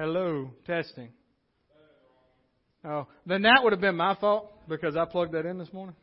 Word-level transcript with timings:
Hello, 0.00 0.50
testing. 0.66 1.10
Oh, 2.82 3.06
then 3.26 3.42
that 3.42 3.60
would 3.62 3.74
have 3.74 3.82
been 3.82 3.96
my 3.96 4.14
fault 4.14 4.50
because 4.66 4.96
I 4.96 5.04
plugged 5.04 5.32
that 5.32 5.44
in 5.44 5.58
this 5.58 5.70
morning. 5.74 5.94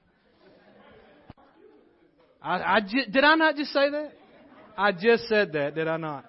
I, 2.39 2.75
I 2.75 2.79
did 2.81 3.23
I 3.23 3.33
not 3.33 3.55
just 3.55 3.73
say 3.73 3.89
that? 3.89 4.11
I 4.77 4.91
just 4.91 5.27
said 5.27 5.53
that, 5.53 5.73
did 5.73 5.87
I 5.87 5.97
not? 5.97 6.25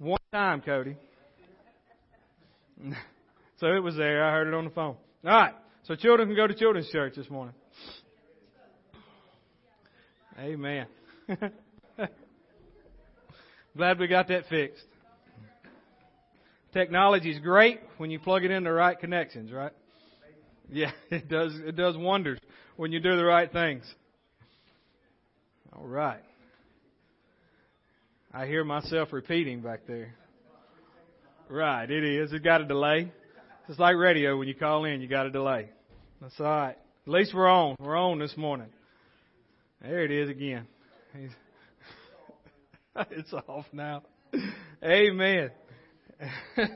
One 0.00 0.18
time, 0.32 0.60
Cody. 0.60 0.96
so 3.60 3.68
it 3.68 3.80
was 3.80 3.94
there. 3.94 4.24
I 4.24 4.32
heard 4.32 4.48
it 4.48 4.54
on 4.54 4.64
the 4.64 4.70
phone. 4.70 4.96
All 5.24 5.30
right. 5.30 5.54
So 5.84 5.94
children 5.94 6.26
can 6.26 6.34
go 6.34 6.48
to 6.48 6.54
children's 6.56 6.90
church 6.90 7.14
this 7.14 7.30
morning. 7.30 7.54
Amen. 10.36 10.86
Glad 13.76 13.98
we 13.98 14.06
got 14.06 14.28
that 14.28 14.46
fixed. 14.48 14.84
Technology 16.72 17.30
is 17.30 17.38
great 17.38 17.80
when 17.98 18.10
you 18.10 18.18
plug 18.18 18.44
it 18.44 18.50
in 18.50 18.64
the 18.64 18.72
right 18.72 18.98
connections, 18.98 19.52
right? 19.52 19.72
Yeah, 20.70 20.90
it 21.10 21.28
does 21.28 21.54
it 21.54 21.76
does 21.76 21.96
wonders 21.96 22.38
when 22.76 22.92
you 22.92 23.00
do 23.00 23.16
the 23.16 23.24
right 23.24 23.50
things. 23.50 23.84
All 25.74 25.86
right. 25.86 26.20
I 28.32 28.46
hear 28.46 28.64
myself 28.64 29.12
repeating 29.12 29.60
back 29.60 29.80
there. 29.86 30.14
Right, 31.48 31.90
it 31.90 32.02
is. 32.02 32.32
It 32.32 32.42
got 32.42 32.62
a 32.62 32.64
delay. 32.64 33.12
It's 33.68 33.78
like 33.78 33.96
radio 33.96 34.38
when 34.38 34.48
you 34.48 34.54
call 34.54 34.84
in, 34.86 35.02
you 35.02 35.08
got 35.08 35.26
a 35.26 35.30
delay. 35.30 35.68
That's 36.20 36.38
all 36.40 36.46
right. 36.46 36.76
At 37.06 37.12
least 37.12 37.34
we're 37.34 37.48
on. 37.48 37.76
We're 37.78 37.96
on 37.96 38.18
this 38.18 38.36
morning. 38.36 38.68
There 39.82 40.04
it 40.04 40.10
is 40.10 40.30
again. 40.30 40.66
it's 43.10 43.32
off 43.32 43.66
now. 43.72 44.02
Amen. 44.84 45.50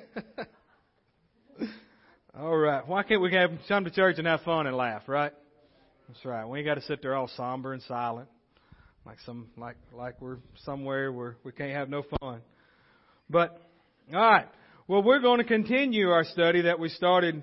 all 2.38 2.57
right. 2.57 2.87
Why 2.87 3.02
can't 3.02 3.20
we 3.20 3.33
have 3.35 3.50
come 3.68 3.85
to 3.85 3.90
church 3.90 4.16
and 4.18 4.26
have 4.26 4.42
fun 4.42 4.66
and 4.66 4.76
laugh, 4.76 5.02
right? 5.07 5.33
That's 6.09 6.24
right. 6.24 6.46
We 6.46 6.59
ain't 6.59 6.66
got 6.66 6.74
to 6.74 6.83
sit 6.83 7.02
there 7.02 7.14
all 7.14 7.29
somber 7.37 7.72
and 7.72 7.83
silent 7.83 8.29
like 9.07 9.18
some 9.24 9.46
like 9.57 9.76
like 9.92 10.20
we're 10.20 10.38
somewhere 10.64 11.12
where 11.12 11.37
we 11.44 11.52
can't 11.52 11.72
have 11.72 11.88
no 11.88 12.02
fun. 12.20 12.40
But 13.31 13.61
all 14.12 14.20
right. 14.20 14.48
Well, 14.88 15.02
we're 15.02 15.20
going 15.20 15.38
to 15.38 15.44
continue 15.44 16.11
our 16.11 16.24
study 16.24 16.62
that 16.62 16.79
we 16.79 16.88
started 16.90 17.42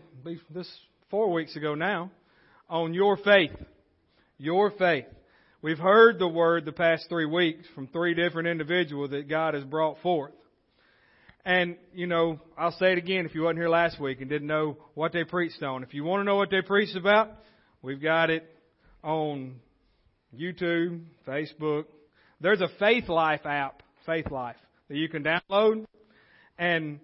this 0.49 0.69
four 1.09 1.31
weeks 1.31 1.55
ago 1.55 1.75
now 1.75 2.11
on 2.69 2.93
your 2.93 3.17
faith. 3.17 3.51
Your 4.37 4.71
faith. 4.71 5.05
We've 5.63 5.79
heard 5.79 6.19
the 6.19 6.27
word 6.27 6.65
the 6.65 6.73
past 6.73 7.05
three 7.07 7.25
weeks 7.25 7.65
from 7.73 7.87
three 7.87 8.13
different 8.13 8.49
individuals 8.49 9.11
that 9.11 9.29
God 9.29 9.53
has 9.53 9.63
brought 9.63 9.97
forth. 10.01 10.33
And, 11.45 11.77
you 11.93 12.05
know, 12.05 12.41
I'll 12.57 12.73
say 12.73 12.91
it 12.91 12.97
again 12.97 13.25
if 13.25 13.33
you 13.33 13.43
wasn't 13.43 13.59
here 13.59 13.69
last 13.69 13.97
week 13.97 14.19
and 14.19 14.29
didn't 14.29 14.49
know 14.49 14.75
what 14.93 15.13
they 15.13 15.23
preached 15.23 15.63
on. 15.63 15.81
If 15.81 15.93
you 15.93 16.03
want 16.03 16.19
to 16.19 16.25
know 16.25 16.35
what 16.35 16.51
they 16.51 16.61
preached 16.61 16.97
about, 16.97 17.31
we've 17.81 18.01
got 18.01 18.29
it 18.29 18.43
on 19.05 19.55
YouTube, 20.37 21.01
Facebook. 21.25 21.85
There's 22.41 22.59
a 22.59 22.67
Faith 22.77 23.07
Life 23.07 23.45
app, 23.45 23.83
Faith 24.05 24.31
Life, 24.31 24.57
that 24.89 24.97
you 24.97 25.07
can 25.07 25.23
download 25.23 25.85
and 26.57 26.99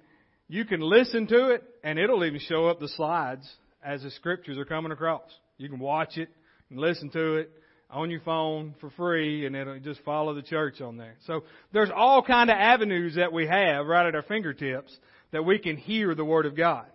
you 0.50 0.66
can 0.66 0.82
listen 0.82 1.28
to 1.28 1.52
it 1.52 1.64
and 1.82 1.98
it'll 1.98 2.26
even 2.26 2.42
show 2.42 2.68
up 2.68 2.82
the 2.82 2.90
slides 2.90 3.50
as 3.82 4.04
the 4.04 4.12
scriptures 4.12 4.58
are 4.58 4.66
coming 4.66 4.92
across. 4.92 5.32
You 5.58 5.70
can 5.70 5.80
watch 5.80 6.18
it 6.18 6.28
and 6.70 6.78
listen 6.78 7.10
to 7.12 7.36
it 7.36 7.52
on 7.90 8.12
your 8.12 8.22
phone 8.22 8.76
for 8.80 8.90
free 8.92 9.46
and 9.46 9.56
it'll 9.56 9.80
just 9.80 10.02
follow 10.02 10.34
the 10.34 10.42
church 10.42 10.82
on 10.82 10.98
there. 10.98 11.16
So 11.26 11.44
there's 11.74 11.90
all 11.94 12.22
kind 12.22 12.50
of 12.50 12.58
avenues 12.58 13.16
that 13.16 13.34
we 13.34 13.48
have 13.48 13.86
right 13.86 14.06
at 14.06 14.16
our 14.16 14.22
fingertips 14.24 14.96
that 15.32 15.44
we 15.44 15.60
can 15.60 15.78
hear 15.78 16.14
the 16.16 16.26
Word 16.26 16.46
of 16.46 16.56
God 16.56 16.86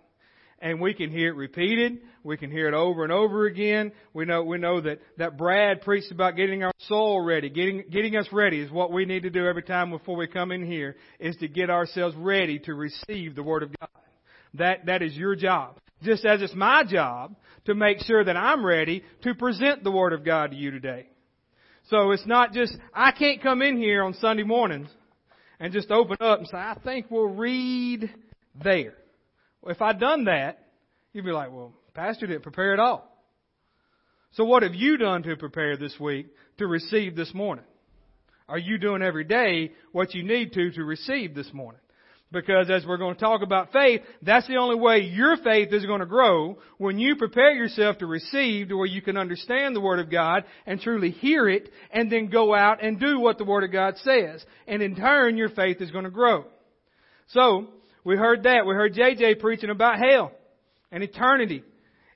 and 0.59 0.79
we 0.79 0.93
can 0.93 1.11
hear 1.11 1.29
it 1.29 1.35
repeated. 1.35 1.99
We 2.23 2.37
can 2.37 2.49
hear 2.49 2.67
it 2.67 2.73
over 2.73 3.03
and 3.03 3.11
over 3.11 3.45
again. 3.45 3.91
We 4.13 4.25
know, 4.25 4.43
we 4.43 4.57
know 4.57 4.81
that, 4.81 4.99
that 5.17 5.37
Brad 5.37 5.81
preached 5.81 6.11
about 6.11 6.37
getting 6.37 6.63
our 6.63 6.71
soul 6.87 7.21
ready. 7.21 7.49
Getting, 7.49 7.83
getting 7.91 8.15
us 8.15 8.27
ready 8.31 8.61
is 8.61 8.71
what 8.71 8.91
we 8.91 9.05
need 9.05 9.23
to 9.23 9.29
do 9.29 9.45
every 9.45 9.63
time 9.63 9.91
before 9.91 10.15
we 10.15 10.27
come 10.27 10.51
in 10.51 10.65
here 10.65 10.95
is 11.19 11.35
to 11.37 11.47
get 11.47 11.69
ourselves 11.69 12.15
ready 12.15 12.59
to 12.59 12.73
receive 12.73 13.35
the 13.35 13.43
Word 13.43 13.63
of 13.63 13.69
God. 13.79 13.89
That, 14.55 14.85
that 14.85 15.01
is 15.01 15.15
your 15.15 15.35
job. 15.35 15.77
Just 16.05 16.23
as 16.23 16.41
it's 16.41 16.53
my 16.53 16.83
job 16.83 17.35
to 17.65 17.73
make 17.73 17.99
sure 18.01 18.23
that 18.23 18.37
I'm 18.37 18.63
ready 18.63 19.03
to 19.23 19.33
present 19.33 19.83
the 19.83 19.91
Word 19.91 20.13
of 20.13 20.23
God 20.23 20.51
to 20.51 20.55
you 20.55 20.69
today. 20.69 21.07
So 21.89 22.11
it's 22.11 22.25
not 22.27 22.53
just, 22.53 22.77
I 22.93 23.11
can't 23.11 23.41
come 23.41 23.63
in 23.63 23.77
here 23.77 24.03
on 24.03 24.13
Sunday 24.13 24.43
mornings 24.43 24.89
and 25.59 25.73
just 25.73 25.89
open 25.89 26.17
up 26.19 26.39
and 26.39 26.47
say, 26.47 26.57
I 26.57 26.77
think 26.83 27.07
we'll 27.09 27.25
read 27.25 28.13
there. 28.63 28.93
If 29.65 29.81
I'd 29.81 29.99
done 29.99 30.25
that, 30.25 30.59
you'd 31.11 31.25
be 31.25 31.31
like, 31.31 31.51
well, 31.51 31.73
Pastor 31.95 32.27
didn't 32.27 32.43
prepare 32.43 32.73
at 32.73 32.79
all. 32.79 33.11
So 34.33 34.43
what 34.45 34.63
have 34.63 34.75
you 34.75 34.97
done 34.97 35.23
to 35.23 35.35
prepare 35.35 35.75
this 35.75 35.95
week 35.99 36.27
to 36.59 36.67
receive 36.67 37.15
this 37.15 37.33
morning? 37.33 37.65
Are 38.47 38.59
you 38.59 38.77
doing 38.77 39.01
every 39.01 39.23
day 39.23 39.71
what 39.91 40.13
you 40.13 40.23
need 40.23 40.53
to 40.53 40.71
to 40.71 40.83
receive 40.83 41.33
this 41.33 41.51
morning? 41.51 41.81
Because 42.35 42.69
as 42.69 42.85
we're 42.85 42.97
going 42.97 43.15
to 43.15 43.21
talk 43.21 43.41
about 43.41 43.71
faith, 43.71 44.01
that's 44.21 44.45
the 44.45 44.57
only 44.57 44.75
way 44.75 44.99
your 44.99 45.37
faith 45.37 45.71
is 45.71 45.85
going 45.85 46.01
to 46.01 46.05
grow 46.05 46.57
when 46.77 46.99
you 46.99 47.15
prepare 47.15 47.53
yourself 47.53 47.99
to 47.99 48.05
receive 48.05 48.67
to 48.67 48.75
where 48.75 48.85
you 48.85 49.01
can 49.01 49.15
understand 49.15 49.73
the 49.73 49.79
Word 49.79 49.99
of 49.99 50.11
God 50.11 50.43
and 50.65 50.81
truly 50.81 51.11
hear 51.11 51.47
it 51.47 51.69
and 51.91 52.11
then 52.11 52.27
go 52.27 52.53
out 52.53 52.83
and 52.83 52.99
do 52.99 53.21
what 53.21 53.37
the 53.37 53.45
Word 53.45 53.63
of 53.63 53.71
God 53.71 53.95
says. 54.03 54.45
And 54.67 54.81
in 54.81 54.97
turn, 54.97 55.37
your 55.37 55.47
faith 55.47 55.79
is 55.79 55.91
going 55.91 56.03
to 56.03 56.11
grow. 56.11 56.43
So, 57.29 57.69
we 58.03 58.17
heard 58.17 58.43
that. 58.43 58.65
We 58.65 58.73
heard 58.75 58.93
JJ 58.93 59.39
preaching 59.39 59.69
about 59.69 59.97
hell 59.97 60.33
and 60.91 61.03
eternity. 61.03 61.63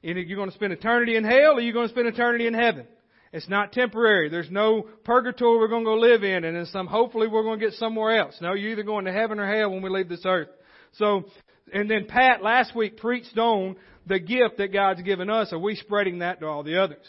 Either 0.04 0.20
you're 0.20 0.36
going 0.36 0.50
to 0.50 0.56
spend 0.56 0.74
eternity 0.74 1.16
in 1.16 1.24
hell 1.24 1.54
or 1.54 1.62
you're 1.62 1.72
going 1.72 1.88
to 1.88 1.94
spend 1.94 2.10
eternity 2.10 2.46
in 2.46 2.54
heaven. 2.54 2.86
It's 3.32 3.50
not 3.50 3.72
temporary. 3.74 4.30
There's 4.30 4.50
no 4.50 4.88
purgatory 5.04 5.60
we're 5.60 5.68
going 5.68 5.84
to 5.84 5.90
go 5.90 5.96
live 5.96 6.24
in 6.24 6.44
and 6.44 6.56
then 6.56 6.66
some, 6.68 6.88
hopefully 6.88 7.28
we're 7.28 7.44
going 7.44 7.60
to 7.60 7.66
get 7.66 7.76
somewhere 7.76 8.18
else. 8.18 8.36
No, 8.42 8.54
you're 8.54 8.72
either 8.72 8.84
going 8.84 9.06
to 9.06 9.12
heaven 9.12 9.40
or 9.40 9.46
hell 9.46 9.70
when 9.70 9.82
we 9.82 9.90
leave 9.90 10.10
this 10.10 10.26
earth. 10.26 10.50
So, 10.94 11.26
and 11.72 11.90
then 11.90 12.06
Pat 12.08 12.42
last 12.42 12.76
week 12.76 12.98
preached 12.98 13.38
on 13.38 13.76
the 14.08 14.20
gift 14.20 14.58
that 14.58 14.74
God's 14.74 15.04
given 15.04 15.30
us. 15.30 15.54
Are 15.54 15.60
we 15.60 15.76
spreading 15.76 16.20
that 16.20 16.40
to 16.40 16.48
all 16.48 16.64
the 16.64 16.82
others? 16.82 17.06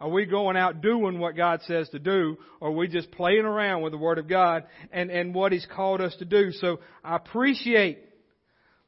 Are 0.00 0.10
we 0.10 0.26
going 0.26 0.56
out 0.56 0.82
doing 0.82 1.18
what 1.18 1.36
God 1.36 1.60
says 1.66 1.88
to 1.88 1.98
do? 1.98 2.36
Or 2.60 2.68
are 2.68 2.72
we 2.72 2.86
just 2.86 3.10
playing 3.10 3.44
around 3.44 3.82
with 3.82 3.92
the 3.92 3.98
Word 3.98 4.18
of 4.18 4.28
God 4.28 4.64
and, 4.92 5.10
and 5.10 5.34
what 5.34 5.52
He's 5.52 5.66
called 5.74 6.00
us 6.00 6.14
to 6.18 6.24
do? 6.24 6.52
So 6.52 6.80
I 7.02 7.16
appreciate 7.16 7.98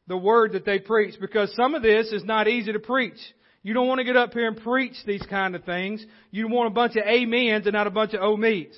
the 0.07 0.17
word 0.17 0.53
that 0.53 0.65
they 0.65 0.79
preach 0.79 1.15
because 1.21 1.55
some 1.55 1.75
of 1.75 1.83
this 1.83 2.13
is 2.13 2.25
not 2.25 2.49
easy 2.49 2.73
to 2.73 2.79
preach. 2.79 3.19
You 3.63 3.75
don't 3.75 3.89
want 3.89 3.99
to 3.99 4.05
get 4.05 4.17
up 4.17 4.33
here 4.33 4.47
and 4.47 4.57
preach 4.57 4.95
these 5.07 5.23
kind 5.29 5.55
of 5.55 5.65
things. 5.65 6.05
You 6.31 6.49
want 6.49 6.69
a 6.69 6.75
bunch 6.75 6.97
of 6.97 7.05
amens 7.07 7.67
and 7.67 7.73
not 7.73 7.87
a 7.87 7.91
bunch 7.91 8.15
of 8.15 8.21
oh 8.23 8.37
me's. 8.37 8.77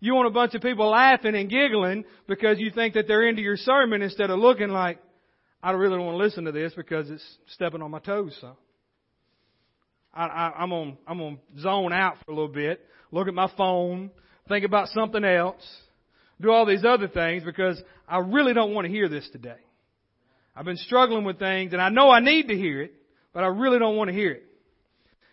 You 0.00 0.14
want 0.14 0.28
a 0.28 0.30
bunch 0.30 0.54
of 0.54 0.62
people 0.62 0.90
laughing 0.90 1.34
and 1.34 1.50
giggling 1.50 2.04
because 2.28 2.58
you 2.58 2.70
think 2.70 2.94
that 2.94 3.08
they're 3.08 3.28
into 3.28 3.42
your 3.42 3.56
sermon 3.56 4.00
instead 4.02 4.30
of 4.30 4.38
looking 4.38 4.68
like, 4.68 4.98
I 5.60 5.72
really 5.72 5.96
don't 5.96 6.06
want 6.06 6.18
to 6.18 6.24
listen 6.24 6.44
to 6.44 6.52
this 6.52 6.72
because 6.74 7.10
it's 7.10 7.24
stepping 7.48 7.82
on 7.82 7.90
my 7.90 7.98
toes. 7.98 8.36
So 8.40 8.56
I, 10.14 10.26
I, 10.26 10.52
I'm 10.58 10.72
on 10.72 10.98
I'm 11.06 11.20
on 11.20 11.38
zone 11.58 11.92
out 11.92 12.16
for 12.24 12.32
a 12.32 12.34
little 12.34 12.52
bit. 12.52 12.80
Look 13.10 13.26
at 13.26 13.34
my 13.34 13.50
phone. 13.56 14.10
Think 14.48 14.64
about 14.64 14.88
something 14.88 15.24
else. 15.24 15.66
Do 16.40 16.52
all 16.52 16.64
these 16.64 16.84
other 16.84 17.08
things 17.08 17.42
because 17.42 17.82
I 18.08 18.18
really 18.18 18.54
don't 18.54 18.72
want 18.72 18.86
to 18.86 18.92
hear 18.92 19.08
this 19.08 19.28
today. 19.30 19.58
I've 20.54 20.64
been 20.64 20.76
struggling 20.76 21.24
with 21.24 21.38
things 21.38 21.72
and 21.72 21.82
I 21.82 21.88
know 21.88 22.10
I 22.10 22.20
need 22.20 22.48
to 22.48 22.54
hear 22.54 22.82
it, 22.82 22.94
but 23.38 23.44
I 23.44 23.48
really 23.50 23.78
don't 23.78 23.96
want 23.96 24.08
to 24.08 24.14
hear 24.14 24.32
it. 24.32 24.42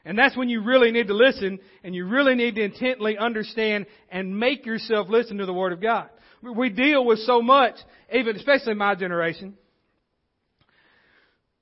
And 0.05 0.15
that's 0.15 0.37
when 0.37 0.47
you 0.47 0.61
really 0.61 0.91
need 0.91 1.07
to 1.07 1.15
listen 1.15 1.57
and 1.83 1.95
you 1.95 2.05
really 2.05 2.35
need 2.35 2.53
to 2.53 2.61
intently 2.61 3.17
understand 3.17 3.87
and 4.11 4.39
make 4.39 4.67
yourself 4.67 5.07
listen 5.09 5.37
to 5.39 5.47
the 5.47 5.53
Word 5.53 5.73
of 5.73 5.81
God. 5.81 6.11
We 6.39 6.69
deal 6.69 7.03
with 7.03 7.17
so 7.21 7.41
much, 7.41 7.73
even 8.13 8.35
especially 8.35 8.75
my 8.75 8.93
generation. 8.93 9.55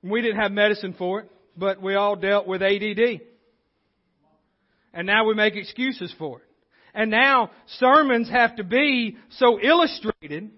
We 0.02 0.20
didn't 0.20 0.38
have 0.38 0.52
medicine 0.52 0.94
for 0.98 1.20
it, 1.20 1.30
but 1.56 1.80
we 1.80 1.94
all 1.94 2.14
dealt 2.14 2.46
with 2.46 2.60
ADD. 2.60 3.22
And 4.92 5.06
now 5.06 5.24
we 5.26 5.32
make 5.32 5.56
excuses 5.56 6.14
for 6.18 6.40
it. 6.40 6.46
And 6.92 7.10
now 7.10 7.52
sermons 7.78 8.28
have 8.28 8.56
to 8.56 8.64
be 8.64 9.16
so 9.30 9.58
illustrated 9.58 10.50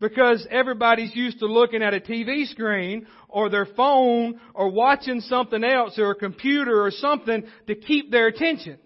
because 0.00 0.46
everybody's 0.50 1.14
used 1.14 1.38
to 1.40 1.46
looking 1.46 1.82
at 1.82 1.94
a 1.94 2.00
TV 2.00 2.46
screen 2.46 3.06
or 3.28 3.50
their 3.50 3.66
phone 3.66 4.40
or 4.54 4.70
watching 4.70 5.20
something 5.20 5.62
else 5.62 5.98
or 5.98 6.12
a 6.12 6.14
computer 6.14 6.82
or 6.82 6.90
something 6.90 7.44
to 7.66 7.74
keep 7.74 8.10
their 8.10 8.26
attention. 8.26 8.78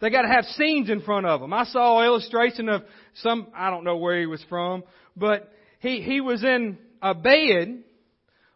They 0.00 0.10
got 0.10 0.22
to 0.22 0.28
have 0.28 0.44
scenes 0.46 0.90
in 0.90 1.00
front 1.02 1.26
of 1.26 1.40
them. 1.40 1.52
I 1.52 1.64
saw 1.64 2.00
an 2.00 2.06
illustration 2.06 2.68
of 2.68 2.82
some, 3.14 3.46
I 3.54 3.70
don't 3.70 3.84
know 3.84 3.98
where 3.98 4.18
he 4.18 4.26
was 4.26 4.44
from, 4.48 4.82
but 5.16 5.48
he, 5.78 6.02
he 6.02 6.20
was 6.20 6.42
in 6.42 6.76
a 7.00 7.14
bed, 7.14 7.84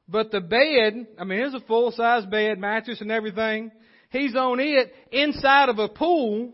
but 0.09 0.33
the 0.33 0.41
bed, 0.41 1.07
I 1.19 1.25
mean, 1.25 1.39
it 1.39 1.45
was 1.45 1.55
a 1.55 1.67
full 1.67 1.93
size 1.93 2.27
bed, 2.27 2.59
mattress 2.59 3.01
and 3.01 3.13
everything. 3.13 3.71
He's 4.11 4.35
on 4.35 4.59
it 4.59 4.93
inside 5.13 5.69
of 5.69 5.79
a 5.79 5.89
pool 5.89 6.53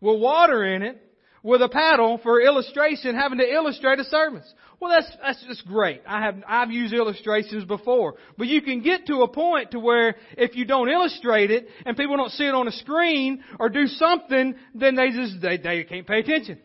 with 0.00 0.20
water 0.20 0.64
in 0.64 0.82
it 0.82 1.02
with 1.46 1.62
a 1.62 1.68
paddle 1.68 2.18
for 2.24 2.40
illustration, 2.40 3.14
having 3.14 3.38
to 3.38 3.48
illustrate 3.48 4.00
a 4.00 4.04
sermon. 4.04 4.42
Well, 4.80 4.90
that's, 4.90 5.16
that's 5.22 5.44
just 5.46 5.64
great. 5.64 6.02
I 6.04 6.20
have, 6.20 6.42
I've 6.46 6.72
used 6.72 6.92
illustrations 6.92 7.64
before. 7.64 8.16
But 8.36 8.48
you 8.48 8.60
can 8.60 8.82
get 8.82 9.06
to 9.06 9.22
a 9.22 9.28
point 9.28 9.70
to 9.70 9.78
where 9.78 10.16
if 10.36 10.56
you 10.56 10.64
don't 10.64 10.88
illustrate 10.88 11.52
it 11.52 11.68
and 11.86 11.96
people 11.96 12.16
don't 12.16 12.32
see 12.32 12.46
it 12.46 12.54
on 12.54 12.66
a 12.66 12.72
screen 12.72 13.44
or 13.60 13.68
do 13.68 13.86
something, 13.86 14.56
then 14.74 14.96
they 14.96 15.10
just, 15.10 15.40
they, 15.40 15.56
they 15.56 15.84
can't 15.84 16.04
pay 16.04 16.18
attention. 16.18 16.58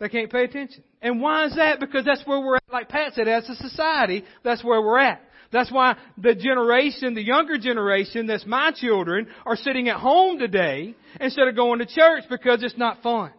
They 0.00 0.08
can't 0.08 0.30
pay 0.30 0.42
attention. 0.42 0.82
And 1.00 1.22
why 1.22 1.46
is 1.46 1.54
that? 1.54 1.78
Because 1.78 2.04
that's 2.04 2.26
where 2.26 2.40
we're 2.40 2.56
at, 2.56 2.64
like 2.72 2.88
Pat 2.88 3.14
said, 3.14 3.28
as 3.28 3.48
a 3.48 3.54
society, 3.54 4.24
that's 4.42 4.64
where 4.64 4.82
we're 4.82 4.98
at. 4.98 5.22
That's 5.54 5.70
why 5.70 5.96
the 6.18 6.34
generation, 6.34 7.14
the 7.14 7.22
younger 7.22 7.58
generation, 7.58 8.26
that's 8.26 8.44
my 8.44 8.72
children, 8.74 9.28
are 9.46 9.54
sitting 9.54 9.88
at 9.88 10.00
home 10.00 10.40
today 10.40 10.96
instead 11.20 11.46
of 11.46 11.54
going 11.54 11.78
to 11.78 11.86
church 11.86 12.24
because 12.28 12.64
it's 12.64 12.76
not 12.76 13.04
fun. 13.04 13.30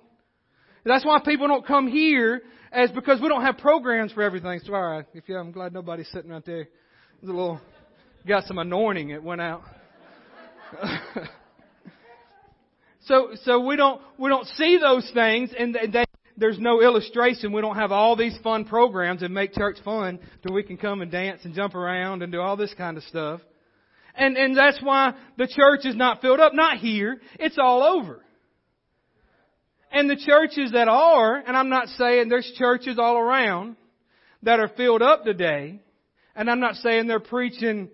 That's 0.85 1.05
why 1.05 1.19
people 1.25 1.49
don't 1.49 1.67
come 1.67 1.89
here 1.89 2.41
as 2.71 2.89
because 2.91 3.19
we 3.19 3.27
don't 3.27 3.41
have 3.41 3.57
programs 3.57 4.13
for 4.13 4.23
everything. 4.23 4.61
So, 4.63 4.73
all 4.73 4.81
right, 4.81 5.05
if 5.13 5.27
you, 5.27 5.35
I'm 5.35 5.51
glad 5.51 5.73
nobody's 5.73 6.07
sitting 6.07 6.31
right 6.31 6.45
there. 6.45 6.69
A 7.21 7.25
little, 7.25 7.59
got 8.25 8.45
some 8.45 8.59
anointing. 8.59 9.09
It 9.09 9.21
went 9.21 9.41
out. 9.41 9.63
so, 13.07 13.31
so 13.43 13.59
we 13.59 13.75
don't 13.75 14.01
we 14.17 14.29
don't 14.29 14.47
see 14.47 14.77
those 14.77 15.11
things, 15.13 15.49
and 15.59 15.75
they, 15.75 16.04
there's 16.37 16.59
no 16.59 16.81
illustration. 16.81 17.53
We 17.53 17.61
don't 17.61 17.77
have 17.77 17.91
all 17.91 18.15
these 18.15 18.37
fun 18.43 18.65
programs 18.65 19.21
that 19.21 19.31
make 19.31 19.53
church 19.53 19.77
fun, 19.83 20.19
so 20.45 20.53
we 20.53 20.63
can 20.63 20.77
come 20.77 21.01
and 21.01 21.11
dance 21.11 21.41
and 21.45 21.53
jump 21.53 21.75
around 21.75 22.23
and 22.23 22.31
do 22.31 22.41
all 22.41 22.57
this 22.57 22.73
kind 22.73 22.97
of 22.97 23.03
stuff. 23.03 23.41
And 24.15 24.37
and 24.37 24.57
that's 24.57 24.79
why 24.81 25.13
the 25.37 25.47
church 25.47 25.85
is 25.85 25.95
not 25.95 26.21
filled 26.21 26.39
up. 26.39 26.53
Not 26.53 26.77
here. 26.77 27.19
It's 27.39 27.57
all 27.57 27.83
over. 27.83 28.21
And 29.91 30.09
the 30.09 30.17
churches 30.17 30.73
that 30.73 30.87
are, 30.87 31.35
and 31.37 31.55
I'm 31.55 31.69
not 31.69 31.87
saying 31.89 32.27
there's 32.27 32.51
churches 32.57 32.99
all 32.99 33.17
around 33.17 33.77
that 34.43 34.59
are 34.59 34.69
filled 34.75 35.01
up 35.01 35.23
today, 35.23 35.79
and 36.35 36.49
I'm 36.49 36.59
not 36.59 36.75
saying 36.75 37.07
they're 37.07 37.19
preaching 37.19 37.89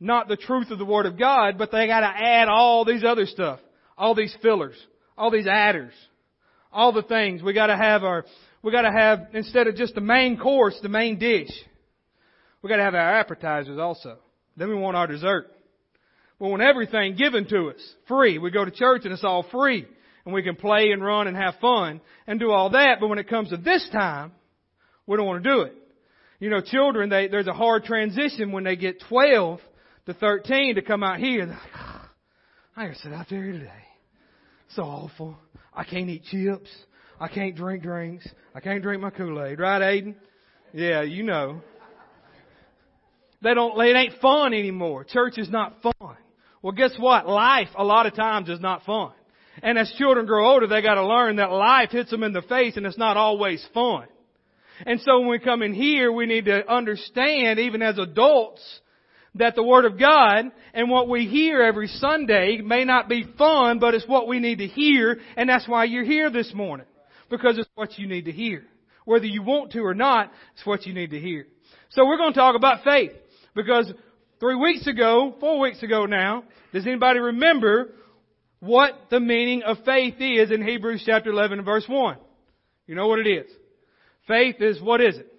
not 0.00 0.28
the 0.28 0.36
truth 0.36 0.70
of 0.70 0.78
the 0.78 0.84
Word 0.84 1.06
of 1.06 1.18
God, 1.18 1.56
but 1.56 1.70
they 1.70 1.86
gotta 1.86 2.06
add 2.06 2.48
all 2.48 2.84
these 2.84 3.04
other 3.04 3.26
stuff. 3.26 3.60
All 3.96 4.14
these 4.14 4.34
fillers. 4.42 4.76
All 5.16 5.30
these 5.30 5.46
adders. 5.46 5.92
All 6.74 6.92
the 6.92 7.02
things. 7.02 7.42
We 7.42 7.54
gotta 7.54 7.76
have 7.76 8.02
our, 8.02 8.24
we 8.62 8.72
gotta 8.72 8.90
have, 8.90 9.28
instead 9.32 9.68
of 9.68 9.76
just 9.76 9.94
the 9.94 10.00
main 10.00 10.36
course, 10.36 10.76
the 10.82 10.88
main 10.88 11.18
dish. 11.18 11.50
We 12.62 12.68
gotta 12.68 12.82
have 12.82 12.94
our 12.94 13.20
appetizers 13.20 13.78
also. 13.78 14.18
Then 14.56 14.68
we 14.68 14.74
want 14.74 14.96
our 14.96 15.06
dessert. 15.06 15.46
We 16.38 16.48
want 16.48 16.62
everything 16.62 17.14
given 17.14 17.46
to 17.48 17.70
us. 17.70 17.94
Free. 18.08 18.38
We 18.38 18.50
go 18.50 18.64
to 18.64 18.70
church 18.70 19.02
and 19.04 19.12
it's 19.12 19.24
all 19.24 19.46
free 19.50 19.86
and 20.24 20.34
we 20.34 20.42
can 20.42 20.56
play 20.56 20.90
and 20.90 21.02
run 21.02 21.28
and 21.28 21.36
have 21.36 21.54
fun 21.60 22.00
and 22.26 22.40
do 22.40 22.50
all 22.50 22.70
that. 22.70 22.96
But 23.00 23.08
when 23.08 23.18
it 23.18 23.28
comes 23.28 23.50
to 23.50 23.56
this 23.56 23.88
time, 23.92 24.32
we 25.06 25.16
don't 25.16 25.26
want 25.26 25.44
to 25.44 25.50
do 25.50 25.60
it. 25.62 25.74
You 26.40 26.50
know, 26.50 26.60
children, 26.60 27.08
they, 27.08 27.28
there's 27.28 27.46
a 27.46 27.52
hard 27.52 27.84
transition 27.84 28.52
when 28.52 28.64
they 28.64 28.76
get 28.76 29.02
12 29.08 29.60
to 30.06 30.14
13 30.14 30.74
to 30.74 30.82
come 30.82 31.02
out 31.02 31.18
here. 31.18 31.56
I 32.76 32.86
gotta 32.86 32.98
sit 32.98 33.12
out 33.12 33.26
there 33.30 33.52
today. 33.52 33.70
So 34.74 34.82
awful. 34.82 35.36
I 35.72 35.84
can't 35.84 36.08
eat 36.08 36.24
chips. 36.30 36.70
I 37.20 37.28
can't 37.28 37.54
drink 37.54 37.82
drinks. 37.82 38.26
I 38.54 38.60
can't 38.60 38.82
drink 38.82 39.00
my 39.00 39.10
Kool-Aid. 39.10 39.58
Right, 39.60 39.80
Aiden? 39.80 40.14
Yeah, 40.72 41.02
you 41.02 41.22
know. 41.22 41.60
They 43.40 43.54
don't, 43.54 43.80
it 43.80 43.96
ain't 43.96 44.20
fun 44.20 44.52
anymore. 44.52 45.04
Church 45.04 45.38
is 45.38 45.48
not 45.48 45.80
fun. 45.82 46.16
Well, 46.62 46.72
guess 46.72 46.92
what? 46.98 47.28
Life, 47.28 47.68
a 47.76 47.84
lot 47.84 48.06
of 48.06 48.14
times, 48.14 48.48
is 48.48 48.58
not 48.58 48.84
fun. 48.84 49.12
And 49.62 49.78
as 49.78 49.92
children 49.96 50.26
grow 50.26 50.50
older, 50.50 50.66
they 50.66 50.82
gotta 50.82 51.06
learn 51.06 51.36
that 51.36 51.52
life 51.52 51.90
hits 51.90 52.10
them 52.10 52.24
in 52.24 52.32
the 52.32 52.42
face 52.42 52.76
and 52.76 52.86
it's 52.86 52.98
not 52.98 53.16
always 53.16 53.64
fun. 53.72 54.06
And 54.84 55.00
so 55.02 55.20
when 55.20 55.28
we 55.28 55.38
come 55.38 55.62
in 55.62 55.72
here, 55.72 56.10
we 56.10 56.26
need 56.26 56.46
to 56.46 56.68
understand, 56.68 57.60
even 57.60 57.80
as 57.82 57.98
adults, 57.98 58.80
that 59.36 59.54
the 59.54 59.62
Word 59.62 59.84
of 59.84 59.98
God 59.98 60.46
and 60.72 60.90
what 60.90 61.08
we 61.08 61.26
hear 61.26 61.62
every 61.62 61.88
Sunday 61.88 62.60
may 62.64 62.84
not 62.84 63.08
be 63.08 63.24
fun, 63.36 63.78
but 63.78 63.94
it's 63.94 64.06
what 64.06 64.28
we 64.28 64.38
need 64.38 64.58
to 64.58 64.66
hear, 64.66 65.18
and 65.36 65.48
that's 65.48 65.68
why 65.68 65.84
you're 65.84 66.04
here 66.04 66.30
this 66.30 66.52
morning. 66.54 66.86
Because 67.30 67.58
it's 67.58 67.68
what 67.74 67.98
you 67.98 68.06
need 68.06 68.26
to 68.26 68.32
hear. 68.32 68.64
Whether 69.04 69.26
you 69.26 69.42
want 69.42 69.72
to 69.72 69.80
or 69.80 69.94
not, 69.94 70.32
it's 70.54 70.64
what 70.64 70.86
you 70.86 70.94
need 70.94 71.10
to 71.10 71.20
hear. 71.20 71.46
So 71.90 72.06
we're 72.06 72.16
going 72.16 72.32
to 72.32 72.38
talk 72.38 72.56
about 72.56 72.84
faith. 72.84 73.12
Because 73.54 73.92
three 74.40 74.56
weeks 74.56 74.86
ago, 74.86 75.34
four 75.40 75.58
weeks 75.58 75.82
ago 75.82 76.06
now, 76.06 76.44
does 76.72 76.86
anybody 76.86 77.18
remember 77.18 77.92
what 78.64 78.94
the 79.10 79.20
meaning 79.20 79.62
of 79.62 79.76
faith 79.84 80.14
is 80.20 80.50
in 80.50 80.66
Hebrews 80.66 81.02
chapter 81.04 81.30
11 81.30 81.58
and 81.58 81.66
verse 81.66 81.84
1. 81.86 82.16
You 82.86 82.94
know 82.94 83.08
what 83.08 83.18
it 83.18 83.28
is. 83.28 83.50
Faith 84.26 84.56
is, 84.60 84.80
what 84.80 85.02
is 85.02 85.16
it? 85.16 85.30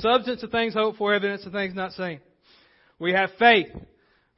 Substance 0.00 0.42
of 0.42 0.50
things 0.50 0.74
hoped 0.74 0.98
for, 0.98 1.14
evidence 1.14 1.46
of 1.46 1.52
things 1.52 1.74
not 1.74 1.92
seen. 1.92 2.20
We 2.98 3.12
have 3.12 3.30
faith. 3.38 3.68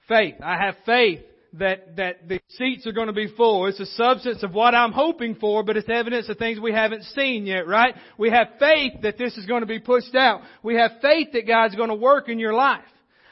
Faith. 0.09 0.35
I 0.43 0.57
have 0.57 0.77
faith 0.85 1.21
that, 1.55 1.97
that 1.97 2.29
the 2.29 2.41
seats 2.51 2.87
are 2.87 2.93
going 2.93 3.07
to 3.07 3.13
be 3.13 3.33
full. 3.37 3.67
It's 3.67 3.81
a 3.81 3.87
substance 3.87 4.43
of 4.43 4.53
what 4.53 4.75
I'm 4.75 4.93
hoping 4.93 5.37
for, 5.37 5.63
but 5.63 5.77
it's 5.77 5.89
evidence 5.89 6.29
of 6.29 6.37
things 6.37 6.61
we 6.61 6.73
haven't 6.73 7.05
seen 7.05 7.47
yet, 7.47 7.67
right? 7.67 7.95
We 8.19 8.31
have 8.31 8.49
faith 8.59 8.95
that 9.03 9.19
this 9.19 9.37
is 9.37 9.47
going 9.47 9.63
to 9.63 9.67
be 9.67 9.79
pushed 9.79 10.15
out. 10.15 10.43
We 10.63 10.77
have 10.77 10.93
faith 11.01 11.29
that 11.33 11.47
God's 11.47 11.75
going 11.75 11.89
to 11.89 11.95
work 11.95 12.29
in 12.29 12.39
your 12.39 12.55
life. 12.55 12.85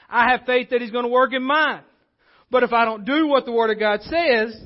I 0.08 0.30
have 0.30 0.42
faith 0.46 0.70
that 0.70 0.80
He's 0.80 0.90
going 0.90 1.04
to 1.04 1.10
work 1.10 1.32
in 1.32 1.42
mine. 1.42 1.82
But 2.50 2.62
if 2.62 2.72
I 2.72 2.84
don't 2.84 3.04
do 3.04 3.26
what 3.26 3.44
the 3.44 3.52
Word 3.52 3.70
of 3.70 3.78
God 3.78 4.00
says 4.02 4.56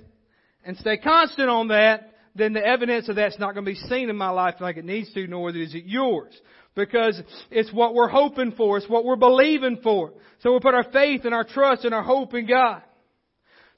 and 0.64 0.76
stay 0.76 0.98
constant 0.98 1.48
on 1.48 1.68
that, 1.68 2.12
then 2.34 2.52
the 2.52 2.64
evidence 2.64 3.08
of 3.08 3.16
that's 3.16 3.38
not 3.38 3.54
going 3.54 3.64
to 3.64 3.70
be 3.70 3.76
seen 3.88 4.10
in 4.10 4.16
my 4.16 4.30
life 4.30 4.56
like 4.60 4.76
it 4.76 4.84
needs 4.84 5.12
to, 5.14 5.26
nor 5.26 5.50
is 5.50 5.74
it 5.74 5.84
yours. 5.86 6.38
Because 6.78 7.20
it's 7.50 7.72
what 7.72 7.92
we're 7.92 8.08
hoping 8.08 8.52
for. 8.52 8.78
It's 8.78 8.88
what 8.88 9.04
we're 9.04 9.16
believing 9.16 9.80
for. 9.82 10.12
So 10.42 10.52
we 10.52 10.60
put 10.60 10.74
our 10.74 10.88
faith 10.92 11.22
and 11.24 11.34
our 11.34 11.42
trust 11.42 11.84
and 11.84 11.92
our 11.92 12.04
hope 12.04 12.34
in 12.34 12.46
God. 12.46 12.82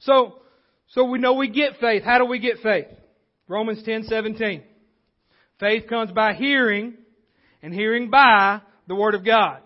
So, 0.01 0.43
so 0.89 1.05
we 1.05 1.19
know 1.19 1.33
we 1.33 1.49
get 1.49 1.79
faith. 1.81 2.03
How 2.05 2.19
do 2.19 2.27
we 2.27 2.39
get 2.41 2.59
faith? 2.63 2.89
Romans 3.49 3.83
10, 3.85 4.05
17. 4.05 4.63
Faith 5.59 5.89
comes 5.89 6.13
by 6.13 6.35
hearing, 6.35 6.93
and 7.63 7.73
hearing 7.73 8.11
by 8.11 8.61
the 8.87 8.95
Word 8.95 9.15
of 9.15 9.25
God. 9.25 9.61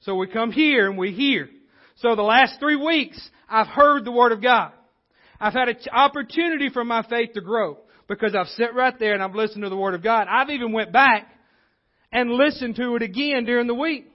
So 0.00 0.14
we 0.14 0.26
come 0.26 0.50
here 0.50 0.88
and 0.88 0.96
we 0.96 1.12
hear. 1.12 1.50
So 1.96 2.16
the 2.16 2.22
last 2.22 2.58
three 2.60 2.76
weeks, 2.76 3.20
I've 3.46 3.66
heard 3.66 4.06
the 4.06 4.12
Word 4.12 4.32
of 4.32 4.42
God. 4.42 4.72
I've 5.38 5.52
had 5.52 5.68
an 5.68 5.76
opportunity 5.92 6.70
for 6.70 6.82
my 6.82 7.02
faith 7.10 7.34
to 7.34 7.42
grow 7.42 7.76
because 8.08 8.34
I've 8.34 8.48
sat 8.48 8.74
right 8.74 8.98
there 8.98 9.12
and 9.12 9.22
I've 9.22 9.34
listened 9.34 9.64
to 9.64 9.68
the 9.68 9.76
Word 9.76 9.94
of 9.94 10.02
God. 10.02 10.28
I've 10.30 10.48
even 10.48 10.72
went 10.72 10.92
back 10.92 11.26
and 12.12 12.30
listen 12.30 12.74
to 12.74 12.96
it 12.96 13.02
again 13.02 13.44
during 13.44 13.66
the 13.66 13.74
week. 13.74 14.06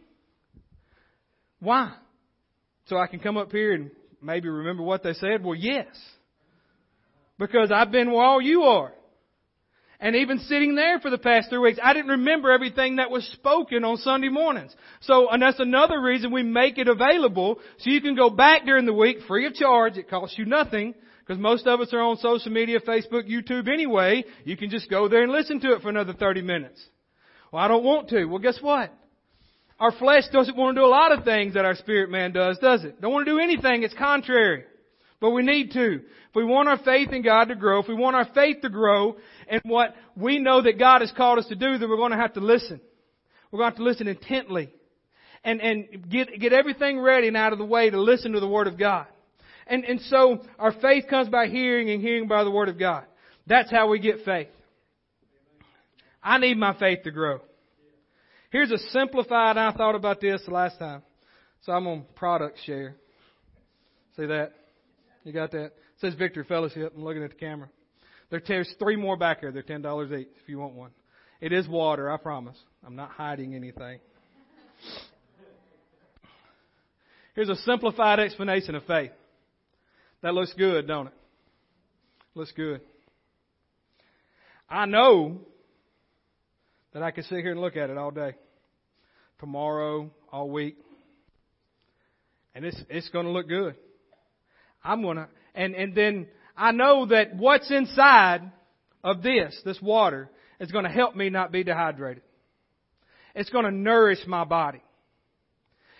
Why? 1.60 1.94
So 2.86 2.98
I 2.98 3.08
can 3.08 3.20
come 3.20 3.38
up 3.38 3.52
here 3.52 3.74
and 3.74 3.92
maybe 4.22 4.50
remember 4.50 4.84
what 4.84 5.04
they 5.04 5.14
said? 5.14 5.44
Well, 5.44 5.56
yes. 5.56 5.88
Because 7.40 7.72
I've 7.72 7.92
been 7.92 8.12
where 8.12 8.24
all 8.24 8.42
you 8.42 8.64
are. 8.64 8.94
And 10.00 10.18
even 10.18 10.40
sitting 10.40 10.76
there 10.76 11.00
for 11.00 11.10
the 11.10 11.18
past 11.18 11.50
three 11.50 11.60
weeks, 11.60 11.80
I 11.82 11.94
didn't 11.94 12.12
remember 12.12 12.52
everything 12.52 12.98
that 12.98 13.10
was 13.10 13.26
spoken 13.32 13.86
on 13.86 13.96
Sunday 13.96 14.28
mornings. 14.28 14.76
So, 15.00 15.30
and 15.30 15.42
that's 15.42 15.62
another 15.62 16.02
reason 16.02 16.34
we 16.34 16.44
make 16.44 16.78
it 16.78 16.90
available 16.90 17.60
so 17.78 17.90
you 17.90 18.02
can 18.02 18.14
go 18.14 18.30
back 18.30 18.66
during 18.66 18.86
the 18.86 18.94
week 18.94 19.20
free 19.30 19.46
of 19.48 19.54
charge. 19.54 19.96
It 19.96 20.10
costs 20.10 20.38
you 20.38 20.44
nothing 20.44 20.94
because 21.20 21.40
most 21.40 21.66
of 21.68 21.80
us 21.80 21.94
are 21.94 22.02
on 22.02 22.18
social 22.18 22.52
media, 22.52 22.82
Facebook, 22.82 23.30
YouTube 23.30 23.70
anyway. 23.70 24.26
You 24.44 24.58
can 24.58 24.70
just 24.70 24.90
go 24.90 25.08
there 25.08 25.24
and 25.24 25.32
listen 25.32 25.62
to 25.62 25.74
it 25.74 25.82
for 25.82 25.88
another 25.88 26.12
30 26.12 26.42
minutes. 26.42 26.86
Well, 27.54 27.62
I 27.62 27.68
don't 27.68 27.84
want 27.84 28.10
to. 28.10 28.26
Well, 28.26 28.40
guess 28.40 28.58
what? 28.60 28.92
Our 29.80 29.92
flesh 29.92 30.24
doesn't 30.32 30.58
want 30.58 30.76
to 30.76 30.82
do 30.82 30.86
a 30.86 30.90
lot 30.90 31.12
of 31.12 31.24
things 31.24 31.54
that 31.54 31.66
our 31.66 31.76
spirit 31.76 32.10
man 32.10 32.32
does, 32.32 32.58
does 32.58 32.84
it? 32.84 33.00
Don't 33.00 33.14
want 33.14 33.28
to 33.28 33.32
do 33.32 33.38
anything. 33.38 33.84
It's 33.84 33.94
contrary. 33.94 34.64
But 35.22 35.32
we 35.32 35.44
need 35.44 35.72
to. 35.74 35.98
If 35.98 36.36
we 36.36 36.44
want 36.44 36.68
our 36.68 36.80
faith 36.80 37.10
in 37.12 37.22
God 37.22 37.50
to 37.50 37.56
grow, 37.56 37.80
if 37.80 37.88
we 37.88 37.94
want 37.94 38.16
our 38.16 38.28
faith 38.34 38.62
to 38.62 38.70
grow 38.70 39.18
and 39.48 39.62
what 39.66 39.94
we 40.16 40.40
know 40.40 40.64
that 40.64 40.80
God 40.80 41.02
has 41.02 41.14
called 41.16 41.38
us 41.38 41.46
to 41.50 41.56
do, 41.56 41.78
then 41.78 41.90
we're 41.90 41.98
going 41.98 42.12
to 42.12 42.18
have 42.18 42.34
to 42.34 42.40
listen. 42.40 42.82
We're 43.52 43.60
going 43.60 43.72
to 43.72 43.78
have 43.78 43.78
to 43.78 43.84
listen 43.84 44.08
intently. 44.08 44.74
And, 45.44 45.62
and 45.62 46.10
get, 46.10 46.40
get 46.40 46.54
everything 46.54 47.00
ready 47.00 47.28
and 47.28 47.38
out 47.38 47.54
of 47.54 47.60
the 47.60 47.66
way 47.66 47.88
to 47.88 48.02
listen 48.02 48.32
to 48.32 48.40
the 48.40 48.48
Word 48.48 48.66
of 48.66 48.80
God. 48.80 49.06
And, 49.68 49.86
and 49.86 50.02
so 50.02 50.44
our 50.58 50.72
faith 50.72 51.06
comes 51.08 51.30
by 51.30 51.50
hearing 51.50 51.92
and 51.92 52.02
hearing 52.02 52.28
by 52.28 52.44
the 52.44 52.52
Word 52.52 52.70
of 52.70 52.80
God. 52.80 53.04
That's 53.46 53.70
how 53.70 53.90
we 53.90 54.00
get 54.00 54.26
faith. 54.26 54.48
I 56.24 56.38
need 56.38 56.58
my 56.58 56.78
faith 56.78 57.04
to 57.04 57.12
grow. 57.12 57.42
Here's 58.50 58.72
a 58.72 58.78
simplified, 58.92 59.58
I 59.58 59.72
thought 59.74 59.96
about 59.96 60.22
this 60.22 60.42
the 60.46 60.54
last 60.54 60.80
time. 60.80 61.02
So 61.64 61.72
I'm 61.72 61.88
on 61.88 62.06
product 62.16 62.60
share. 62.66 62.96
See 64.16 64.26
that? 64.28 64.54
You 65.24 65.34
got 65.34 65.52
that? 65.52 65.66
It 65.66 65.74
says 66.00 66.14
Victory 66.14 66.44
Fellowship. 66.44 66.94
I'm 66.96 67.04
looking 67.04 67.24
at 67.24 67.32
the 67.32 67.36
camera. 67.36 67.70
There's 68.30 68.74
three 68.80 68.96
more 68.96 69.18
back 69.18 69.40
here. 69.40 69.52
They're 69.52 69.64
ten 69.64 69.82
dollars 69.82 70.12
each 70.12 70.28
if 70.42 70.50
you 70.50 70.60
want 70.60 70.74
one. 70.74 70.92
It 71.40 71.52
is 71.52 71.68
water, 71.68 72.12
I 72.12 72.18
promise. 72.18 72.58
I'm 72.86 72.96
not 72.96 73.12
hiding 73.12 73.56
anything. 73.56 74.00
Here's 77.36 77.50
a 77.50 77.56
simplified 77.58 78.20
explanation 78.20 78.76
of 78.76 78.86
faith. 78.86 79.12
That 80.22 80.34
looks 80.34 80.54
good, 80.54 80.88
don't 80.88 81.08
it? 81.08 81.14
Looks 82.36 82.52
good. 82.52 82.82
I 84.70 84.86
know 84.86 85.42
that 86.94 87.04
I 87.04 87.12
can 87.12 87.24
sit 87.24 87.40
here 87.40 87.52
and 87.52 87.62
look 87.62 87.76
at 87.76 87.90
it 87.90 87.98
all 87.98 88.12
day. 88.12 88.34
Tomorrow, 89.40 90.12
all 90.32 90.50
week. 90.50 90.78
And 92.56 92.66
it's 92.66 92.82
it's 92.90 93.10
gonna 93.10 93.32
look 93.32 93.48
good. 93.48 93.76
I'm 94.84 95.02
gonna 95.02 95.28
and, 95.56 95.76
and 95.76 95.96
then 95.96 96.28
I 96.56 96.72
know 96.72 97.08
that 97.08 97.36
what's 97.36 97.70
inside 97.72 98.52
of 99.04 99.24
this, 99.24 99.60
this 99.66 99.82
water, 99.82 100.30
is 100.60 100.72
gonna 100.72 100.92
help 100.92 101.16
me 101.16 101.30
not 101.30 101.52
be 101.52 101.64
dehydrated. 101.64 102.24
It's 103.36 103.50
gonna 103.50 103.72
nourish 103.72 104.20
my 104.28 104.44
body. 104.44 104.82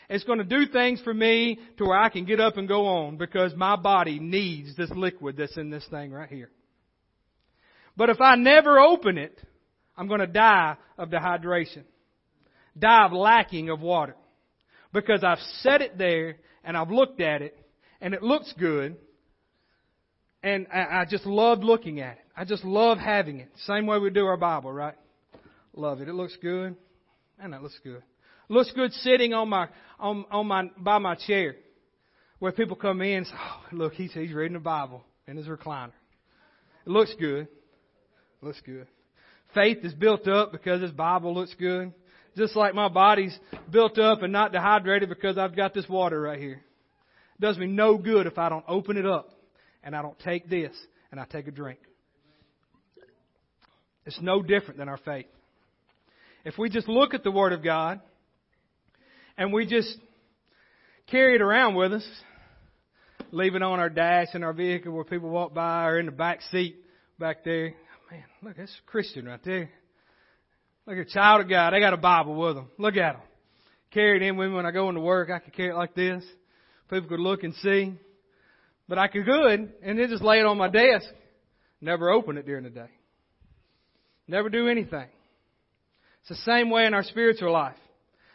It's 0.10 0.24
going 0.26 0.40
to 0.40 0.44
do 0.44 0.68
things 0.68 1.02
for 1.02 1.14
me 1.14 1.58
to 1.78 1.86
where 1.86 1.98
I 1.98 2.10
can 2.10 2.26
get 2.26 2.40
up 2.40 2.58
and 2.58 2.68
go 2.68 2.86
on 2.86 3.18
because 3.18 3.56
my 3.56 3.76
body 3.76 4.20
needs 4.20 4.76
this 4.76 4.92
liquid 4.92 5.38
that's 5.38 5.58
in 5.58 5.70
this 5.70 5.86
thing 5.90 6.12
right 6.12 6.30
here. 6.30 6.52
But 7.96 8.10
if 8.10 8.22
I 8.22 8.36
never 8.36 8.80
open 8.80 9.18
it, 9.18 9.40
I'm 9.98 10.08
going 10.08 10.20
to 10.20 10.28
die 10.28 10.76
of 10.98 11.10
dehydration. 11.10 11.84
Die 12.78 13.06
of 13.06 13.12
lacking 13.12 13.70
of 13.70 13.80
water. 13.82 14.16
Because 14.92 15.24
I've 15.24 15.40
set 15.62 15.82
it 15.82 15.98
there 15.98 16.38
and 16.64 16.78
I've 16.78 16.92
looked 16.92 17.22
at 17.22 17.42
it 17.42 17.58
and 18.02 18.14
it 18.14 18.24
looks 18.24 18.54
good 18.58 18.98
and 20.44 20.68
I 20.68 21.06
just 21.10 21.26
love 21.26 21.64
looking 21.64 22.02
at 22.02 22.18
it. 22.18 22.26
I 22.36 22.44
just 22.44 22.66
love 22.66 22.98
having 22.98 23.40
it. 23.40 23.50
Same 23.66 23.86
way 23.86 23.98
we 23.98 24.10
do 24.10 24.26
our 24.26 24.38
Bible, 24.38 24.74
right? 24.74 24.96
Love 25.74 26.02
it. 26.02 26.10
It 26.10 26.14
looks 26.14 26.36
good. 26.42 26.76
And 27.40 27.54
that 27.54 27.64
looks 27.64 27.80
good. 27.84 28.04
Looks 28.50 28.72
good 28.72 28.92
sitting 28.92 29.34
on 29.34 29.50
my 29.50 29.68
on 30.00 30.26
on 30.30 30.48
my 30.48 30.70
by 30.78 30.98
my 30.98 31.16
chair, 31.16 31.56
where 32.40 32.52
people 32.52 32.76
come 32.76 33.02
in 33.02 33.18
and 33.20 33.28
say, 33.28 33.34
"Oh, 33.36 33.62
look, 33.72 33.94
he's 33.94 34.14
he's 34.14 34.34
reading 34.34 34.54
the 34.54 34.60
Bible 34.60 35.04
in 35.28 35.38
his 35.38 35.48
recliner." 35.48 35.94
It 36.86 36.90
looks 36.90 37.14
good. 37.20 37.48
Looks 38.42 38.62
good. 38.66 38.88
Faith 39.54 39.80
is 39.84 39.94
built 39.94 40.28
up 40.28 40.52
because 40.52 40.82
this 40.82 40.92
Bible 40.92 41.34
looks 41.34 41.54
good. 41.60 41.94
Just 42.36 42.56
like 42.56 42.74
my 42.74 42.90
body's 42.90 43.38
built 43.70 44.00
up 44.00 44.24
and 44.24 44.34
not 44.34 44.52
dehydrated 44.52 45.10
because 45.10 45.38
I've 45.38 45.56
got 45.56 45.74
this 45.74 45.88
water 45.88 46.20
right 46.20 46.40
here. 46.40 46.64
It 47.38 47.42
does 47.42 47.58
me 47.58 47.68
no 47.68 47.98
good 47.98 48.26
if 48.26 48.38
I 48.38 48.50
don't 48.50 48.66
open 48.68 48.98
it 48.98 49.06
up 49.06 49.30
and 49.84 49.96
I 49.96 50.02
don't 50.02 50.18
take 50.20 50.50
this 50.50 50.72
and 51.12 51.20
I 51.20 51.26
take 51.26 51.48
a 51.48 51.52
drink. 51.52 51.80
It's 54.06 54.20
no 54.20 54.42
different 54.42 54.78
than 54.78 54.90
our 54.90 54.98
faith. 54.98 55.28
If 56.44 56.58
we 56.58 56.70
just 56.70 56.88
look 56.88 57.14
at 57.14 57.24
the 57.24 57.32
Word 57.32 57.54
of 57.54 57.64
God 57.64 58.02
and 59.38 59.54
we 59.54 59.66
just 59.66 59.96
carry 61.08 61.36
it 61.36 61.42
around 61.42 61.76
with 61.76 61.94
us, 61.94 62.08
leave 63.32 63.56
it 63.56 63.64
on 63.64 63.80
our 63.80 63.90
dash 63.90 64.28
in 64.34 64.44
our 64.44 64.54
vehicle 64.54 64.92
where 64.92 65.06
people 65.06 65.30
walk 65.30 65.54
by 65.54 65.86
or 65.86 66.00
in 66.00 66.08
the 66.08 66.12
back 66.12 66.42
seat 66.52 66.78
back 67.20 67.44
there. 67.44 67.74
Man, 68.14 68.24
look, 68.44 68.58
that's 68.58 68.72
a 68.72 68.92
Christian 68.92 69.26
right 69.26 69.44
there. 69.44 69.72
Look 70.86 70.98
at 70.98 71.08
a 71.08 71.10
child 71.10 71.42
of 71.42 71.50
God. 71.50 71.74
They 71.74 71.80
got 71.80 71.94
a 71.94 71.98
Bible 71.98 72.36
with 72.36 72.56
them. 72.56 72.70
Look 72.78 72.96
at 72.96 73.14
them. 73.14 73.22
Carry 73.90 74.18
it 74.18 74.22
in 74.22 74.38
with 74.38 74.50
me 74.50 74.54
when 74.54 74.68
I 74.68 74.72
go 74.72 74.88
into 74.90 75.02
work. 75.02 75.32
I 75.32 75.40
could 75.40 75.56
carry 75.56 75.72
it 75.72 75.76
like 75.76 75.96
this. 75.96 76.24
People 76.92 77.10
could 77.10 77.20
look 77.20 77.42
and 77.42 77.56
see. 77.56 77.96
But 78.88 79.00
I 79.00 79.08
could 79.08 79.26
good 79.26 79.74
and 79.82 79.98
then 79.98 80.10
just 80.10 80.22
lay 80.22 80.40
it 80.40 80.46
on 80.46 80.60
my 80.60 80.70
desk. 80.70 81.08
Never 81.82 82.12
open 82.12 82.38
it 82.38 82.46
during 82.46 82.66
the 82.66 82.70
day. 82.70 82.92
Never 84.28 84.48
do 84.50 84.68
anything. 84.68 85.08
It's 86.20 86.30
the 86.30 86.36
same 86.52 86.70
way 86.70 86.86
in 86.86 86.94
our 86.94 87.04
spiritual 87.04 87.52
life. 87.52 87.78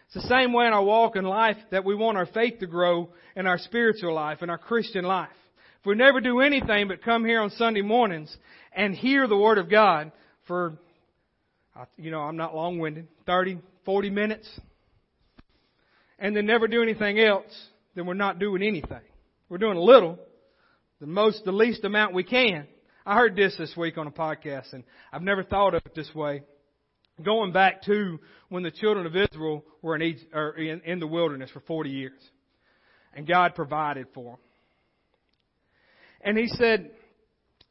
It's 0.06 0.14
the 0.24 0.28
same 0.28 0.52
way 0.52 0.66
in 0.66 0.72
our 0.72 0.82
walk 0.82 1.14
in 1.14 1.24
life 1.24 1.56
that 1.70 1.84
we 1.84 1.94
want 1.94 2.18
our 2.18 2.26
faith 2.26 2.58
to 2.58 2.66
grow 2.66 3.10
in 3.36 3.46
our 3.46 3.58
spiritual 3.58 4.12
life, 4.12 4.42
in 4.42 4.50
our 4.50 4.58
Christian 4.58 5.04
life. 5.04 5.28
If 5.78 5.86
we 5.86 5.94
never 5.94 6.20
do 6.20 6.40
anything 6.40 6.88
but 6.88 7.04
come 7.04 7.24
here 7.24 7.40
on 7.40 7.50
Sunday 7.50 7.82
mornings 7.82 8.36
and 8.72 8.94
hear 8.94 9.26
the 9.26 9.36
Word 9.36 9.58
of 9.58 9.70
God 9.70 10.12
for, 10.46 10.78
you 11.96 12.10
know, 12.10 12.20
I'm 12.20 12.36
not 12.36 12.54
long-winded, 12.54 13.08
30, 13.26 13.58
40 13.84 14.10
minutes, 14.10 14.48
and 16.18 16.34
then 16.34 16.46
never 16.46 16.68
do 16.68 16.82
anything 16.82 17.18
else, 17.18 17.52
then 17.94 18.06
we're 18.06 18.14
not 18.14 18.38
doing 18.38 18.62
anything. 18.62 19.00
We're 19.48 19.58
doing 19.58 19.76
a 19.76 19.82
little, 19.82 20.18
the 21.00 21.06
most, 21.06 21.44
the 21.44 21.52
least 21.52 21.84
amount 21.84 22.14
we 22.14 22.24
can. 22.24 22.66
I 23.06 23.14
heard 23.14 23.36
this 23.36 23.56
this 23.56 23.74
week 23.76 23.96
on 23.96 24.06
a 24.06 24.10
podcast, 24.10 24.72
and 24.72 24.84
I've 25.12 25.22
never 25.22 25.42
thought 25.42 25.74
of 25.74 25.82
it 25.86 25.94
this 25.94 26.14
way 26.14 26.42
going 27.22 27.52
back 27.52 27.82
to 27.82 28.20
when 28.48 28.62
the 28.62 28.70
children 28.70 29.06
of 29.06 29.16
Israel 29.16 29.64
were 29.82 29.96
in, 29.96 30.02
Egypt, 30.02 30.32
or 30.34 30.56
in, 30.56 30.80
in 30.82 30.98
the 31.00 31.06
wilderness 31.06 31.50
for 31.50 31.60
40 31.60 31.90
years. 31.90 32.20
And 33.14 33.26
God 33.26 33.54
provided 33.54 34.06
for 34.14 34.32
them. 34.32 34.38
And 36.20 36.38
he 36.38 36.48
said, 36.48 36.90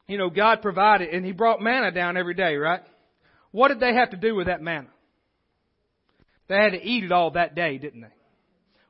you 0.07 0.17
know, 0.17 0.29
God 0.29 0.61
provided, 0.61 1.09
and 1.09 1.25
he 1.25 1.31
brought 1.31 1.61
manna 1.61 1.91
down 1.91 2.17
every 2.17 2.33
day, 2.33 2.55
right? 2.55 2.81
What 3.51 3.69
did 3.69 3.79
they 3.79 3.93
have 3.93 4.11
to 4.11 4.17
do 4.17 4.35
with 4.35 4.47
that 4.47 4.61
manna? 4.61 4.89
They 6.47 6.55
had 6.55 6.71
to 6.71 6.81
eat 6.81 7.03
it 7.03 7.11
all 7.11 7.31
that 7.31 7.55
day, 7.55 7.77
didn't 7.77 8.01
they? 8.01 8.13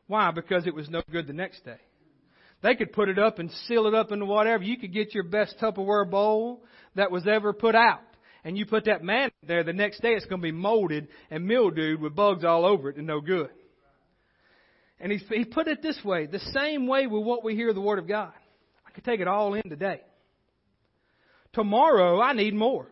Why? 0.08 0.32
Because 0.32 0.68
it 0.68 0.76
was 0.76 0.90
no 0.90 1.02
good 1.12 1.28
the 1.28 1.34
next 1.34 1.66
day. 1.66 1.80
They 2.64 2.76
could 2.76 2.94
put 2.94 3.10
it 3.10 3.20
up 3.20 3.40
and 3.40 3.52
seal 3.68 3.88
it 3.88 3.94
up 3.94 4.12
into 4.12 4.26
whatever. 4.26 4.64
You 4.64 4.78
could 4.78 4.94
get 4.94 5.14
your 5.14 5.24
best 5.24 5.56
Tupperware 5.62 6.10
bowl 6.10 6.64
that 6.96 7.12
was 7.12 7.28
ever 7.28 7.54
put 7.54 7.76
out 7.76 8.02
and 8.48 8.58
you 8.58 8.66
put 8.66 8.86
that 8.86 9.04
manna 9.04 9.32
there, 9.46 9.66
the 9.66 9.74
next 9.74 10.02
day 10.02 10.14
it's 10.14 10.26
going 10.26 10.42
to 10.42 10.46
be 10.46 10.54
molded 10.54 11.10
and 11.30 11.46
mildewed 11.46 12.00
with 12.00 12.16
bugs 12.16 12.46
all 12.46 12.66
over 12.66 12.90
it 12.90 12.96
and 12.96 13.06
no 13.06 13.20
good. 13.20 13.50
And 15.02 15.12
he, 15.12 15.18
he 15.18 15.44
put 15.44 15.68
it 15.68 15.82
this 15.82 16.00
way, 16.04 16.28
the 16.28 16.40
same 16.54 16.88
way 16.88 17.08
with 17.08 17.24
what 17.24 17.44
we 17.44 17.56
hear 17.56 17.74
the 17.74 17.82
Word 17.82 18.00
of 18.00 18.08
God. 18.08 18.32
I 18.88 18.92
could 18.92 19.04
take 19.04 19.20
it 19.20 19.28
all 19.28 19.54
in 19.54 19.70
today. 19.70 20.00
Tomorrow 21.58 22.22
I 22.22 22.34
need 22.34 22.54
more. 22.54 22.86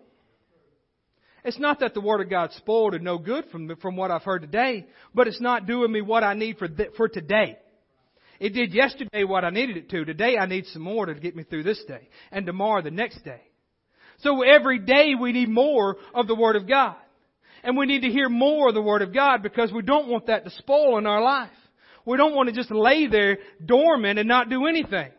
It's 1.43 1.59
not 1.59 1.81
that 1.81 1.93
the 1.93 2.01
Word 2.01 2.21
of 2.21 2.31
God's 2.31 2.55
spoiled 2.55 2.95
and 2.95 3.03
no 3.03 3.19
good 3.19 3.45
from, 3.51 3.75
from 3.75 3.95
what 3.95 4.09
I've 4.09 4.23
heard 4.23 4.41
today, 4.41 4.87
but 5.13 5.27
it's 5.27 5.39
not 5.39 5.67
doing 5.67 5.91
me 5.91 6.01
what 6.01 6.23
I 6.23 6.33
need 6.33 6.57
for, 6.57 6.67
th- 6.67 6.89
for 6.97 7.07
today. 7.07 7.59
It 8.39 8.55
did 8.55 8.73
yesterday 8.73 9.23
what 9.23 9.45
I 9.45 9.51
needed 9.51 9.77
it 9.77 9.91
to. 9.91 10.03
Today 10.03 10.39
I 10.39 10.47
need 10.47 10.65
some 10.73 10.81
more 10.81 11.05
to 11.05 11.13
get 11.13 11.35
me 11.35 11.43
through 11.43 11.61
this 11.61 11.79
day. 11.87 12.09
And 12.31 12.47
tomorrow 12.47 12.81
the 12.81 12.89
next 12.89 13.23
day. 13.23 13.41
So 14.21 14.41
every 14.41 14.79
day 14.79 15.13
we 15.13 15.31
need 15.31 15.49
more 15.49 15.97
of 16.15 16.25
the 16.25 16.33
Word 16.33 16.55
of 16.55 16.67
God. 16.67 16.95
And 17.63 17.77
we 17.77 17.85
need 17.85 18.01
to 18.01 18.09
hear 18.09 18.29
more 18.29 18.69
of 18.69 18.73
the 18.73 18.81
Word 18.81 19.03
of 19.03 19.13
God 19.13 19.43
because 19.43 19.71
we 19.71 19.83
don't 19.83 20.07
want 20.07 20.25
that 20.25 20.43
to 20.43 20.49
spoil 20.49 20.97
in 20.97 21.05
our 21.05 21.21
life. 21.21 21.51
We 22.03 22.17
don't 22.17 22.33
want 22.33 22.49
to 22.49 22.55
just 22.55 22.71
lay 22.71 23.05
there 23.05 23.37
dormant 23.63 24.17
and 24.17 24.27
not 24.27 24.49
do 24.49 24.65
anything. 24.65 25.11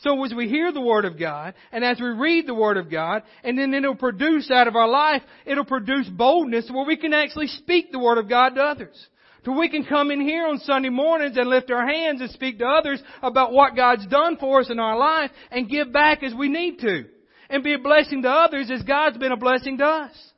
So 0.00 0.22
as 0.24 0.34
we 0.34 0.48
hear 0.48 0.72
the 0.72 0.80
Word 0.80 1.06
of 1.06 1.18
God, 1.18 1.54
and 1.72 1.82
as 1.82 1.98
we 1.98 2.08
read 2.08 2.46
the 2.46 2.54
Word 2.54 2.76
of 2.76 2.90
God, 2.90 3.22
and 3.42 3.58
then 3.58 3.72
it'll 3.72 3.94
produce 3.94 4.50
out 4.50 4.68
of 4.68 4.76
our 4.76 4.88
life, 4.88 5.22
it'll 5.46 5.64
produce 5.64 6.06
boldness 6.08 6.70
where 6.70 6.84
we 6.84 6.98
can 6.98 7.14
actually 7.14 7.46
speak 7.46 7.92
the 7.92 7.98
Word 7.98 8.18
of 8.18 8.28
God 8.28 8.50
to 8.50 8.60
others. 8.60 9.06
So 9.46 9.56
we 9.56 9.70
can 9.70 9.84
come 9.84 10.10
in 10.10 10.20
here 10.20 10.46
on 10.48 10.58
Sunday 10.58 10.88
mornings 10.88 11.36
and 11.36 11.48
lift 11.48 11.70
our 11.70 11.86
hands 11.86 12.20
and 12.20 12.30
speak 12.30 12.58
to 12.58 12.66
others 12.66 13.00
about 13.22 13.52
what 13.52 13.76
God's 13.76 14.06
done 14.08 14.36
for 14.38 14.60
us 14.60 14.70
in 14.70 14.80
our 14.80 14.98
life 14.98 15.30
and 15.50 15.68
give 15.68 15.92
back 15.92 16.22
as 16.22 16.34
we 16.34 16.48
need 16.48 16.80
to 16.80 17.04
and 17.48 17.62
be 17.62 17.72
a 17.72 17.78
blessing 17.78 18.22
to 18.22 18.28
others 18.28 18.70
as 18.72 18.82
God's 18.82 19.18
been 19.18 19.30
a 19.30 19.36
blessing 19.36 19.78
to 19.78 19.84
us. 19.84 20.32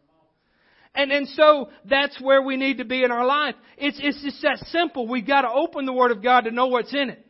And, 0.95 1.11
and 1.11 1.27
so 1.29 1.71
that's 1.89 2.21
where 2.21 2.43
we 2.43 2.57
need 2.57 2.79
to 2.79 2.85
be 2.85 3.03
in 3.03 3.11
our 3.11 3.25
life. 3.25 3.55
It's, 3.79 3.99
it's 4.01 4.23
just 4.23 4.43
that 4.43 4.59
simple. 4.69 5.09
We've 5.09 5.27
got 5.27 5.43
to 5.43 5.51
open 5.51 5.87
the 5.87 5.93
Word 5.93 6.11
of 6.11 6.23
God 6.23 6.43
to 6.43 6.51
know 6.51 6.67
what's 6.67 6.93
in 6.93 7.11
it. 7.11 7.25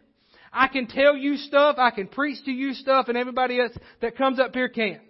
I 0.52 0.68
can 0.68 0.86
tell 0.86 1.16
you 1.16 1.36
stuff, 1.36 1.76
I 1.78 1.90
can 1.90 2.08
preach 2.08 2.44
to 2.44 2.50
you 2.50 2.74
stuff, 2.74 3.08
and 3.08 3.16
everybody 3.16 3.60
else 3.60 3.72
that 4.00 4.16
comes 4.16 4.40
up 4.40 4.54
here 4.54 4.68
can. 4.68 5.00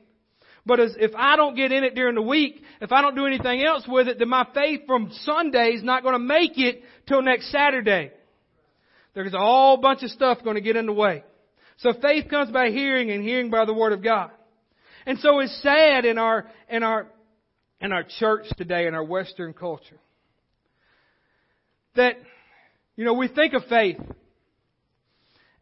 But 0.66 0.80
as, 0.80 0.96
if 0.98 1.12
I 1.16 1.36
don't 1.36 1.56
get 1.56 1.72
in 1.72 1.84
it 1.84 1.94
during 1.94 2.14
the 2.14 2.22
week, 2.22 2.62
if 2.80 2.92
I 2.92 3.00
don't 3.00 3.14
do 3.14 3.26
anything 3.26 3.62
else 3.62 3.84
with 3.88 4.08
it, 4.08 4.18
then 4.18 4.28
my 4.28 4.46
faith 4.54 4.82
from 4.86 5.10
Sunday 5.22 5.70
is 5.70 5.82
not 5.82 6.02
going 6.02 6.14
to 6.14 6.18
make 6.18 6.58
it 6.58 6.82
till 7.06 7.22
next 7.22 7.50
Saturday. 7.50 8.12
There's 9.14 9.32
a 9.32 9.38
whole 9.38 9.78
bunch 9.78 10.02
of 10.02 10.10
stuff 10.10 10.44
going 10.44 10.56
to 10.56 10.60
get 10.60 10.76
in 10.76 10.86
the 10.86 10.92
way. 10.92 11.24
So 11.78 11.92
faith 12.02 12.28
comes 12.28 12.50
by 12.50 12.68
hearing 12.68 13.10
and 13.10 13.22
hearing 13.22 13.50
by 13.50 13.64
the 13.64 13.72
Word 13.72 13.92
of 13.92 14.02
God. 14.02 14.30
And 15.06 15.18
so 15.20 15.38
it's 15.40 15.62
sad 15.62 16.04
in 16.04 16.18
our, 16.18 16.46
in 16.68 16.82
our, 16.82 17.06
in 17.80 17.92
our 17.92 18.04
church 18.18 18.44
today, 18.58 18.86
in 18.86 18.94
our 18.94 19.04
Western 19.04 19.54
culture, 19.54 19.98
that, 21.96 22.16
you 22.96 23.04
know, 23.04 23.14
we 23.14 23.28
think 23.28 23.54
of 23.54 23.64
faith 23.70 23.96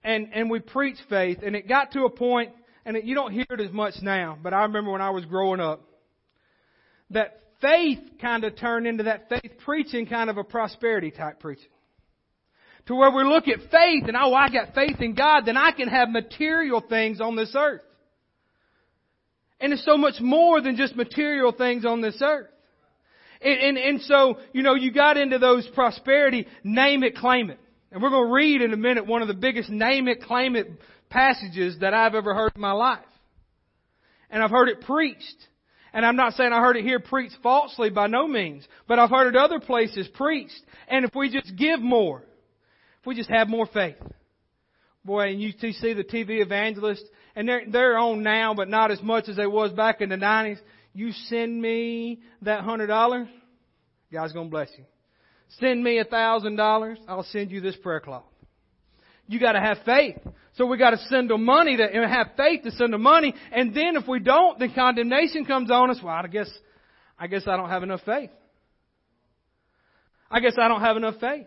and, 0.07 0.29
and 0.33 0.49
we 0.49 0.61
preach 0.61 0.97
faith 1.11 1.41
and 1.45 1.55
it 1.57 1.69
got 1.69 1.93
to 1.93 2.05
a 2.05 2.11
point, 2.11 2.53
and 2.87 2.97
it, 2.97 3.05
you 3.05 3.15
don't 3.15 3.33
hear 3.33 3.47
it 3.51 3.61
as 3.61 3.73
much 3.73 3.95
now, 4.01 4.39
but 4.41 4.55
I 4.55 4.63
remember 4.63 4.93
when 4.93 5.03
I 5.03 5.11
was 5.11 5.25
growing 5.25 5.61
up, 5.61 5.83
that 7.11 7.41
faith 7.61 7.99
kind 8.21 8.45
of 8.45 8.57
turned 8.57 8.87
into 8.87 9.05
that 9.05 9.29
faith 9.29 9.53
preaching 9.65 10.07
kind 10.07 10.31
of 10.31 10.39
a 10.39 10.45
prosperity 10.45 11.11
type 11.11 11.41
preaching. 11.41 11.71
To 12.87 12.95
where 12.95 13.11
we 13.11 13.25
look 13.25 13.49
at 13.49 13.59
faith 13.71 14.05
and, 14.07 14.17
oh, 14.17 14.33
I 14.33 14.49
got 14.49 14.75
faith 14.75 15.01
in 15.01 15.15
God, 15.15 15.43
then 15.45 15.57
I 15.57 15.73
can 15.73 15.89
have 15.89 16.09
material 16.09 16.81
things 16.81 17.21
on 17.21 17.35
this 17.35 17.53
earth. 17.57 17.83
And 19.59 19.73
it's 19.73 19.85
so 19.85 19.97
much 19.97 20.21
more 20.21 20.61
than 20.61 20.77
just 20.77 20.95
material 20.95 21.51
things 21.51 21.85
on 21.85 22.01
this 22.01 22.19
earth. 22.23 22.47
And, 23.41 23.59
and, 23.61 23.79
and 23.79 24.01
so, 24.03 24.39
you 24.53 24.63
know, 24.63 24.75
you 24.75 24.93
got 24.93 25.17
into 25.17 25.39
those 25.39 25.67
prosperity, 25.75 26.47
name 26.63 27.03
it, 27.03 27.17
claim 27.17 27.51
it. 27.51 27.59
And 27.91 28.03
we're 28.03 28.11
going 28.11 28.29
to 28.29 28.33
read 28.33 28.63
in 28.63 28.73
a 28.73 28.77
minute 28.77 29.07
one 29.07 29.23
of 29.23 29.29
the 29.29 29.35
biggest 29.35 29.71
name 29.71 30.09
it, 30.09 30.23
claim 30.23 30.57
it 30.57 30.71
passages 31.09 31.79
that 31.81 31.95
I've 31.95 32.15
ever 32.15 32.35
heard 32.35 32.53
in 32.55 32.61
my 32.61 32.73
life. 32.73 33.01
And 34.31 34.43
I've 34.43 34.51
heard 34.51 34.69
it 34.69 34.83
preached. 34.83 35.37
And 35.93 36.05
I'm 36.05 36.17
not 36.17 36.35
saying 36.35 36.53
I 36.53 36.61
heard 36.61 36.77
it 36.77 36.85
here 36.85 37.01
preached 37.01 37.37
falsely 37.43 37.91
by 37.91 38.07
no 38.07 38.27
means, 38.27 38.67
but 38.87 38.99
I've 38.99 39.11
heard 39.11 39.35
it 39.35 39.37
other 39.37 39.61
places 39.61 40.09
preached. 40.13 40.61
And 40.89 41.05
if 41.05 41.15
we 41.15 41.31
just 41.31 41.57
give 41.57 41.81
more, 41.81 42.23
if 43.01 43.07
we 43.07 43.15
just 43.15 43.31
have 43.31 43.49
more 43.49 43.67
faith, 43.67 43.97
boy, 45.05 45.31
and 45.31 45.41
you 45.41 45.53
see 45.53 45.95
the 45.95 46.05
TV 46.05 46.43
evangelists, 46.43 47.05
and 47.35 47.49
they're, 47.49 47.63
they're 47.71 47.97
on 47.97 48.23
now, 48.23 48.53
but 48.53 48.69
not 48.69 48.91
as 48.91 49.01
much 49.01 49.29
as 49.29 49.37
they 49.37 49.47
was 49.47 49.73
back 49.73 50.01
in 50.01 50.09
the 50.09 50.17
90s. 50.17 50.59
You 50.93 51.13
send 51.13 51.61
me 51.61 52.21
that 52.43 52.63
hundred 52.63 52.89
dollars, 52.89 53.29
God's 54.13 54.33
gonna 54.33 54.49
bless 54.49 54.69
you. 54.77 54.85
Send 55.61 55.83
me 55.83 55.99
a 55.99 56.05
thousand 56.05 56.57
dollars, 56.57 56.99
I'll 57.09 57.23
send 57.25 57.51
you 57.51 57.61
this 57.61 57.77
prayer 57.77 58.01
cloth. 58.01 58.25
You 59.29 59.41
gotta 59.41 59.61
have 59.61 59.79
faith. 59.85 60.19
So 60.55 60.67
we 60.67 60.79
gotta 60.79 60.99
send 61.09 61.31
them 61.31 61.45
money 61.45 61.77
to, 61.77 61.83
and 61.83 62.11
have 62.11 62.29
faith 62.37 62.63
to 62.65 62.71
send 62.73 62.93
them 62.93 63.03
money, 63.03 63.35
and 63.53 63.75
then 63.75 63.97
if 63.97 64.07
we 64.09 64.21
don't, 64.21 64.59
then 64.59 64.73
condemnation 64.75 65.45
comes 65.45 65.71
on 65.71 65.91
us. 65.91 65.99
Well, 66.03 66.15
I 66.15 66.27
guess, 66.27 66.51
I 67.19 67.27
guess 67.27 67.43
I 67.47 67.57
don't 67.57 67.69
have 67.69 67.83
enough 67.83 68.01
faith. 68.05 68.31
I 70.31 70.41
guess 70.41 70.55
I 70.61 70.69
don't 70.69 70.81
have 70.81 70.97
enough 70.97 71.17
faith. 71.21 71.47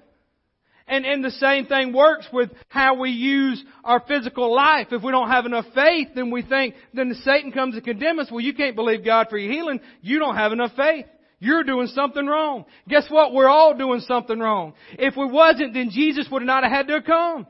And, 0.87 1.05
and 1.05 1.23
the 1.23 1.31
same 1.31 1.67
thing 1.67 1.93
works 1.93 2.27
with 2.33 2.49
how 2.67 2.95
we 2.95 3.11
use 3.11 3.63
our 3.83 3.99
physical 4.07 4.53
life. 4.55 4.87
If 4.91 5.03
we 5.03 5.11
don't 5.11 5.29
have 5.29 5.45
enough 5.45 5.65
faith, 5.75 6.09
then 6.15 6.31
we 6.31 6.41
think, 6.41 6.73
then 6.95 7.13
Satan 7.23 7.51
comes 7.51 7.75
to 7.75 7.81
condemn 7.81 8.17
us. 8.17 8.27
Well, 8.31 8.39
you 8.39 8.55
can't 8.55 8.75
believe 8.75 9.05
God 9.05 9.27
for 9.29 9.37
your 9.37 9.51
healing. 9.51 9.81
You 10.01 10.17
don't 10.17 10.35
have 10.35 10.51
enough 10.51 10.71
faith. 10.75 11.05
You're 11.39 11.63
doing 11.63 11.87
something 11.87 12.25
wrong. 12.25 12.65
Guess 12.87 13.05
what? 13.09 13.33
We're 13.33 13.49
all 13.49 13.73
doing 13.77 14.01
something 14.01 14.37
wrong. 14.37 14.73
If 14.93 15.15
we 15.15 15.25
wasn't, 15.25 15.73
then 15.73 15.89
Jesus 15.89 16.27
would 16.31 16.43
not 16.43 16.63
have 16.63 16.71
had 16.71 16.87
to 16.87 17.01
come. 17.01 17.47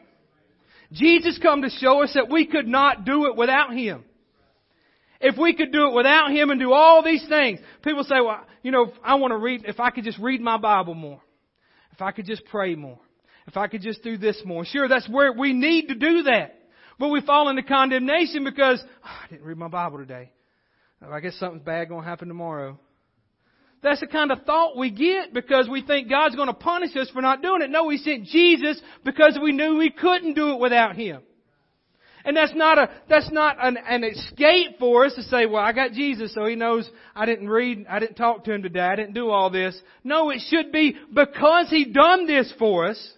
Jesus 0.91 1.39
come 1.41 1.63
to 1.63 1.69
show 1.69 2.03
us 2.03 2.13
that 2.13 2.29
we 2.29 2.45
could 2.45 2.67
not 2.67 3.05
do 3.05 3.25
it 3.25 3.35
without 3.35 3.73
Him. 3.73 4.03
If 5.19 5.37
we 5.37 5.53
could 5.53 5.71
do 5.71 5.87
it 5.87 5.93
without 5.93 6.31
Him 6.31 6.49
and 6.49 6.59
do 6.59 6.71
all 6.71 7.03
these 7.03 7.25
things, 7.27 7.59
people 7.83 8.03
say, 8.03 8.21
well, 8.23 8.45
you 8.63 8.71
know, 8.71 8.91
I 9.03 9.15
want 9.15 9.31
to 9.31 9.37
read, 9.37 9.65
if 9.65 9.79
I 9.79 9.89
could 9.89 10.03
just 10.03 10.19
read 10.19 10.39
my 10.39 10.57
Bible 10.57 10.93
more. 10.93 11.21
If 11.91 12.01
I 12.01 12.11
could 12.11 12.25
just 12.25 12.45
pray 12.45 12.75
more. 12.75 12.99
If 13.47 13.57
I 13.57 13.67
could 13.67 13.81
just 13.81 14.03
do 14.03 14.17
this 14.17 14.39
more. 14.45 14.65
Sure, 14.65 14.87
that's 14.87 15.09
where 15.09 15.33
we 15.33 15.53
need 15.53 15.87
to 15.87 15.95
do 15.95 16.23
that. 16.23 16.55
But 16.99 17.09
we 17.09 17.21
fall 17.21 17.49
into 17.49 17.63
condemnation 17.63 18.43
because 18.43 18.81
oh, 19.03 19.07
I 19.25 19.27
didn't 19.29 19.45
read 19.45 19.57
my 19.57 19.67
Bible 19.67 19.97
today. 19.97 20.31
I 21.01 21.19
guess 21.21 21.35
something 21.35 21.61
bad 21.61 21.89
going 21.89 22.03
to 22.03 22.09
happen 22.09 22.27
tomorrow. 22.27 22.77
That's 23.81 24.01
the 24.01 24.07
kind 24.07 24.31
of 24.31 24.43
thought 24.43 24.77
we 24.77 24.91
get 24.91 25.33
because 25.33 25.69
we 25.69 25.81
think 25.81 26.09
God's 26.09 26.35
going 26.35 26.47
to 26.47 26.53
punish 26.53 26.95
us 26.97 27.09
for 27.11 27.21
not 27.21 27.41
doing 27.41 27.61
it. 27.61 27.69
No, 27.69 27.89
He 27.89 27.97
sent 27.97 28.25
Jesus 28.25 28.81
because 29.05 29.39
we 29.41 29.51
knew 29.51 29.77
we 29.77 29.89
couldn't 29.89 30.33
do 30.33 30.51
it 30.51 30.59
without 30.59 30.95
Him. 30.95 31.21
And 32.25 32.35
that's 32.35 32.53
not 32.53 32.77
a, 32.77 32.89
that's 33.07 33.31
not 33.31 33.55
an, 33.65 33.77
an 33.77 34.03
escape 34.03 34.77
for 34.79 35.05
us 35.05 35.15
to 35.15 35.23
say, 35.23 35.45
well, 35.45 35.63
I 35.63 35.71
got 35.71 35.93
Jesus, 35.93 36.33
so 36.33 36.45
He 36.45 36.55
knows 36.55 36.89
I 37.15 37.25
didn't 37.25 37.49
read, 37.49 37.85
I 37.89 37.99
didn't 37.99 38.15
talk 38.15 38.43
to 38.43 38.53
Him 38.53 38.63
today, 38.63 38.81
I 38.81 38.97
didn't 38.97 39.13
do 39.13 39.29
all 39.29 39.49
this. 39.49 39.79
No, 40.03 40.29
it 40.29 40.41
should 40.49 40.71
be 40.73 40.95
because 41.13 41.69
He 41.69 41.85
done 41.85 42.27
this 42.27 42.53
for 42.59 42.87
us 42.87 43.13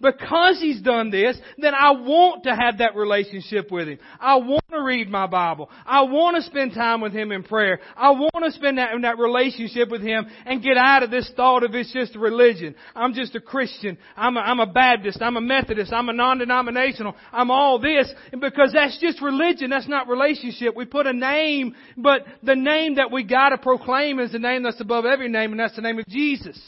because 0.00 0.60
he's 0.60 0.80
done 0.80 1.10
this, 1.10 1.36
then 1.58 1.74
I 1.74 1.92
want 1.92 2.44
to 2.44 2.54
have 2.54 2.78
that 2.78 2.94
relationship 2.94 3.70
with 3.70 3.88
him. 3.88 3.98
I 4.20 4.36
want 4.36 4.64
to 4.70 4.82
read 4.82 5.08
my 5.08 5.26
Bible. 5.26 5.70
I 5.84 6.02
want 6.02 6.36
to 6.36 6.42
spend 6.42 6.74
time 6.74 7.00
with 7.00 7.12
him 7.12 7.32
in 7.32 7.42
prayer. 7.42 7.80
I 7.96 8.10
want 8.10 8.44
to 8.44 8.52
spend 8.52 8.78
that 8.78 8.94
in 8.94 9.02
that 9.02 9.18
relationship 9.18 9.90
with 9.90 10.02
him 10.02 10.26
and 10.46 10.62
get 10.62 10.76
out 10.76 11.02
of 11.02 11.10
this 11.10 11.30
thought 11.36 11.64
of 11.64 11.74
it's 11.74 11.92
just 11.92 12.14
religion. 12.14 12.74
I'm 12.94 13.12
just 13.12 13.34
a 13.34 13.40
Christian. 13.40 13.98
I'm 14.16 14.36
a, 14.36 14.40
I'm 14.40 14.60
a 14.60 14.66
Baptist. 14.66 15.20
I'm 15.20 15.36
a 15.36 15.40
Methodist. 15.40 15.92
I'm 15.92 16.08
a 16.08 16.12
non-denominational. 16.12 17.16
I'm 17.32 17.50
all 17.50 17.80
this 17.80 18.08
because 18.40 18.72
that's 18.72 18.98
just 19.00 19.20
religion. 19.20 19.70
That's 19.70 19.88
not 19.88 20.08
relationship. 20.08 20.76
We 20.76 20.84
put 20.84 21.06
a 21.06 21.12
name, 21.12 21.74
but 21.96 22.24
the 22.42 22.56
name 22.56 22.96
that 22.96 23.10
we 23.10 23.24
gotta 23.24 23.58
proclaim 23.58 24.20
is 24.20 24.32
the 24.32 24.38
name 24.38 24.62
that's 24.62 24.80
above 24.80 25.04
every 25.04 25.28
name 25.28 25.50
and 25.50 25.60
that's 25.60 25.76
the 25.76 25.82
name 25.82 25.98
of 25.98 26.06
Jesus. 26.06 26.58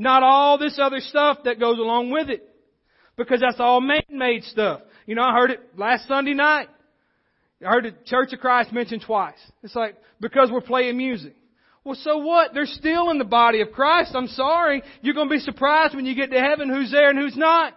Not 0.00 0.22
all 0.22 0.56
this 0.56 0.78
other 0.82 1.00
stuff 1.00 1.40
that 1.44 1.60
goes 1.60 1.78
along 1.78 2.10
with 2.10 2.30
it. 2.30 2.42
Because 3.18 3.40
that's 3.40 3.60
all 3.60 3.82
man-made 3.82 4.44
stuff. 4.44 4.80
You 5.04 5.14
know, 5.14 5.22
I 5.22 5.34
heard 5.34 5.50
it 5.50 5.60
last 5.76 6.08
Sunday 6.08 6.32
night. 6.32 6.68
I 7.60 7.68
heard 7.68 7.84
the 7.84 7.92
Church 8.06 8.32
of 8.32 8.40
Christ 8.40 8.72
mentioned 8.72 9.02
twice. 9.06 9.36
It's 9.62 9.76
like, 9.76 9.96
because 10.18 10.50
we're 10.50 10.62
playing 10.62 10.96
music. 10.96 11.36
Well, 11.84 11.96
so 11.96 12.16
what? 12.16 12.54
They're 12.54 12.64
still 12.64 13.10
in 13.10 13.18
the 13.18 13.26
body 13.26 13.60
of 13.60 13.72
Christ. 13.72 14.12
I'm 14.14 14.28
sorry. 14.28 14.82
You're 15.02 15.12
going 15.12 15.28
to 15.28 15.34
be 15.34 15.40
surprised 15.40 15.94
when 15.94 16.06
you 16.06 16.14
get 16.14 16.30
to 16.30 16.40
heaven 16.40 16.70
who's 16.70 16.90
there 16.90 17.10
and 17.10 17.18
who's 17.18 17.36
not. 17.36 17.74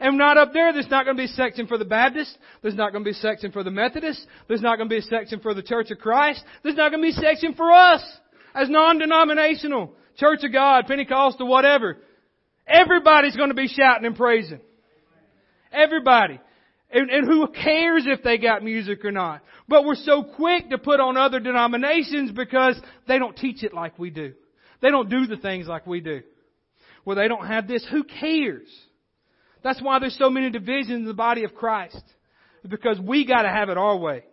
And 0.00 0.16
not 0.16 0.38
up 0.38 0.54
there, 0.54 0.72
there's 0.72 0.88
not 0.88 1.04
going 1.04 1.18
to 1.18 1.20
be 1.20 1.26
a 1.26 1.34
section 1.34 1.66
for 1.66 1.76
the 1.76 1.84
Baptist. 1.84 2.38
There's 2.62 2.74
not 2.74 2.92
going 2.92 3.04
to 3.04 3.10
be 3.10 3.16
a 3.16 3.20
section 3.20 3.52
for 3.52 3.62
the 3.62 3.70
Methodist. 3.70 4.26
There's 4.48 4.62
not 4.62 4.76
going 4.78 4.88
to 4.88 4.94
be 4.94 5.00
a 5.00 5.02
section 5.02 5.40
for 5.40 5.52
the 5.52 5.62
Church 5.62 5.90
of 5.90 5.98
Christ. 5.98 6.42
There's 6.62 6.76
not 6.76 6.90
going 6.90 7.02
to 7.02 7.12
be 7.12 7.18
a 7.18 7.22
section 7.22 7.52
for 7.52 7.70
us 7.70 8.02
as 8.54 8.70
non-denominational. 8.70 9.92
Church 10.16 10.44
of 10.44 10.52
God, 10.52 10.86
Pentecostal, 10.86 11.46
whatever. 11.46 11.98
Everybody's 12.66 13.36
going 13.36 13.50
to 13.50 13.54
be 13.54 13.68
shouting 13.68 14.06
and 14.06 14.16
praising. 14.16 14.60
Everybody. 15.72 16.40
And, 16.90 17.10
and, 17.10 17.26
who 17.26 17.48
cares 17.48 18.04
if 18.06 18.22
they 18.22 18.38
got 18.38 18.62
music 18.62 19.04
or 19.04 19.10
not? 19.10 19.42
But 19.68 19.84
we're 19.84 19.96
so 19.96 20.22
quick 20.22 20.70
to 20.70 20.78
put 20.78 21.00
on 21.00 21.16
other 21.16 21.40
denominations 21.40 22.30
because 22.30 22.80
they 23.08 23.18
don't 23.18 23.36
teach 23.36 23.64
it 23.64 23.74
like 23.74 23.98
we 23.98 24.10
do. 24.10 24.34
They 24.80 24.90
don't 24.90 25.10
do 25.10 25.26
the 25.26 25.36
things 25.36 25.66
like 25.66 25.86
we 25.86 26.00
do. 26.00 26.22
Well, 27.04 27.16
they 27.16 27.28
don't 27.28 27.46
have 27.46 27.66
this. 27.66 27.84
Who 27.90 28.04
cares? 28.04 28.68
That's 29.64 29.82
why 29.82 29.98
there's 29.98 30.16
so 30.16 30.30
many 30.30 30.50
divisions 30.50 30.90
in 30.90 31.04
the 31.06 31.14
body 31.14 31.44
of 31.44 31.54
Christ. 31.54 32.02
Because 32.66 33.00
we 33.00 33.26
gotta 33.26 33.48
have 33.48 33.68
it 33.68 33.78
our 33.78 33.96
way 33.96 34.24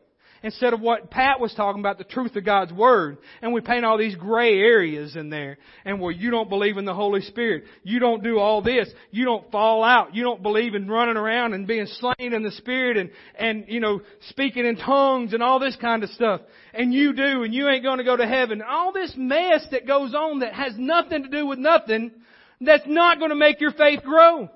instead 0.44 0.74
of 0.74 0.82
what 0.82 1.10
Pat 1.10 1.40
was 1.40 1.54
talking 1.54 1.80
about, 1.80 1.98
the 1.98 2.04
truth 2.04 2.36
of 2.36 2.46
God's 2.46 2.74
Word. 2.74 3.18
And 3.42 3.54
we 3.54 3.62
paint 3.62 3.86
all 3.86 3.98
these 3.98 4.16
gray 4.16 4.60
areas 4.60 5.16
in 5.16 5.30
there. 5.30 5.58
And 5.86 6.02
where 6.02 6.12
you 6.12 6.30
don't 6.30 6.50
believe 6.50 6.78
in 6.78 6.86
the 6.86 6.94
Holy 6.94 7.22
Spirit. 7.22 7.64
You 7.84 8.00
don't 8.00 8.22
do 8.22 8.40
all 8.40 8.62
this. 8.62 8.90
You 9.10 9.24
don't 9.24 9.50
fall 9.52 9.84
out. 9.84 10.14
You 10.14 10.24
don't 10.24 10.44
believe 10.44 10.76
in 10.76 10.90
running 10.90 11.16
around 11.16 11.54
and 11.54 11.66
being 11.66 11.88
slain 11.88 12.34
in 12.34 12.44
the 12.44 12.52
Spirit 12.52 12.98
and, 12.98 13.10
and, 13.36 13.66
you 13.70 13.80
know, 13.80 14.02
speaking 14.30 14.66
in 14.66 14.76
tongues 14.76 15.34
and 15.34 15.42
all 15.42 15.60
this 15.60 15.78
kind 15.78 16.04
of 16.04 16.10
stuff. 16.10 16.42
And 16.74 16.94
you 16.94 17.14
do, 17.14 17.44
and 17.44 17.54
you 17.54 17.70
ain't 17.70 17.84
gonna 17.84 18.04
go 18.04 18.18
to 18.18 18.28
heaven. 18.28 18.62
All 18.62 18.92
this 18.92 19.14
mess 19.16 19.66
that 19.72 19.88
goes 19.88 20.14
on 20.14 20.40
that 20.40 20.54
has 20.54 20.74
nothing 20.78 21.24
to 21.24 21.30
do 21.30 21.46
with 21.46 21.60
nothing, 21.60 22.12
that's 22.60 22.84
not 22.86 23.20
gonna 23.20 23.36
make 23.36 23.62
your 23.62 23.72
faith 23.72 24.02
grow. 24.04 24.50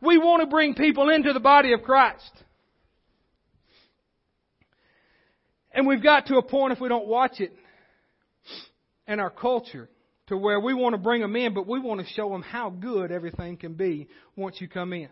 We 0.00 0.18
want 0.18 0.42
to 0.42 0.46
bring 0.46 0.74
people 0.74 1.08
into 1.10 1.32
the 1.32 1.40
body 1.40 1.72
of 1.72 1.82
Christ. 1.82 2.30
And 5.74 5.86
we've 5.86 6.02
got 6.02 6.26
to 6.26 6.36
a 6.36 6.42
point, 6.42 6.72
if 6.72 6.80
we 6.80 6.88
don't 6.88 7.06
watch 7.06 7.40
it, 7.40 7.52
in 9.06 9.20
our 9.20 9.30
culture, 9.30 9.88
to 10.28 10.36
where 10.36 10.58
we 10.60 10.72
want 10.72 10.94
to 10.94 10.98
bring 10.98 11.20
them 11.20 11.36
in, 11.36 11.52
but 11.52 11.66
we 11.66 11.80
want 11.80 12.00
to 12.00 12.06
show 12.14 12.30
them 12.30 12.42
how 12.42 12.70
good 12.70 13.10
everything 13.10 13.56
can 13.56 13.74
be 13.74 14.08
once 14.36 14.60
you 14.60 14.68
come 14.68 14.92
in. 14.92 15.08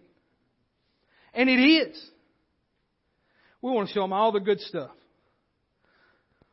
And 1.34 1.50
it 1.50 1.60
is. 1.60 2.10
We 3.60 3.70
want 3.70 3.88
to 3.88 3.94
show 3.94 4.02
them 4.02 4.12
all 4.12 4.32
the 4.32 4.40
good 4.40 4.60
stuff. 4.60 4.90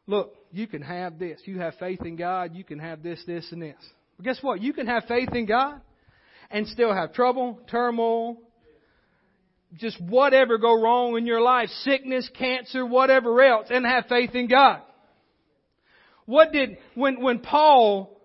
Look, 0.07 0.35
you 0.51 0.67
can 0.67 0.81
have 0.81 1.19
this. 1.19 1.39
You 1.45 1.59
have 1.59 1.75
faith 1.75 2.01
in 2.03 2.15
God. 2.15 2.55
You 2.55 2.63
can 2.63 2.79
have 2.79 3.03
this, 3.03 3.21
this, 3.25 3.47
and 3.51 3.61
this. 3.61 3.77
But 4.17 4.25
guess 4.25 4.39
what? 4.41 4.61
You 4.61 4.73
can 4.73 4.87
have 4.87 5.03
faith 5.07 5.29
in 5.33 5.45
God 5.45 5.79
and 6.49 6.67
still 6.67 6.93
have 6.93 7.13
trouble, 7.13 7.59
turmoil, 7.69 8.37
just 9.75 9.99
whatever 10.01 10.57
go 10.57 10.81
wrong 10.81 11.17
in 11.17 11.25
your 11.25 11.41
life, 11.41 11.69
sickness, 11.83 12.29
cancer, 12.37 12.85
whatever 12.85 13.41
else, 13.41 13.67
and 13.69 13.85
have 13.85 14.05
faith 14.07 14.33
in 14.33 14.47
God. 14.47 14.81
What 16.25 16.51
did, 16.51 16.77
when, 16.95 17.21
when 17.21 17.39
Paul 17.39 18.19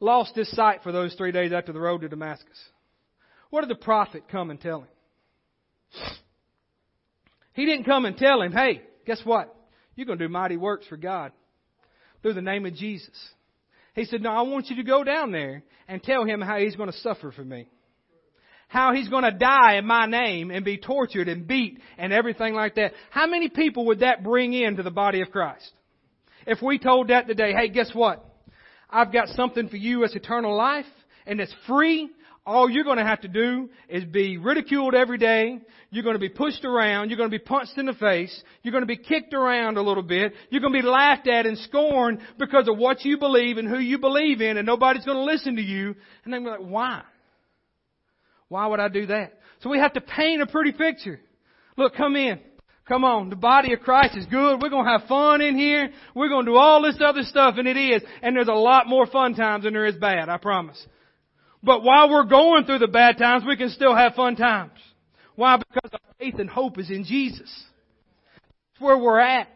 lost 0.00 0.34
his 0.34 0.50
sight 0.50 0.82
for 0.82 0.92
those 0.92 1.14
three 1.14 1.32
days 1.32 1.52
after 1.52 1.72
the 1.72 1.80
road 1.80 2.02
to 2.02 2.08
Damascus, 2.08 2.58
what 3.50 3.62
did 3.62 3.70
the 3.70 3.82
prophet 3.82 4.24
come 4.30 4.50
and 4.50 4.60
tell 4.60 4.80
him? 4.80 4.88
He 7.54 7.64
didn't 7.64 7.84
come 7.84 8.04
and 8.04 8.16
tell 8.16 8.40
him, 8.40 8.52
hey, 8.52 8.82
guess 9.06 9.20
what? 9.24 9.54
You're 9.96 10.06
going 10.06 10.18
to 10.18 10.26
do 10.26 10.32
mighty 10.32 10.56
works 10.56 10.86
for 10.86 10.96
God 10.96 11.32
through 12.22 12.34
the 12.34 12.42
name 12.42 12.66
of 12.66 12.74
Jesus. 12.74 13.16
He 13.94 14.04
said, 14.04 14.22
no, 14.22 14.30
I 14.30 14.42
want 14.42 14.68
you 14.68 14.76
to 14.76 14.84
go 14.84 15.02
down 15.02 15.32
there 15.32 15.64
and 15.88 16.02
tell 16.02 16.24
him 16.24 16.40
how 16.40 16.58
he's 16.58 16.76
going 16.76 16.90
to 16.90 16.98
suffer 16.98 17.32
for 17.32 17.44
me 17.44 17.68
how 18.68 18.92
he's 18.92 19.08
going 19.08 19.24
to 19.24 19.32
die 19.32 19.76
in 19.76 19.86
my 19.86 20.06
name 20.06 20.50
and 20.50 20.64
be 20.64 20.76
tortured 20.76 21.28
and 21.28 21.46
beat 21.46 21.80
and 21.96 22.12
everything 22.12 22.54
like 22.54 22.76
that. 22.76 22.92
How 23.10 23.26
many 23.26 23.48
people 23.48 23.86
would 23.86 24.00
that 24.00 24.22
bring 24.22 24.52
into 24.52 24.82
the 24.82 24.90
body 24.90 25.22
of 25.22 25.30
Christ? 25.30 25.72
If 26.46 26.62
we 26.62 26.78
told 26.78 27.08
that 27.08 27.26
today, 27.26 27.52
hey, 27.52 27.68
guess 27.68 27.90
what? 27.92 28.24
I've 28.90 29.12
got 29.12 29.28
something 29.28 29.68
for 29.68 29.76
you 29.76 30.04
as 30.04 30.14
eternal 30.14 30.56
life 30.56 30.86
and 31.26 31.40
it's 31.40 31.54
free. 31.66 32.10
All 32.46 32.70
you're 32.70 32.84
going 32.84 32.98
to 32.98 33.04
have 33.04 33.22
to 33.22 33.28
do 33.28 33.68
is 33.88 34.04
be 34.04 34.38
ridiculed 34.38 34.94
every 34.94 35.18
day. 35.18 35.60
You're 35.90 36.04
going 36.04 36.14
to 36.14 36.20
be 36.20 36.30
pushed 36.30 36.64
around. 36.64 37.08
You're 37.08 37.18
going 37.18 37.30
to 37.30 37.38
be 37.38 37.44
punched 37.44 37.76
in 37.76 37.86
the 37.86 37.94
face. 37.94 38.42
You're 38.62 38.72
going 38.72 38.82
to 38.82 38.86
be 38.86 38.96
kicked 38.96 39.34
around 39.34 39.76
a 39.76 39.82
little 39.82 40.02
bit. 40.02 40.32
You're 40.48 40.62
going 40.62 40.72
to 40.72 40.80
be 40.82 40.86
laughed 40.86 41.26
at 41.26 41.44
and 41.44 41.58
scorned 41.58 42.20
because 42.38 42.68
of 42.68 42.78
what 42.78 43.04
you 43.04 43.18
believe 43.18 43.58
and 43.58 43.68
who 43.68 43.78
you 43.78 43.98
believe 43.98 44.40
in 44.40 44.56
and 44.58 44.66
nobody's 44.66 45.04
going 45.04 45.18
to 45.18 45.24
listen 45.24 45.56
to 45.56 45.62
you. 45.62 45.94
And 46.24 46.32
they're 46.32 46.40
like, 46.40 46.60
why? 46.60 47.02
Why 48.48 48.66
would 48.66 48.80
I 48.80 48.88
do 48.88 49.06
that? 49.06 49.34
So 49.60 49.70
we 49.70 49.78
have 49.78 49.92
to 49.94 50.00
paint 50.00 50.42
a 50.42 50.46
pretty 50.46 50.72
picture. 50.72 51.20
Look, 51.76 51.94
come 51.94 52.16
in. 52.16 52.40
Come 52.88 53.04
on, 53.04 53.28
the 53.28 53.36
body 53.36 53.74
of 53.74 53.80
Christ 53.80 54.16
is 54.16 54.24
good. 54.24 54.62
We're 54.62 54.70
going 54.70 54.86
to 54.86 54.90
have 54.90 55.08
fun 55.08 55.42
in 55.42 55.58
here. 55.58 55.90
We're 56.14 56.30
going 56.30 56.46
to 56.46 56.52
do 56.52 56.56
all 56.56 56.80
this 56.80 56.96
other 57.04 57.22
stuff, 57.22 57.56
and 57.58 57.68
it 57.68 57.76
is. 57.76 58.02
And 58.22 58.34
there's 58.34 58.48
a 58.48 58.52
lot 58.52 58.86
more 58.86 59.06
fun 59.06 59.34
times 59.34 59.64
than 59.64 59.74
there 59.74 59.84
is 59.84 59.96
bad, 59.96 60.30
I 60.30 60.38
promise. 60.38 60.82
But 61.62 61.82
while 61.82 62.08
we're 62.08 62.24
going 62.24 62.64
through 62.64 62.78
the 62.78 62.88
bad 62.88 63.18
times, 63.18 63.44
we 63.46 63.58
can 63.58 63.68
still 63.68 63.94
have 63.94 64.14
fun 64.14 64.36
times. 64.36 64.72
Why? 65.36 65.58
Because 65.58 65.90
our 65.92 66.14
faith 66.18 66.36
and 66.38 66.48
hope 66.48 66.78
is 66.78 66.90
in 66.90 67.04
Jesus. 67.04 67.64
That's 68.34 68.80
where 68.80 68.96
we're 68.96 69.20
at. 69.20 69.48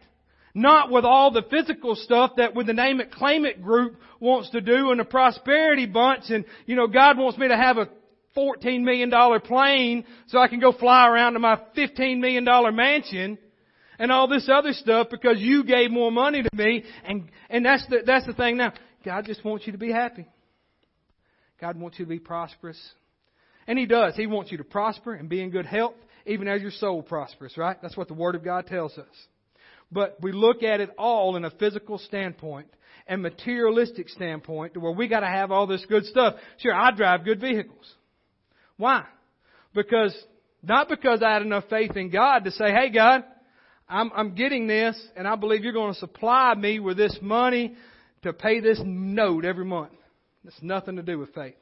Not 0.55 0.91
with 0.91 1.07
all 1.07 1.31
the 1.31 1.45
physical 1.51 1.95
stuff 1.95 2.33
that 2.37 2.55
with 2.55 2.67
the 2.67 2.75
name 2.75 3.01
it 3.01 3.11
claim 3.11 3.47
it 3.47 3.63
group 3.63 3.97
wants 4.21 4.51
to 4.51 4.61
do 4.61 4.91
and 4.91 5.01
the 5.01 5.05
prosperity 5.05 5.87
bunch 5.87 6.25
and, 6.29 6.45
you 6.67 6.77
know, 6.77 6.87
God 6.87 7.17
wants 7.17 7.39
me 7.39 7.49
to 7.49 7.57
have 7.57 7.79
a 7.79 7.89
$14 8.37 8.83
million 8.83 9.11
plane 9.41 10.05
so 10.29 10.39
I 10.39 10.49
can 10.49 10.61
go 10.61 10.73
fly 10.73 11.09
around 11.09 11.35
to 11.35 11.39
my 11.39 11.61
$15 11.77 12.19
million 12.19 12.45
mansion 12.75 13.39
and 13.99 14.11
all 14.11 14.29
this 14.29 14.49
other 14.53 14.73
stuff 14.73 15.09
because 15.11 15.39
you 15.39 15.65
gave 15.65 15.91
more 15.91 16.11
money 16.11 16.43
to 16.43 16.51
me 16.55 16.85
and, 17.05 17.31
and 17.51 17.65
that's 17.65 17.87
the, 17.89 17.99
that's 18.05 18.27
the 18.27 18.35
thing 18.35 18.57
now. 18.57 18.73
God 19.05 19.27
just 19.27 19.45
wants 19.45 19.67
you 19.67 19.73
to 19.73 19.79
be 19.79 19.91
happy. 19.91 20.27
God 21.61 21.79
wants 21.79 21.99
you 21.99 22.05
to 22.05 22.09
be 22.09 22.19
prosperous. 22.19 22.81
And 23.67 23.79
He 23.79 23.87
does. 23.87 24.17
He 24.17 24.27
wants 24.27 24.51
you 24.51 24.59
to 24.59 24.65
prosper 24.65 25.15
and 25.15 25.29
be 25.29 25.41
in 25.41 25.51
good 25.51 25.67
health 25.67 25.95
even 26.27 26.49
as 26.49 26.63
your 26.63 26.71
soul 26.71 27.03
prospers, 27.03 27.57
right? 27.57 27.77
That's 27.83 27.97
what 27.97 28.09
the 28.09 28.15
Word 28.15 28.35
of 28.35 28.45
God 28.45 28.67
tells 28.67 28.97
us. 28.97 29.07
But 29.91 30.19
we 30.21 30.33
look 30.33 30.63
at 30.63 30.81
it 30.81 30.91
all 30.97 31.37
in 31.37 31.45
a 31.45 31.51
physical 31.51 31.99
standpoint 31.99 32.69
and 33.07 33.21
materialistic 33.21 34.09
standpoint 34.09 34.75
to 34.75 34.81
where 34.81 34.93
we 34.93 35.09
gotta 35.09 35.27
have 35.27 35.51
all 35.51 35.67
this 35.67 35.85
good 35.87 36.05
stuff. 36.07 36.35
Sure, 36.59 36.75
I 36.75 36.91
drive 36.93 37.25
good 37.25 37.41
vehicles. 37.41 37.93
Why? 38.83 39.05
Because, 39.77 40.13
not 40.61 40.89
because 40.89 41.23
I 41.23 41.33
had 41.35 41.43
enough 41.43 41.67
faith 41.71 41.97
in 41.97 42.11
God 42.11 42.43
to 42.47 42.51
say, 42.51 42.73
hey 42.73 42.91
God, 42.91 43.23
I'm, 43.89 44.11
I'm 44.13 44.35
getting 44.35 44.67
this 44.67 45.01
and 45.15 45.29
I 45.29 45.37
believe 45.37 45.63
you're 45.63 45.73
going 45.73 45.95
to 45.95 46.01
supply 46.01 46.53
me 46.57 46.81
with 46.81 46.97
this 46.97 47.17
money 47.23 47.77
to 48.25 48.33
pay 48.33 48.59
this 48.59 48.81
note 48.85 49.45
every 49.45 49.65
month. 49.65 49.93
It's 50.45 50.61
nothing 50.61 50.97
to 50.97 51.03
do 51.05 51.17
with 51.17 51.33
faith. 51.33 51.55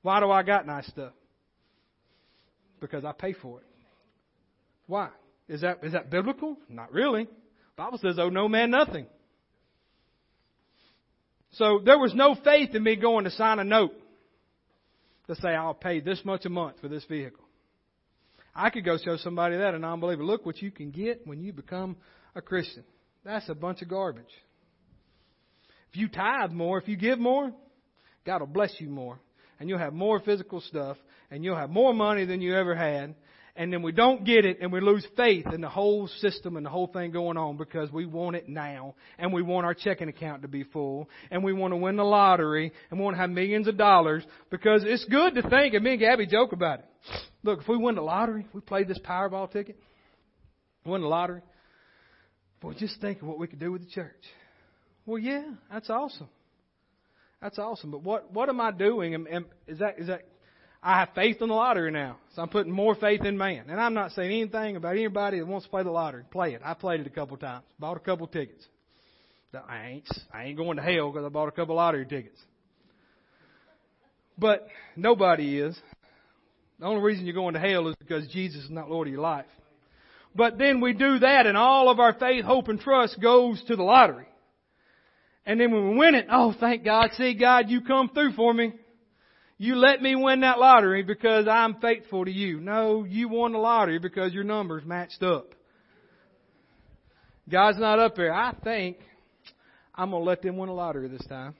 Why 0.00 0.20
do 0.20 0.30
I 0.30 0.42
got 0.42 0.66
nice 0.66 0.86
stuff? 0.86 1.12
Because 2.80 3.04
I 3.04 3.12
pay 3.12 3.34
for 3.34 3.58
it. 3.58 3.66
Why? 4.86 5.10
Is 5.46 5.60
that, 5.60 5.84
is 5.84 5.92
that 5.92 6.08
biblical? 6.08 6.56
Not 6.70 6.90
really. 6.90 7.28
Bible 7.76 7.98
says, 7.98 8.18
"Oh 8.18 8.30
no 8.30 8.48
man 8.48 8.70
nothing. 8.70 9.04
So 11.52 11.82
there 11.84 11.98
was 11.98 12.14
no 12.14 12.34
faith 12.34 12.74
in 12.74 12.82
me 12.82 12.96
going 12.96 13.24
to 13.24 13.30
sign 13.30 13.58
a 13.58 13.64
note 13.64 13.92
to 15.30 15.40
say, 15.40 15.50
I'll 15.50 15.74
pay 15.74 16.00
this 16.00 16.20
much 16.24 16.44
a 16.44 16.48
month 16.48 16.80
for 16.80 16.88
this 16.88 17.04
vehicle. 17.04 17.44
I 18.52 18.70
could 18.70 18.84
go 18.84 18.98
show 18.98 19.16
somebody 19.16 19.56
that, 19.56 19.74
a 19.74 19.78
non-believer. 19.78 20.24
Look 20.24 20.44
what 20.44 20.60
you 20.60 20.72
can 20.72 20.90
get 20.90 21.24
when 21.24 21.40
you 21.40 21.52
become 21.52 21.96
a 22.34 22.42
Christian. 22.42 22.82
That's 23.24 23.48
a 23.48 23.54
bunch 23.54 23.80
of 23.80 23.88
garbage. 23.88 24.24
If 25.92 25.98
you 25.98 26.08
tithe 26.08 26.50
more, 26.50 26.78
if 26.78 26.88
you 26.88 26.96
give 26.96 27.20
more, 27.20 27.52
God 28.26 28.40
will 28.40 28.48
bless 28.48 28.74
you 28.80 28.88
more. 28.88 29.20
And 29.60 29.68
you'll 29.68 29.78
have 29.78 29.92
more 29.92 30.18
physical 30.18 30.60
stuff, 30.62 30.96
and 31.30 31.44
you'll 31.44 31.56
have 31.56 31.70
more 31.70 31.94
money 31.94 32.24
than 32.24 32.40
you 32.40 32.56
ever 32.56 32.74
had, 32.74 33.14
and 33.56 33.72
then 33.72 33.82
we 33.82 33.92
don't 33.92 34.24
get 34.24 34.44
it 34.44 34.58
and 34.60 34.72
we 34.72 34.80
lose 34.80 35.06
faith 35.16 35.46
in 35.52 35.60
the 35.60 35.68
whole 35.68 36.06
system 36.06 36.56
and 36.56 36.64
the 36.64 36.70
whole 36.70 36.86
thing 36.86 37.10
going 37.10 37.36
on 37.36 37.56
because 37.56 37.90
we 37.90 38.06
want 38.06 38.36
it 38.36 38.48
now 38.48 38.94
and 39.18 39.32
we 39.32 39.42
want 39.42 39.66
our 39.66 39.74
checking 39.74 40.08
account 40.08 40.42
to 40.42 40.48
be 40.48 40.64
full 40.64 41.08
and 41.30 41.42
we 41.42 41.52
want 41.52 41.72
to 41.72 41.76
win 41.76 41.96
the 41.96 42.04
lottery 42.04 42.72
and 42.90 42.98
we 42.98 43.04
want 43.04 43.14
to 43.14 43.20
have 43.20 43.30
millions 43.30 43.68
of 43.68 43.76
dollars 43.76 44.24
because 44.50 44.82
it's 44.84 45.04
good 45.06 45.34
to 45.34 45.42
think 45.48 45.74
and 45.74 45.84
me 45.84 45.92
and 45.92 46.00
Gabby 46.00 46.26
joke 46.26 46.52
about 46.52 46.80
it. 46.80 46.86
Look, 47.42 47.62
if 47.62 47.68
we 47.68 47.76
win 47.76 47.94
the 47.94 48.02
lottery, 48.02 48.46
we 48.52 48.60
played 48.60 48.88
this 48.88 48.98
Powerball 48.98 49.50
ticket, 49.50 49.78
win 50.84 51.00
the 51.00 51.08
lottery, 51.08 51.42
boy, 52.60 52.74
just 52.74 53.00
think 53.00 53.22
of 53.22 53.28
what 53.28 53.38
we 53.38 53.46
could 53.46 53.58
do 53.60 53.72
with 53.72 53.82
the 53.82 53.90
church. 53.90 54.22
Well, 55.06 55.18
yeah, 55.18 55.44
that's 55.72 55.88
awesome. 55.90 56.28
That's 57.40 57.58
awesome. 57.58 57.90
But 57.90 58.02
what 58.02 58.32
what 58.32 58.48
am 58.48 58.60
I 58.60 58.70
doing? 58.70 59.14
And, 59.14 59.26
and 59.26 59.44
is 59.66 59.78
that 59.78 59.98
is 59.98 60.08
that 60.08 60.22
I 60.82 61.00
have 61.00 61.10
faith 61.14 61.42
in 61.42 61.48
the 61.48 61.54
lottery 61.54 61.90
now. 61.90 62.16
So 62.34 62.42
I'm 62.42 62.48
putting 62.48 62.72
more 62.72 62.94
faith 62.94 63.22
in 63.24 63.36
man. 63.36 63.64
And 63.68 63.78
I'm 63.78 63.92
not 63.92 64.12
saying 64.12 64.30
anything 64.30 64.76
about 64.76 64.96
anybody 64.96 65.38
that 65.38 65.46
wants 65.46 65.66
to 65.66 65.70
play 65.70 65.82
the 65.82 65.90
lottery. 65.90 66.24
Play 66.30 66.54
it. 66.54 66.62
I 66.64 66.74
played 66.74 67.00
it 67.00 67.06
a 67.06 67.10
couple 67.10 67.36
times. 67.36 67.64
Bought 67.78 67.98
a 67.98 68.00
couple 68.00 68.26
tickets. 68.26 68.66
I 69.68 69.86
ain't, 69.88 70.08
I 70.32 70.44
ain't 70.44 70.56
going 70.56 70.76
to 70.76 70.82
hell 70.82 71.10
because 71.10 71.26
I 71.26 71.28
bought 71.28 71.48
a 71.48 71.52
couple 71.52 71.74
lottery 71.74 72.06
tickets. 72.06 72.40
But 74.38 74.68
nobody 74.96 75.58
is. 75.58 75.78
The 76.78 76.86
only 76.86 77.02
reason 77.02 77.26
you're 77.26 77.34
going 77.34 77.54
to 77.54 77.60
hell 77.60 77.88
is 77.88 77.96
because 77.96 78.26
Jesus 78.28 78.64
is 78.64 78.70
not 78.70 78.90
Lord 78.90 79.06
of 79.06 79.12
your 79.12 79.22
life. 79.22 79.44
But 80.34 80.56
then 80.56 80.80
we 80.80 80.94
do 80.94 81.18
that 81.18 81.46
and 81.46 81.56
all 81.56 81.90
of 81.90 82.00
our 82.00 82.14
faith, 82.14 82.44
hope, 82.44 82.68
and 82.68 82.80
trust 82.80 83.20
goes 83.20 83.62
to 83.64 83.76
the 83.76 83.82
lottery. 83.82 84.26
And 85.44 85.60
then 85.60 85.72
when 85.72 85.90
we 85.90 85.96
win 85.96 86.14
it, 86.14 86.26
oh 86.30 86.54
thank 86.58 86.84
God, 86.84 87.10
see 87.16 87.34
God, 87.34 87.68
you 87.68 87.82
come 87.82 88.08
through 88.10 88.32
for 88.32 88.54
me. 88.54 88.72
You 89.62 89.76
let 89.76 90.00
me 90.00 90.16
win 90.16 90.40
that 90.40 90.58
lottery 90.58 91.02
because 91.02 91.46
I'm 91.46 91.82
faithful 91.82 92.24
to 92.24 92.30
you. 92.30 92.60
No, 92.60 93.04
you 93.04 93.28
won 93.28 93.52
the 93.52 93.58
lottery 93.58 93.98
because 93.98 94.32
your 94.32 94.42
numbers 94.42 94.86
matched 94.86 95.22
up. 95.22 95.54
God's 97.46 97.78
not 97.78 97.98
up 97.98 98.16
there. 98.16 98.32
I 98.32 98.54
think 98.64 98.96
I'm 99.94 100.12
going 100.12 100.22
to 100.22 100.26
let 100.26 100.40
them 100.40 100.56
win 100.56 100.68
the 100.68 100.74
lottery 100.74 101.08
this 101.08 101.26
time. 101.26 101.54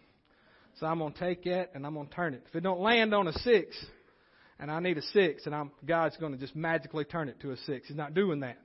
So 0.79 0.87
I'm 0.87 0.99
going 0.99 1.13
to 1.13 1.19
take 1.19 1.45
that 1.45 1.73
and 1.75 1.85
I'm 1.85 1.93
going 1.93 2.07
to 2.07 2.15
turn 2.15 2.33
it. 2.33 2.43
If 2.49 2.57
it 2.57 2.63
don't 2.63 2.81
land 2.81 3.13
on 3.13 3.29
a 3.29 3.35
six, 3.35 3.77
and 4.59 4.71
I 4.71 4.81
need 4.81 4.97
a 4.97 5.03
six, 5.03 5.45
and 5.45 5.55
I'm, 5.55 5.71
God's 5.85 6.17
going 6.17 6.33
to 6.33 6.39
just 6.39 6.57
magically 6.57 7.05
turn 7.05 7.29
it 7.29 7.39
to 7.41 7.51
a 7.51 7.57
six. 7.67 7.89
He's 7.89 7.99
not 7.99 8.15
doing 8.15 8.41
that. 8.41 8.57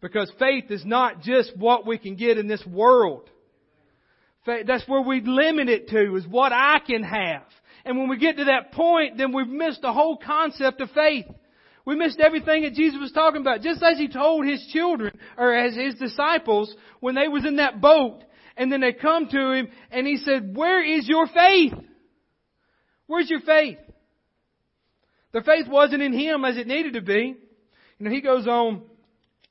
Because 0.00 0.28
faith 0.40 0.72
is 0.72 0.84
not 0.84 1.20
just 1.20 1.56
what 1.56 1.86
we 1.86 1.98
can 1.98 2.16
get 2.16 2.36
in 2.36 2.48
this 2.48 2.66
world. 2.66 3.30
Faith, 4.44 4.66
that's 4.66 4.88
where 4.88 5.02
we 5.02 5.20
limit 5.20 5.68
it 5.68 5.88
to, 5.90 6.16
is 6.16 6.26
what 6.26 6.52
I 6.52 6.80
can 6.84 7.04
have. 7.04 7.44
And 7.84 7.98
when 7.98 8.08
we 8.08 8.16
get 8.16 8.38
to 8.38 8.44
that 8.46 8.72
point, 8.72 9.18
then 9.18 9.32
we've 9.34 9.46
missed 9.46 9.82
the 9.82 9.92
whole 9.92 10.16
concept 10.16 10.80
of 10.80 10.90
faith. 10.90 11.26
We 11.84 11.96
missed 11.96 12.18
everything 12.18 12.62
that 12.62 12.72
Jesus 12.72 12.98
was 12.98 13.12
talking 13.12 13.42
about. 13.42 13.60
Just 13.60 13.82
as 13.82 13.98
He 13.98 14.08
told 14.08 14.46
His 14.46 14.66
children, 14.72 15.18
or 15.36 15.54
as 15.54 15.74
His 15.74 15.94
disciples, 15.96 16.74
when 17.00 17.14
they 17.14 17.28
was 17.28 17.44
in 17.44 17.56
that 17.56 17.80
boat, 17.80 18.24
and 18.56 18.72
then 18.72 18.80
they 18.80 18.92
come 18.92 19.28
to 19.28 19.52
Him, 19.52 19.68
and 19.90 20.06
He 20.06 20.16
said, 20.16 20.56
where 20.56 20.82
is 20.82 21.06
your 21.06 21.26
faith? 21.26 21.74
Where's 23.06 23.28
your 23.28 23.40
faith? 23.40 23.78
Their 25.32 25.42
faith 25.42 25.68
wasn't 25.68 26.02
in 26.02 26.12
Him 26.12 26.44
as 26.44 26.56
it 26.56 26.66
needed 26.66 26.94
to 26.94 27.02
be. 27.02 27.36
You 27.98 28.04
know, 28.06 28.10
He 28.10 28.22
goes 28.22 28.46
on, 28.46 28.82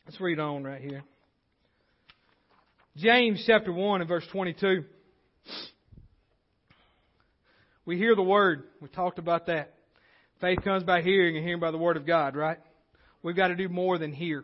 let's 0.07 0.19
read 0.19 0.39
on 0.39 0.63
right 0.63 0.81
here. 0.81 1.03
James 2.97 3.43
chapter 3.45 3.71
1 3.71 4.01
and 4.01 4.07
verse 4.07 4.25
22. 4.31 4.85
We 7.85 7.97
hear 7.97 8.15
the 8.15 8.23
word. 8.23 8.63
We 8.81 8.87
talked 8.87 9.19
about 9.19 9.47
that. 9.47 9.73
Faith 10.39 10.59
comes 10.63 10.83
by 10.83 11.01
hearing 11.01 11.35
and 11.35 11.45
hearing 11.45 11.59
by 11.59 11.71
the 11.71 11.77
word 11.77 11.97
of 11.97 12.05
God, 12.05 12.35
right? 12.35 12.59
We've 13.21 13.35
got 13.35 13.49
to 13.49 13.55
do 13.55 13.69
more 13.69 13.97
than 13.97 14.11
hear. 14.11 14.43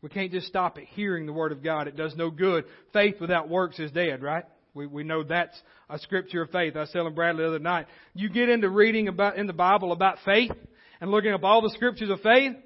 We 0.00 0.08
can't 0.08 0.32
just 0.32 0.48
stop 0.48 0.78
at 0.78 0.84
hearing 0.84 1.26
the 1.26 1.32
word 1.32 1.52
of 1.52 1.62
God. 1.62 1.86
It 1.86 1.96
does 1.96 2.16
no 2.16 2.30
good. 2.30 2.64
Faith 2.92 3.20
without 3.20 3.48
works 3.48 3.78
is 3.78 3.92
dead, 3.92 4.22
right? 4.22 4.44
We, 4.74 4.86
we 4.86 5.04
know 5.04 5.22
that's 5.22 5.56
a 5.88 5.98
scripture 5.98 6.42
of 6.42 6.50
faith. 6.50 6.76
I 6.76 6.80
was 6.80 6.90
telling 6.90 7.14
Bradley 7.14 7.42
the 7.42 7.48
other 7.48 7.58
night. 7.58 7.86
You 8.14 8.28
get 8.28 8.48
into 8.48 8.68
reading 8.68 9.08
about, 9.08 9.36
in 9.36 9.46
the 9.46 9.52
Bible 9.52 9.92
about 9.92 10.18
faith 10.24 10.52
and 11.00 11.10
looking 11.10 11.32
up 11.32 11.44
all 11.44 11.62
the 11.62 11.70
scriptures 11.70 12.10
of 12.10 12.20
faith. 12.20 12.56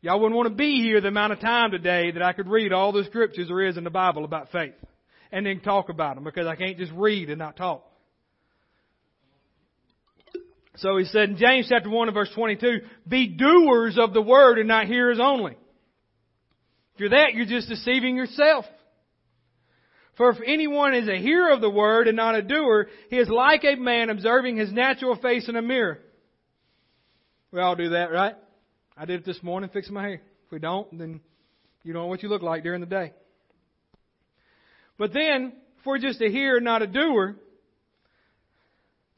Y'all 0.00 0.18
wouldn't 0.18 0.36
want 0.36 0.48
to 0.48 0.54
be 0.54 0.82
here 0.82 1.00
the 1.00 1.08
amount 1.08 1.32
of 1.32 1.40
time 1.40 1.70
today 1.70 2.10
that 2.10 2.22
I 2.22 2.32
could 2.32 2.48
read 2.48 2.72
all 2.72 2.92
the 2.92 3.04
scriptures 3.04 3.48
there 3.48 3.62
is 3.62 3.76
in 3.76 3.84
the 3.84 3.90
Bible 3.90 4.24
about 4.24 4.50
faith 4.50 4.74
and 5.32 5.44
then 5.44 5.60
talk 5.60 5.88
about 5.88 6.14
them 6.14 6.24
because 6.24 6.46
I 6.46 6.56
can't 6.56 6.78
just 6.78 6.92
read 6.92 7.28
and 7.28 7.38
not 7.38 7.56
talk. 7.56 7.84
So 10.76 10.98
he 10.98 11.04
said 11.04 11.30
in 11.30 11.36
James 11.36 11.66
chapter 11.68 11.88
1 11.88 12.08
and 12.08 12.14
verse 12.14 12.30
22, 12.34 12.80
be 13.08 13.28
doers 13.28 13.96
of 13.98 14.12
the 14.12 14.22
word 14.22 14.58
and 14.58 14.68
not 14.68 14.86
hearers 14.86 15.18
only. 15.20 15.52
If 16.94 17.00
you're 17.00 17.10
that, 17.10 17.34
you're 17.34 17.46
just 17.46 17.68
deceiving 17.68 18.16
yourself. 18.16 18.64
For 20.16 20.30
if 20.30 20.38
anyone 20.46 20.94
is 20.94 21.08
a 21.08 21.18
hearer 21.18 21.52
of 21.52 21.60
the 21.60 21.70
word 21.70 22.08
and 22.08 22.16
not 22.16 22.34
a 22.34 22.42
doer, 22.42 22.88
he 23.10 23.16
is 23.16 23.28
like 23.28 23.64
a 23.64 23.76
man 23.76 24.08
observing 24.10 24.56
his 24.56 24.72
natural 24.72 25.16
face 25.16 25.48
in 25.48 25.56
a 25.56 25.62
mirror. 25.62 25.98
We 27.52 27.60
all 27.60 27.76
do 27.76 27.90
that, 27.90 28.10
right? 28.10 28.34
I 28.96 29.04
did 29.04 29.20
it 29.20 29.26
this 29.26 29.42
morning, 29.42 29.70
fixing 29.72 29.94
my 29.94 30.02
hair. 30.02 30.22
If 30.46 30.52
we 30.52 30.58
don't, 30.58 30.98
then 30.98 31.20
you 31.84 31.92
don't 31.92 32.02
know 32.02 32.08
what 32.08 32.22
you 32.22 32.28
look 32.28 32.42
like 32.42 32.62
during 32.62 32.80
the 32.80 32.86
day. 32.86 33.12
But 34.98 35.12
then, 35.12 35.52
if 35.78 35.86
we're 35.86 35.98
just 35.98 36.20
a 36.22 36.30
hearer, 36.30 36.60
not 36.60 36.80
a 36.80 36.86
doer, 36.86 37.36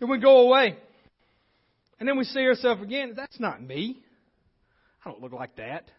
then 0.01 0.11
we 0.11 0.19
go 0.19 0.49
away. 0.49 0.77
And 1.99 2.09
then 2.09 2.17
we 2.17 2.25
see 2.25 2.41
ourselves 2.41 2.83
again. 2.83 3.15
That's 3.17 3.41
not 3.41 3.63
me. 3.63 4.03
I 5.05 5.11
don't 5.11 5.21
look 5.21 5.33
like 5.33 5.57
that. 5.57 5.91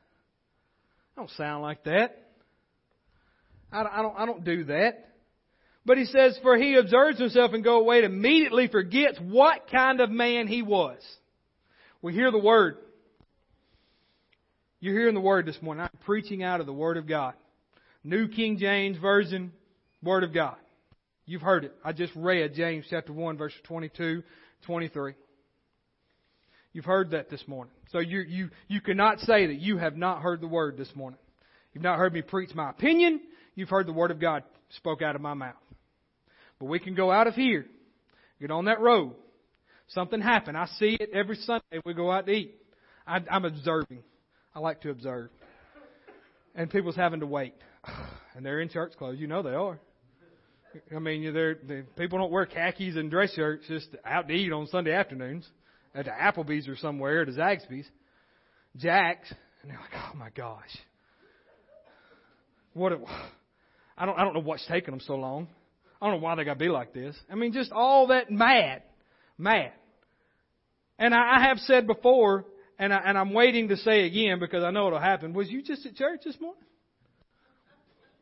I 1.16 1.22
don't 1.22 1.30
sound 1.32 1.64
like 1.64 1.84
that. 1.84 2.18
I 3.72 3.84
don't, 3.84 3.94
I 3.94 4.02
don't, 4.02 4.16
I 4.18 4.26
don't 4.26 4.44
do 4.44 4.64
that. 4.66 5.06
But 5.86 5.98
he 5.98 6.06
says, 6.06 6.38
for 6.42 6.58
he 6.58 6.76
observes 6.76 7.20
himself 7.20 7.54
and 7.54 7.64
go 7.64 7.80
away 7.80 7.98
and 7.98 8.06
immediately 8.06 8.68
forgets 8.68 9.18
what 9.20 9.70
kind 9.72 10.02
of 10.02 10.10
man 10.10 10.48
he 10.48 10.62
was. 10.62 11.00
We 12.02 12.14
hear 12.14 12.32
the 12.32 12.40
Word. 12.40 12.78
You're 14.80 14.98
hearing 14.98 15.16
the 15.16 15.22
Word 15.22 15.46
this 15.46 15.58
morning. 15.62 15.84
I'm 15.84 16.00
preaching 16.06 16.44
out 16.44 16.60
of 16.60 16.66
the 16.66 16.74
Word 16.74 16.98
of 16.98 17.08
God. 17.08 17.34
New 18.04 18.28
King 18.30 18.58
James 18.58 18.98
Version, 18.98 19.52
Word 20.02 20.24
of 20.24 20.34
God. 20.34 20.56
You've 21.26 21.42
heard 21.42 21.66
it. 21.66 21.74
I 21.84 21.92
just 21.92 22.14
read 22.16 22.54
James 22.56 22.86
chapter 22.90 23.12
1 23.12 23.38
verse 23.38 23.54
22, 23.64 24.24
23. 24.66 25.14
You've 26.74 26.86
heard 26.86 27.12
that 27.12 27.30
this 27.30 27.44
morning. 27.48 27.74
So 27.92 28.00
you, 28.00 28.20
you, 28.20 28.50
you 28.68 28.82
cannot 28.82 29.20
say 29.22 29.48
that 29.48 29.60
you 29.60 29.78
have 29.78 29.98
not 29.98 30.22
heard 30.22 30.42
the 30.42 30.48
Word 30.48 30.78
this 30.78 30.90
morning. 30.96 31.20
You've 31.74 31.84
not 31.84 31.98
heard 31.98 32.14
me 32.14 32.22
preach 32.22 32.54
my 32.54 32.70
opinion. 32.70 33.22
You've 33.56 33.70
heard 33.70 33.88
the 33.88 33.94
Word 33.94 34.12
of 34.12 34.20
God 34.20 34.44
spoke 34.78 35.02
out 35.02 35.16
of 35.16 35.22
my 35.22 35.34
mouth. 35.34 35.56
But 36.60 36.66
we 36.66 36.80
can 36.80 36.94
go 36.94 37.12
out 37.12 37.26
of 37.26 37.34
here, 37.34 37.66
get 38.40 38.52
on 38.52 38.66
that 38.66 38.82
road. 38.82 39.14
Something 39.88 40.22
happened. 40.22 40.58
I 40.58 40.68
see 40.78 40.98
it 41.00 41.10
every 41.14 41.38
Sunday 41.38 41.82
we 41.84 41.94
go 41.96 42.12
out 42.12 42.28
to 42.28 42.32
eat. 42.32 42.56
I, 43.08 43.20
I'm 43.32 43.46
observing. 43.46 44.04
I 44.54 44.60
like 44.60 44.82
to 44.82 44.92
observe. 44.92 45.30
And 46.54 46.70
people's 46.70 46.96
having 46.96 47.22
to 47.22 47.28
wait. 47.28 47.54
And 48.36 48.46
they're 48.46 48.62
in 48.62 48.70
church 48.70 48.94
clothes. 48.98 49.18
You 49.20 49.28
know 49.28 49.42
they 49.42 49.56
are. 49.56 49.80
I 50.96 51.00
mean, 51.00 51.34
they're, 51.34 51.56
they, 51.56 51.82
people 51.98 52.20
don't 52.20 52.32
wear 52.32 52.46
khakis 52.46 52.96
and 52.96 53.10
dress 53.10 53.34
shirts 53.34 53.66
just 53.68 53.90
out 54.06 54.28
to 54.30 54.34
eat 54.34 54.54
on 54.54 54.68
Sunday 54.68 54.94
afternoons 54.94 55.50
at 55.96 56.06
the 56.06 56.12
Applebee's 56.12 56.68
or 56.68 56.76
somewhere, 56.76 57.22
or 57.22 57.26
to 57.26 57.32
Zaxby's, 57.32 57.88
Jack's, 58.78 59.32
and 59.62 59.72
they're 59.72 59.80
like, 59.80 59.94
oh 59.94 60.16
my 60.16 60.30
gosh, 60.30 60.70
what? 62.74 62.92
A, 62.92 63.00
I 63.98 64.06
don't, 64.06 64.18
I 64.18 64.24
don't 64.24 64.34
know 64.34 64.42
what's 64.42 64.66
taking 64.68 64.92
them 64.92 65.02
so 65.02 65.16
long. 65.16 65.48
I 66.02 66.08
don't 66.08 66.20
know 66.20 66.24
why 66.24 66.36
they 66.36 66.46
got 66.46 66.54
to 66.54 66.60
be 66.60 66.70
like 66.70 66.94
this. 66.94 67.16
I 67.30 67.36
mean, 67.36 67.52
just 67.52 67.72
all 67.72 68.08
that 68.08 68.32
mad, 68.32 68.84
mad. 69.38 69.74
And 70.98 71.14
I, 71.14 71.38
I 71.38 71.48
have 71.48 71.58
said 71.60 71.88
before, 71.88 72.46
and, 72.78 72.94
I, 72.94 73.02
and 73.06 73.18
I'm 73.18 73.34
waiting 73.34 73.68
to 73.70 73.78
say 73.78 74.06
again 74.06 74.40
because 74.40 74.64
I 74.64 74.72
know 74.72 74.88
it'll 74.88 75.00
happen. 75.00 75.34
Was 75.34 75.50
you 75.50 75.62
just 75.62 75.86
at 75.86 75.96
church 75.96 76.22
this 76.24 76.40
morning? 76.40 76.64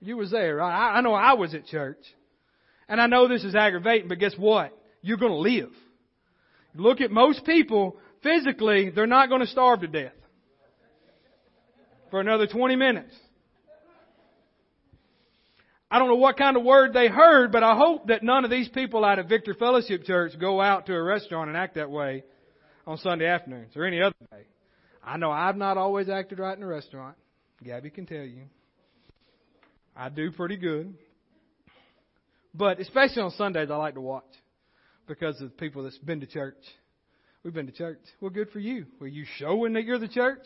You 0.02 0.18
was 0.18 0.32
there, 0.32 0.56
right? 0.56 0.74
I, 0.74 0.98
I 0.98 1.02
know 1.02 1.14
I 1.14 1.34
was 1.34 1.54
at 1.54 1.68
church. 1.68 2.00
And 2.90 3.02
I 3.02 3.08
know 3.08 3.28
this 3.28 3.44
is 3.44 3.56
aggravating, 3.56 4.08
but 4.08 4.20
guess 4.20 4.34
what? 4.38 4.78
You're 5.02 5.18
going 5.18 5.32
to 5.32 5.38
live. 5.38 5.72
Look 6.76 7.02
at 7.02 7.12
most 7.12 7.46
people, 7.46 7.98
physically, 8.22 8.90
they're 8.90 9.08
not 9.08 9.30
going 9.30 9.42
to 9.42 9.48
starve 9.48 9.82
to 9.82 9.88
death 9.88 10.14
for 12.12 12.20
another 12.20 12.48
20 12.48 12.76
minutes. 12.76 13.14
I 15.90 16.00
don't 16.00 16.10
know 16.10 16.16
what 16.16 16.38
kind 16.38 16.58
of 16.58 16.64
word 16.64 16.94
they 16.94 17.08
heard, 17.08 17.52
but 17.52 17.64
I 17.64 17.76
hope 17.76 18.08
that 18.08 18.22
none 18.22 18.44
of 18.44 18.52
these 18.52 18.68
people 18.68 19.06
out 19.06 19.20
of 19.20 19.28
Victory 19.28 19.56
Fellowship 19.58 20.04
Church 20.04 20.38
go 20.40 20.60
out 20.60 20.86
to 20.88 20.94
a 20.94 21.02
restaurant 21.02 21.48
and 21.48 21.58
act 21.58 21.76
that 21.76 21.90
way 21.90 22.24
on 22.86 22.98
Sunday 22.98 23.26
afternoons 23.26 23.76
or 23.76 23.86
any 23.86 24.02
other 24.02 24.16
day. 24.32 24.46
I 25.04 25.16
know 25.16 25.32
I've 25.32 25.56
not 25.56 25.78
always 25.78 26.10
acted 26.10 26.40
right 26.40 26.58
in 26.58 26.64
a 26.64 26.68
restaurant. 26.68 27.16
Gabby 27.64 27.90
can 27.90 28.06
tell 28.06 28.24
you. 28.24 28.44
I 29.96 30.10
do 30.10 30.32
pretty 30.32 30.58
good. 30.58 30.94
But 32.54 32.82
especially 32.82 33.22
on 33.22 33.32
Sundays, 33.32 33.72
I 33.72 33.76
like 33.78 33.94
to 33.94 34.02
watch 34.02 34.26
because 35.08 35.42
of 35.42 35.50
the 35.50 35.56
people 35.56 35.84
that's 35.84 35.98
been 36.00 36.20
to 36.20 36.28
church. 36.28 36.58
We've 37.44 37.54
been 37.54 37.68
to 37.68 37.72
church. 37.72 38.00
Well, 38.20 38.30
good 38.30 38.50
for 38.50 38.60
you. 38.60 38.86
Are 39.02 39.08
you 39.08 39.26
showing 39.38 39.74
that 39.74 39.84
you're 39.84 40.00
the 40.00 40.08
church? 40.08 40.44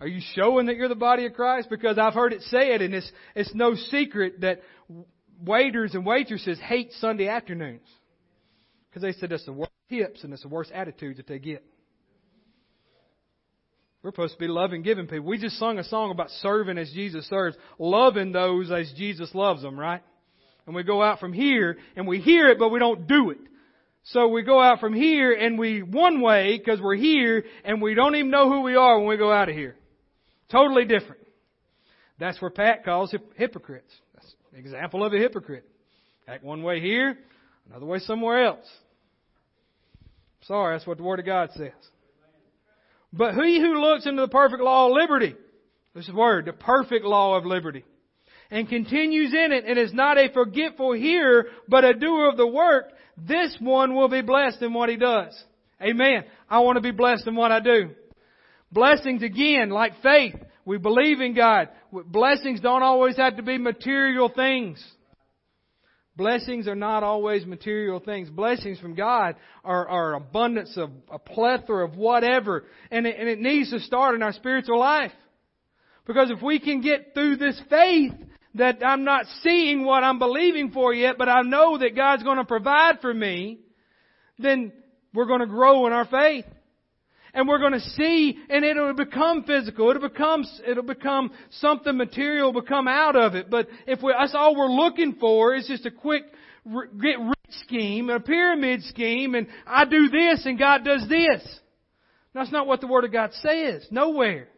Are 0.00 0.06
you 0.06 0.20
showing 0.34 0.66
that 0.66 0.76
you're 0.76 0.88
the 0.88 0.94
body 0.94 1.26
of 1.26 1.34
Christ? 1.34 1.68
Because 1.70 1.98
I've 1.98 2.14
heard 2.14 2.32
it 2.32 2.42
said, 2.42 2.82
and 2.82 2.94
it's, 2.94 3.10
it's 3.34 3.54
no 3.54 3.74
secret 3.74 4.40
that 4.40 4.60
waiters 5.44 5.94
and 5.94 6.04
waitresses 6.04 6.58
hate 6.60 6.92
Sunday 7.00 7.28
afternoons. 7.28 7.86
Because 8.88 9.02
they 9.02 9.12
said 9.12 9.30
that's 9.30 9.46
the 9.46 9.52
worst 9.52 9.72
tips 9.90 10.24
and 10.24 10.32
it's 10.32 10.42
the 10.42 10.48
worst 10.48 10.70
attitudes 10.72 11.16
that 11.16 11.26
they 11.26 11.38
get. 11.38 11.64
We're 14.02 14.10
supposed 14.10 14.34
to 14.34 14.38
be 14.38 14.48
loving, 14.48 14.82
giving 14.82 15.06
people. 15.06 15.26
We 15.26 15.38
just 15.38 15.58
sung 15.58 15.78
a 15.78 15.84
song 15.84 16.10
about 16.10 16.28
serving 16.42 16.76
as 16.76 16.90
Jesus 16.92 17.26
serves, 17.26 17.56
loving 17.78 18.32
those 18.32 18.70
as 18.70 18.92
Jesus 18.96 19.34
loves 19.34 19.62
them, 19.62 19.80
right? 19.80 20.02
And 20.66 20.76
we 20.76 20.82
go 20.82 21.02
out 21.02 21.20
from 21.20 21.32
here 21.32 21.78
and 21.96 22.06
we 22.06 22.20
hear 22.20 22.48
it, 22.48 22.58
but 22.58 22.68
we 22.68 22.78
don't 22.78 23.06
do 23.06 23.30
it. 23.30 23.38
So 24.04 24.28
we 24.28 24.42
go 24.42 24.60
out 24.60 24.80
from 24.80 24.92
here 24.92 25.32
and 25.32 25.58
we 25.58 25.82
one 25.82 26.20
way 26.20 26.58
because 26.58 26.80
we're 26.80 26.94
here 26.94 27.44
and 27.64 27.80
we 27.80 27.94
don't 27.94 28.14
even 28.14 28.30
know 28.30 28.50
who 28.50 28.60
we 28.60 28.76
are 28.76 28.98
when 28.98 29.08
we 29.08 29.16
go 29.16 29.32
out 29.32 29.48
of 29.48 29.54
here. 29.54 29.76
Totally 30.50 30.84
different. 30.84 31.22
That's 32.18 32.40
where 32.40 32.50
Pat 32.50 32.84
calls 32.84 33.14
hypocrites. 33.36 33.92
That's 34.14 34.34
an 34.52 34.58
example 34.58 35.04
of 35.04 35.12
a 35.14 35.18
hypocrite. 35.18 35.64
Act 36.28 36.44
one 36.44 36.62
way 36.62 36.80
here, 36.80 37.18
another 37.68 37.86
way 37.86 37.98
somewhere 37.98 38.44
else. 38.44 38.66
Sorry, 40.42 40.74
that's 40.74 40.86
what 40.86 40.98
the 40.98 41.02
Word 41.02 41.20
of 41.20 41.26
God 41.26 41.50
says. 41.54 41.72
But 43.12 43.34
he 43.34 43.60
who 43.60 43.80
looks 43.80 44.06
into 44.06 44.22
the 44.22 44.28
perfect 44.28 44.62
law 44.62 44.88
of 44.88 44.92
liberty, 44.92 45.34
this 45.94 46.08
is 46.08 46.14
word, 46.14 46.46
the 46.46 46.52
perfect 46.52 47.04
law 47.04 47.36
of 47.36 47.46
liberty, 47.46 47.84
and 48.50 48.68
continues 48.68 49.32
in 49.32 49.52
it 49.52 49.64
and 49.66 49.78
is 49.78 49.94
not 49.94 50.18
a 50.18 50.32
forgetful 50.32 50.92
hearer, 50.92 51.46
but 51.68 51.84
a 51.84 51.94
doer 51.94 52.28
of 52.28 52.36
the 52.36 52.46
work, 52.46 52.86
this 53.16 53.56
one 53.60 53.94
will 53.94 54.08
be 54.08 54.22
blessed 54.22 54.62
in 54.62 54.72
what 54.72 54.88
he 54.88 54.96
does. 54.96 55.40
Amen. 55.80 56.24
I 56.48 56.60
want 56.60 56.76
to 56.76 56.82
be 56.82 56.90
blessed 56.90 57.26
in 57.26 57.34
what 57.34 57.52
I 57.52 57.60
do. 57.60 57.90
Blessings 58.72 59.22
again, 59.22 59.70
like 59.70 59.92
faith. 60.02 60.34
We 60.64 60.78
believe 60.78 61.20
in 61.20 61.34
God. 61.34 61.68
Blessings 61.92 62.60
don't 62.60 62.82
always 62.82 63.16
have 63.16 63.36
to 63.36 63.42
be 63.42 63.58
material 63.58 64.30
things. 64.34 64.82
Blessings 66.16 66.68
are 66.68 66.76
not 66.76 67.02
always 67.02 67.44
material 67.44 67.98
things. 67.98 68.30
Blessings 68.30 68.78
from 68.78 68.94
God 68.94 69.34
are, 69.64 69.86
are 69.88 70.14
abundance 70.14 70.76
of 70.76 70.90
a 71.10 71.18
plethora 71.18 71.84
of 71.86 71.96
whatever. 71.96 72.64
And 72.90 73.06
it, 73.06 73.16
and 73.18 73.28
it 73.28 73.40
needs 73.40 73.70
to 73.70 73.80
start 73.80 74.14
in 74.14 74.22
our 74.22 74.32
spiritual 74.32 74.78
life. 74.78 75.12
Because 76.06 76.30
if 76.30 76.40
we 76.40 76.60
can 76.60 76.80
get 76.80 77.14
through 77.14 77.36
this 77.36 77.60
faith 77.68 78.12
that 78.54 78.84
I'm 78.84 79.04
not 79.04 79.26
seeing 79.42 79.84
what 79.84 80.04
I'm 80.04 80.18
believing 80.18 80.70
for 80.70 80.94
yet, 80.94 81.16
but 81.18 81.28
I 81.28 81.42
know 81.42 81.78
that 81.78 81.96
God's 81.96 82.22
going 82.22 82.38
to 82.38 82.44
provide 82.44 83.00
for 83.00 83.12
me, 83.12 83.58
then 84.38 84.72
we're 85.12 85.26
going 85.26 85.40
to 85.40 85.46
grow 85.46 85.86
in 85.86 85.92
our 85.92 86.06
faith 86.06 86.46
and 87.34 87.48
we're 87.48 87.58
going 87.58 87.72
to 87.72 87.80
see, 87.80 88.38
and 88.48 88.64
it'll 88.64 88.94
become 88.94 89.42
physical. 89.42 89.90
It'll 89.90 90.08
become, 90.08 90.44
it'll 90.66 90.84
become 90.84 91.32
something 91.50 91.96
material 91.96 92.52
will 92.52 92.62
become 92.62 92.86
out 92.86 93.16
of 93.16 93.34
it. 93.34 93.50
But 93.50 93.66
if 93.88 94.00
we, 94.02 94.14
that's 94.16 94.36
all 94.36 94.56
we're 94.56 94.70
looking 94.70 95.16
for 95.18 95.54
is 95.54 95.66
just 95.66 95.84
a 95.84 95.90
quick 95.90 96.22
get 96.64 97.18
rich 97.18 97.34
scheme, 97.64 98.08
a 98.08 98.20
pyramid 98.20 98.84
scheme, 98.84 99.34
and 99.34 99.48
I 99.66 99.84
do 99.84 100.08
this 100.08 100.46
and 100.46 100.58
God 100.58 100.84
does 100.84 101.06
this. 101.08 101.42
That's 102.34 102.52
not 102.52 102.68
what 102.68 102.80
the 102.80 102.86
Word 102.86 103.04
of 103.04 103.12
God 103.12 103.32
says. 103.34 103.86
Nowhere. 103.90 104.48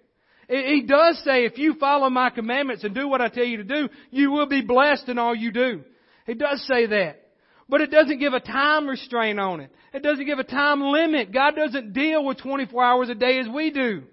He 0.49 0.85
does 0.87 1.21
say, 1.25 1.45
if 1.45 1.59
you 1.59 1.75
follow 1.75 2.09
my 2.09 2.31
commandments 2.31 2.85
and 2.85 2.95
do 2.95 3.09
what 3.09 3.21
I 3.21 3.29
tell 3.29 3.45
you 3.45 3.57
to 3.59 3.65
do, 3.65 3.89
you 4.11 4.31
will 4.31 4.47
be 4.47 4.63
blessed 4.63 5.09
in 5.09 5.19
all 5.19 5.35
you 5.35 5.51
do. 5.51 5.83
He 6.27 6.35
does 6.35 6.65
say 6.67 6.87
that. 6.87 7.23
But 7.69 7.81
it 7.81 7.91
doesn't 7.91 8.21
give 8.21 8.33
a 8.33 8.41
time 8.41 8.87
restraint 8.89 9.41
on 9.41 9.61
it. 9.61 9.71
It 9.93 10.05
doesn't 10.05 10.25
give 10.25 10.39
a 10.39 10.45
time 10.45 10.83
limit. 10.83 11.33
God 11.33 11.57
doesn't 11.57 11.93
deal 11.93 12.25
with 12.25 12.39
24 12.39 12.85
hours 12.85 13.09
a 13.09 13.15
day 13.17 13.41
as 13.41 13.49
we 13.49 13.73
do. 13.73 14.05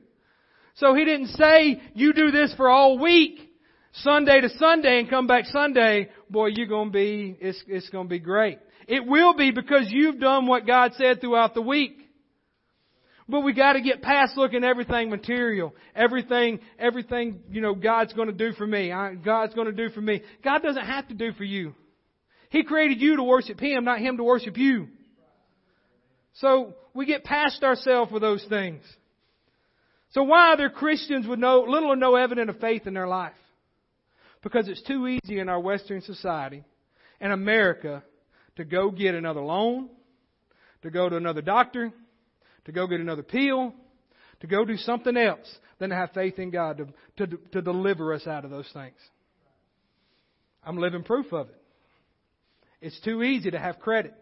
So 0.75 0.95
He 0.95 1.05
didn't 1.05 1.27
say, 1.27 1.79
you 1.93 2.13
do 2.13 2.31
this 2.31 2.51
for 2.55 2.67
all 2.67 2.97
week, 2.97 3.51
Sunday 3.97 4.41
to 4.41 4.49
Sunday 4.57 4.99
and 4.99 5.09
come 5.09 5.27
back 5.27 5.45
Sunday. 5.45 6.09
Boy, 6.31 6.47
you're 6.47 6.65
gonna 6.65 6.89
be, 6.89 7.38
it's, 7.39 7.63
it's 7.67 7.89
gonna 7.89 8.09
be 8.09 8.17
great. 8.17 8.57
It 8.88 9.05
will 9.05 9.36
be 9.36 9.51
because 9.51 9.86
you've 9.89 10.19
done 10.19 10.47
what 10.47 10.65
God 10.65 10.93
said 10.97 11.21
throughout 11.21 11.53
the 11.53 11.61
week. 11.61 12.03
But 13.34 13.39
we 13.39 13.53
gotta 13.53 13.81
get 13.81 14.03
past 14.03 14.38
looking 14.38 14.63
everything 14.63 15.09
material. 15.09 15.73
Everything, 15.95 16.59
everything, 16.77 17.39
you 17.49 17.61
know, 17.61 17.73
God's 17.73 18.13
gonna 18.13 18.31
do 18.31 18.51
for 18.53 18.67
me. 18.67 18.89
God's 19.25 19.55
gonna 19.55 19.71
do 19.71 19.89
for 19.89 20.01
me. 20.01 20.21
God 20.43 20.61
doesn't 20.61 20.86
have 20.86 21.07
to 21.07 21.15
do 21.15 21.31
for 21.34 21.43
you. 21.43 21.73
He 22.51 22.63
created 22.63 23.01
you 23.01 23.15
to 23.15 23.23
worship 23.23 23.59
Him, 23.59 23.86
not 23.86 23.97
Him 23.97 24.17
to 24.17 24.23
worship 24.23 24.55
you. 24.55 24.88
So 26.34 26.75
we 26.93 27.07
get 27.07 27.23
past 27.23 27.63
ourselves 27.63 28.11
with 28.11 28.21
those 28.21 28.45
things. 28.49 28.84
So 30.11 30.21
why 30.21 30.49
are 30.49 30.57
there 30.57 30.69
Christians 30.69 31.25
with 31.25 31.39
no, 31.39 31.61
little 31.61 31.91
or 31.91 31.95
no 31.95 32.15
evidence 32.15 32.51
of 32.51 32.59
faith 32.59 32.86
in 32.86 32.93
their 32.93 33.07
life? 33.07 33.34
Because 34.43 34.67
it's 34.67 34.84
too 34.84 35.07
easy 35.07 35.39
in 35.39 35.49
our 35.49 35.59
Western 35.59 36.01
society 36.03 36.63
and 37.19 37.34
America 37.34 38.03
to 38.57 38.63
go 38.63 38.91
get 38.91 39.15
another 39.15 39.41
loan, 39.41 39.89
to 40.84 40.91
go 40.91 41.09
to 41.09 41.17
another 41.17 41.41
doctor, 41.41 41.91
to 42.66 42.72
go 42.72 42.88
get 42.88 42.99
another 42.99 43.24
pill, 43.24 43.74
to 44.41 44.47
go 44.47 44.66
do 44.66 44.78
something 44.78 45.18
else 45.18 45.47
than 45.80 45.89
to 45.89 45.95
have 45.95 46.11
faith 46.11 46.39
in 46.39 46.49
God 46.49 46.78
to, 47.18 47.26
to, 47.28 47.38
to 47.51 47.61
deliver 47.61 48.14
us 48.14 48.28
out 48.28 48.45
of 48.45 48.51
those 48.51 48.70
things. 48.74 48.97
I'm 50.64 50.78
living 50.78 51.03
proof 51.03 51.32
of 51.34 51.49
it. 51.49 51.61
It's 52.82 52.99
too 53.01 53.24
easy 53.24 53.51
to 53.51 53.59
have 53.59 53.80
credit. 53.80 54.14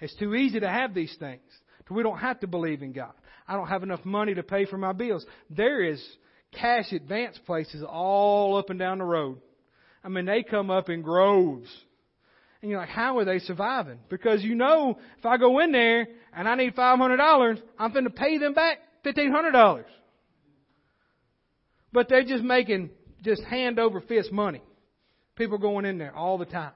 It's 0.00 0.14
too 0.16 0.34
easy 0.34 0.60
to 0.60 0.68
have 0.68 0.94
these 0.94 1.14
things. 1.18 1.42
We 1.90 2.04
don't 2.04 2.18
have 2.18 2.38
to 2.40 2.46
believe 2.46 2.82
in 2.82 2.92
God. 2.92 3.12
I 3.48 3.56
don't 3.56 3.66
have 3.66 3.82
enough 3.82 4.04
money 4.04 4.34
to 4.34 4.44
pay 4.44 4.64
for 4.64 4.78
my 4.78 4.92
bills. 4.92 5.26
There 5.50 5.82
is 5.82 6.00
cash 6.52 6.92
advance 6.92 7.36
places 7.46 7.82
all 7.82 8.56
up 8.56 8.70
and 8.70 8.78
down 8.78 8.98
the 8.98 9.04
road. 9.04 9.40
I 10.04 10.08
mean, 10.08 10.24
they 10.24 10.44
come 10.44 10.70
up 10.70 10.88
in 10.88 11.02
groves. 11.02 11.68
And 12.62 12.70
you're 12.70 12.80
like, 12.80 12.90
how 12.90 13.18
are 13.18 13.24
they 13.24 13.38
surviving? 13.38 13.98
Because 14.08 14.42
you 14.42 14.54
know, 14.54 14.98
if 15.18 15.24
I 15.24 15.38
go 15.38 15.60
in 15.60 15.72
there 15.72 16.06
and 16.34 16.46
I 16.46 16.54
need 16.54 16.76
$500, 16.76 17.62
I'm 17.78 17.92
going 17.92 18.04
to 18.04 18.10
pay 18.10 18.38
them 18.38 18.52
back 18.52 18.78
fifteen 19.02 19.30
hundred 19.30 19.52
dollars. 19.52 19.86
But 21.92 22.08
they're 22.08 22.24
just 22.24 22.44
making 22.44 22.90
just 23.22 23.42
hand 23.44 23.78
over 23.78 24.00
fist 24.00 24.30
money. 24.30 24.62
People 25.36 25.58
going 25.58 25.84
in 25.84 25.98
there 25.98 26.14
all 26.14 26.38
the 26.38 26.44
time. 26.44 26.72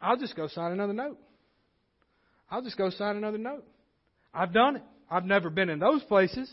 I'll 0.00 0.16
just 0.16 0.36
go 0.36 0.46
sign 0.46 0.72
another 0.72 0.92
note. 0.92 1.18
I'll 2.50 2.62
just 2.62 2.78
go 2.78 2.90
sign 2.90 3.16
another 3.16 3.38
note. 3.38 3.64
I've 4.32 4.52
done 4.52 4.76
it. 4.76 4.82
I've 5.10 5.24
never 5.24 5.50
been 5.50 5.68
in 5.68 5.78
those 5.78 6.02
places. 6.04 6.52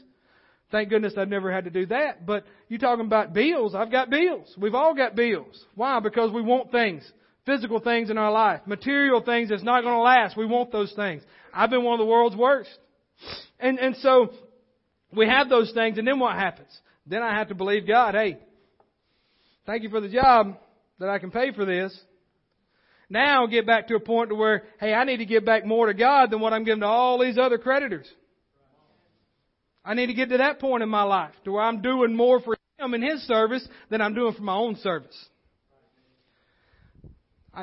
Thank 0.72 0.90
goodness 0.90 1.14
I've 1.18 1.30
never 1.30 1.52
had 1.52 1.66
to 1.66 1.70
do 1.70 1.86
that. 1.88 2.26
But 2.26 2.46
you 2.68 2.80
talking 2.80 3.06
about 3.06 3.34
bills? 3.34 3.76
I've 3.76 3.92
got 3.92 4.10
bills. 4.10 4.52
We've 4.58 4.74
all 4.74 4.96
got 4.96 5.16
bills. 5.16 5.64
Why? 5.76 6.00
Because 6.00 6.32
we 6.32 6.42
want 6.42 6.72
things. 6.72 7.04
Physical 7.46 7.80
things 7.80 8.10
in 8.10 8.18
our 8.18 8.32
life. 8.32 8.62
Material 8.66 9.22
things 9.22 9.50
that's 9.50 9.64
not 9.64 9.82
going 9.82 9.96
to 9.96 10.02
last. 10.02 10.38
We 10.38 10.46
want 10.46 10.72
those 10.72 10.94
things. 10.94 11.24
I've 11.54 11.70
been 11.70 11.84
one 11.84 12.00
of 12.00 12.06
the 12.06 12.10
world's 12.10 12.36
worst. 12.36 12.70
And, 13.60 13.80
and 13.80 13.96
so, 13.98 14.32
we 15.16 15.28
have 15.28 15.50
those 15.50 15.72
things 15.74 15.98
and 15.98 16.08
then 16.08 16.20
what 16.20 16.36
happens? 16.36 16.70
Then 17.06 17.22
I 17.22 17.38
have 17.38 17.50
to 17.50 17.56
believe 17.56 17.88
God, 17.88 18.16
hey, 18.16 18.38
thank 19.66 19.84
you 19.84 19.90
for 19.90 20.02
the 20.02 20.10
job 20.10 20.58
that 21.00 21.10
I 21.10 21.20
can 21.20 21.32
pay 21.32 21.52
for 21.52 21.66
this. 21.66 21.98
Now 23.10 23.46
get 23.46 23.68
back 23.68 23.88
to 23.90 23.96
a 23.96 24.00
point 24.00 24.30
to 24.30 24.36
where, 24.36 24.64
hey, 24.80 24.94
I 24.94 25.04
need 25.04 25.18
to 25.18 25.26
give 25.26 25.46
back 25.46 25.66
more 25.66 25.88
to 25.88 25.94
God 25.94 26.32
than 26.32 26.40
what 26.40 26.54
I'm 26.54 26.64
giving 26.64 26.82
to 26.82 26.88
all 26.88 27.20
these 27.20 27.38
other 27.38 27.58
creditors. 27.58 28.10
I 29.86 29.94
need 29.94 30.08
to 30.08 30.14
get 30.14 30.30
to 30.30 30.38
that 30.38 30.60
point 30.60 30.82
in 30.82 30.90
my 30.90 31.04
life 31.04 31.34
to 31.44 31.52
where 31.52 31.62
I'm 31.62 31.82
doing 31.82 32.16
more 32.16 32.40
for 32.40 32.56
Him 32.80 32.94
in 32.94 33.02
His 33.02 33.22
service 33.24 33.68
than 33.90 34.02
I'm 34.02 34.14
doing 34.14 34.34
for 34.34 34.42
my 34.42 34.56
own 34.56 34.78
service. 34.78 35.26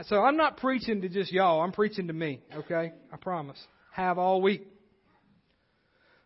So 0.04 0.22
I'm 0.22 0.36
not 0.36 0.56
preaching 0.56 1.02
to 1.02 1.08
just 1.08 1.32
y'all. 1.32 1.60
I'm 1.60 1.72
preaching 1.72 2.06
to 2.06 2.12
me. 2.12 2.40
Okay, 2.54 2.92
I 3.12 3.16
promise. 3.16 3.58
Have 3.92 4.18
all 4.18 4.40
week. 4.40 4.66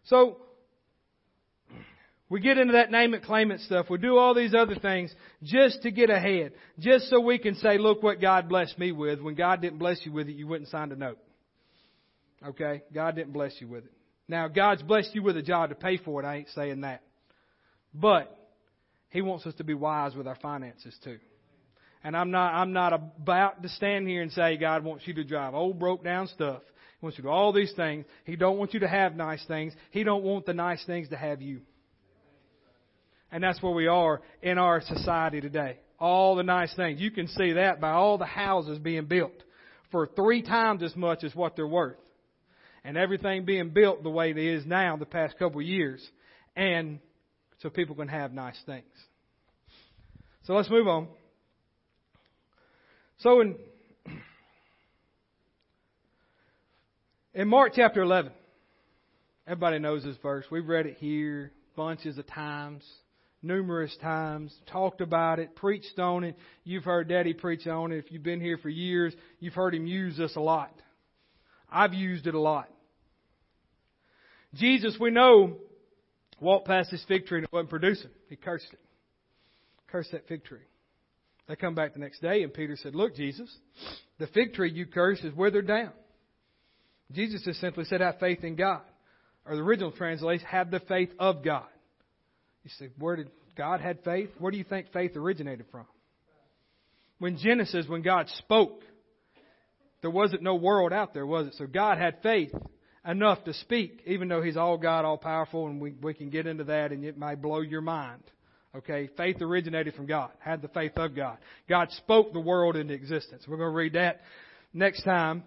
So 0.05 0.37
we 2.29 2.41
get 2.41 2.59
into 2.59 2.73
that 2.73 2.91
name 2.91 3.15
it, 3.15 3.23
claim 3.23 3.51
it 3.51 3.61
stuff. 3.61 3.87
We 3.89 3.99
do 3.99 4.17
all 4.17 4.35
these 4.35 4.55
other 4.55 4.75
things 4.75 5.15
just 5.43 5.83
to 5.83 5.91
get 5.91 6.11
ahead. 6.11 6.53
Just 6.79 7.09
so 7.09 7.21
we 7.21 7.39
can 7.39 7.55
say, 7.55 7.79
look 7.79 8.03
what 8.03 8.21
God 8.21 8.49
blessed 8.49 8.79
me 8.79 8.93
with. 8.93 9.21
When 9.21 9.35
God 9.35 9.63
didn't 9.63 9.79
bless 9.79 10.05
you 10.05 10.13
with 10.13 10.29
it, 10.29 10.33
you 10.33 10.47
wouldn't 10.47 10.69
sign 10.71 10.91
a 10.93 10.97
note. 10.97 11.19
Okay? 12.47 12.83
God 12.93 13.17
didn't 13.17 13.33
bless 13.33 13.53
you 13.61 13.69
with 13.69 13.85
it. 13.85 13.93
Now, 14.27 14.49
God's 14.49 14.83
blessed 14.83 15.15
you 15.15 15.23
with 15.23 15.37
a 15.37 15.43
job 15.43 15.69
to 15.69 15.75
pay 15.75 15.99
for 15.99 16.23
it. 16.23 16.27
I 16.27 16.37
ain't 16.37 16.49
saying 16.55 16.81
that. 16.81 17.03
But, 17.95 18.37
He 19.11 19.23
wants 19.23 19.47
us 19.47 19.55
to 19.57 19.65
be 19.65 19.75
wise 19.75 20.15
with 20.15 20.27
our 20.27 20.37
finances 20.37 20.97
too. 21.05 21.19
And 22.05 22.15
I'm 22.15 22.31
not, 22.31 22.53
I'm 22.53 22.75
not 22.75 22.93
about 22.93 23.63
to 23.63 23.69
stand 23.71 24.07
here 24.07 24.21
and 24.21 24.31
say 24.31 24.59
God 24.59 24.85
wants 24.85 25.09
you 25.09 25.15
to 25.15 25.25
drive 25.25 25.55
old 25.55 25.79
broke 25.79 26.05
down 26.05 26.29
stuff. 26.29 26.61
He 27.01 27.07
wants 27.07 27.17
you 27.17 27.23
to 27.23 27.29
do 27.29 27.33
all 27.33 27.53
these 27.53 27.73
things. 27.73 28.05
He 28.25 28.37
don't 28.37 28.59
want 28.59 28.75
you 28.75 28.81
to 28.81 28.89
have 28.89 29.17
nice 29.17 29.43
things. 29.47 29.73
He 29.91 30.05
don't 30.05 30.23
want 30.23 30.45
the 30.45 30.53
nice 30.53 30.85
things 30.85 31.09
to 31.09 31.17
have 31.17 31.41
you. 31.41 31.63
And 33.33 33.43
that's 33.43 33.61
where 33.63 33.73
we 33.73 33.87
are 33.87 34.21
in 34.43 34.59
our 34.59 34.83
society 34.83 35.41
today. 35.41 35.79
All 35.99 36.37
the 36.37 36.43
nice 36.43 36.75
things. 36.77 37.01
You 37.01 37.11
can 37.11 37.27
see 37.27 37.55
that 37.55 37.81
by 37.81 37.93
all 37.93 38.19
the 38.19 38.27
houses 38.27 38.79
being 38.79 39.07
built 39.07 39.33
for 39.91 40.07
three 40.07 40.43
times 40.43 40.83
as 40.83 40.95
much 40.95 41.25
as 41.25 41.35
what 41.35 41.57
they're 41.57 41.67
worth. 41.67 41.97
And 42.85 42.99
everything 42.99 43.47
being 43.47 43.71
built 43.71 44.03
the 44.03 44.11
way 44.11 44.31
it 44.31 44.37
is 44.37 44.67
now 44.67 44.99
the 44.99 45.07
past 45.07 45.39
couple 45.39 45.61
of 45.61 45.67
years. 45.67 46.07
And 46.55 46.99
so 47.63 47.71
people 47.71 47.97
can 47.97 48.09
have 48.09 48.33
nice 48.33 48.61
things. 48.67 48.85
So 50.43 50.53
let's 50.53 50.69
move 50.69 50.87
on. 50.87 51.09
So 53.25 53.41
in, 53.41 53.57
in 57.33 57.49
Mark 57.49 57.73
chapter 57.75 58.03
11, 58.03 58.31
everybody 59.47 59.79
knows 59.79 60.05
this 60.05 60.19
verse. 60.23 60.45
We've 60.51 60.69
read 60.69 60.85
it 60.85 60.99
here 60.99 61.51
bunches 61.75 62.19
of 62.19 62.27
times 62.27 62.85
numerous 63.41 63.97
times, 64.03 64.55
talked 64.71 65.01
about 65.01 65.39
it, 65.39 65.57
preached 65.57 65.99
on 65.99 66.25
it. 66.25 66.37
You've 66.65 66.85
heard 66.85 67.09
Daddy 67.09 67.33
preach 67.33 67.67
on 67.67 67.93
it. 67.93 67.99
If 67.99 68.13
you've 68.13 68.23
been 68.23 68.43
here 68.43 68.59
for 68.59 68.69
years, 68.69 69.15
you've 69.41 69.55
heard 69.55 69.75
him 69.75 69.87
use 69.87 70.19
this 70.19 70.37
a 70.37 70.41
lot. 70.41 70.75
I've 71.71 71.95
used 71.95 72.27
it 72.27 72.35
a 72.35 72.41
lot. 72.41 72.69
Jesus, 74.55 74.97
we 75.01 75.11
know, 75.11 75.57
walked 76.41 76.67
past 76.67 76.91
this 76.91 77.05
fig 77.09 77.25
tree 77.25 77.39
and 77.39 77.45
it 77.45 77.53
wasn't 77.53 77.71
producing. 77.71 78.11
He 78.29 78.37
cursed 78.37 78.69
it. 78.71 78.81
Cursed 79.89 80.13
that 80.13 80.29
fig 80.29 80.45
tree. 80.45 80.61
They 81.47 81.57
come 81.57 81.75
back 81.75 81.93
the 81.93 82.01
next 82.01 82.21
day 82.21 82.43
and 82.43 82.53
Peter 82.53 82.77
said, 82.77 82.95
Look, 82.95 83.15
Jesus, 83.17 83.51
the 84.19 84.27
fig 84.29 84.55
tree 84.55 84.71
you 84.71 84.87
cursed 84.87 85.25
is 85.25 85.35
withered 85.35 85.67
down. 85.67 85.93
Jesus 87.13 87.43
just 87.45 87.61
simply 87.61 87.85
said, 87.85 88.01
Have 88.01 88.19
faith 88.19 88.43
in 88.45 88.57
God. 88.57 88.83
Or 89.47 89.57
the 89.57 89.63
original 89.63 89.93
translation, 89.93 90.47
have 90.47 90.71
the 90.71 90.81
faith 90.81 91.11
of 91.19 91.45
God. 91.45 91.67
You 92.65 92.71
say, 92.79 92.89
where 92.99 93.17
did 93.17 93.31
God 93.57 93.81
had 93.81 94.03
faith? 94.05 94.31
Where 94.39 94.51
do 94.51 94.59
you 94.59 94.65
think 94.65 94.93
faith 94.93 95.17
originated 95.17 95.67
from? 95.71 95.85
When 97.19 97.37
Genesis, 97.37 97.87
when 97.87 98.03
God 98.03 98.29
spoke, 98.39 98.81
there 100.01 100.11
wasn't 100.11 100.43
no 100.43 100.55
world 100.55 100.93
out 100.93 101.15
there, 101.15 101.27
was 101.27 101.49
it? 101.49 101.55
So 101.55 101.67
God 101.67 101.99
had 101.99 102.23
faith 102.23 102.53
enough 103.07 103.45
to 103.45 103.53
speak, 103.55 104.03
even 104.07 104.29
though 104.29 104.43
He's 104.43 104.57
all 104.57 104.79
God, 104.79 105.05
all 105.05 105.19
powerful, 105.19 105.67
and 105.67 105.81
we, 105.81 105.93
we 105.93 106.15
can 106.15 106.31
get 106.31 106.47
into 106.47 106.65
that 106.65 106.91
and 106.91 107.05
it 107.05 107.19
might 107.19 107.41
blow 107.41 107.61
your 107.61 107.83
mind. 107.83 108.23
Okay, 108.77 109.09
faith 109.17 109.41
originated 109.41 109.95
from 109.95 110.07
God, 110.07 110.31
had 110.41 110.61
the 110.61 110.69
faith 110.69 110.93
of 110.97 111.15
God. 111.15 111.39
God 111.69 111.93
spoke 111.93 112.33
the 112.33 112.41
world 112.41 112.75
into 112.75 112.93
existence. 112.93 113.45
We're 113.47 113.57
going 113.57 113.71
to 113.71 113.77
read 113.77 113.93
that 113.93 114.23
next 114.73 115.05
time 115.05 115.45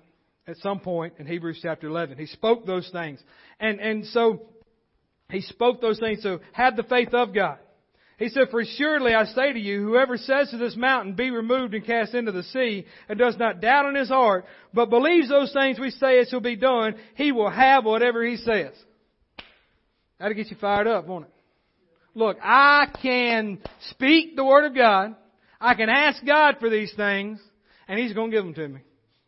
at 0.48 0.56
some 0.58 0.80
point 0.80 1.16
in 1.20 1.28
Hebrews 1.28 1.60
chapter 1.62 1.88
11. 1.88 2.18
He 2.18 2.26
spoke 2.28 2.66
those 2.66 2.90
things. 2.90 3.20
And, 3.60 3.82
and 3.82 4.06
so 4.06 4.44
he 5.30 5.42
spoke 5.42 5.82
those 5.82 6.00
things, 6.00 6.24
so 6.24 6.40
have 6.54 6.78
the 6.78 6.84
faith 6.84 7.14
of 7.14 7.34
God. 7.34 7.58
He 8.18 8.30
said, 8.30 8.48
For 8.50 8.64
surely 8.64 9.14
I 9.14 9.26
say 9.26 9.52
to 9.52 9.60
you, 9.60 9.84
whoever 9.84 10.18
says 10.18 10.50
to 10.52 10.58
this 10.58 10.78
mountain, 10.78 11.14
Be 11.14 11.30
removed 11.30 11.74
and 11.74 11.86
cast 11.86 12.16
into 12.16 12.32
the 12.32 12.44
sea, 12.44 12.86
and 13.10 13.20
does 13.20 13.38
not 13.38 13.60
doubt 13.60 13.88
in 13.88 13.96
his 13.96 14.08
heart, 14.08 14.46
but 14.74 14.90
believes 14.90 15.28
those 15.28 15.52
things 15.52 15.80
we 15.80 15.92
say 15.92 16.20
it 16.20 16.30
shall 16.30 16.40
be 16.40 16.56
done, 16.56 16.96
he 17.16 17.32
will 17.34 17.50
have 17.50 17.84
whatever 17.84 18.26
he 18.26 18.38
says. 18.38 18.74
That'll 20.18 20.34
get 20.34 20.50
you 20.50 20.58
fired 20.60 20.88
up, 20.88 21.06
won't 21.06 21.26
it? 21.26 21.32
Look, 22.18 22.38
I 22.42 22.88
can 23.00 23.60
speak 23.92 24.36
the 24.36 24.44
Word 24.44 24.66
of 24.66 24.74
God. 24.74 25.16
I 25.62 25.76
can 25.76 25.88
ask 25.88 26.26
God 26.26 26.56
for 26.60 26.68
these 26.68 26.92
things, 26.96 27.40
and 27.88 28.00
He's 28.00 28.14
going 28.14 28.32
to 28.32 28.38
give 28.38 28.44
them 28.44 28.56
to 28.56 28.68
me. 28.68 28.82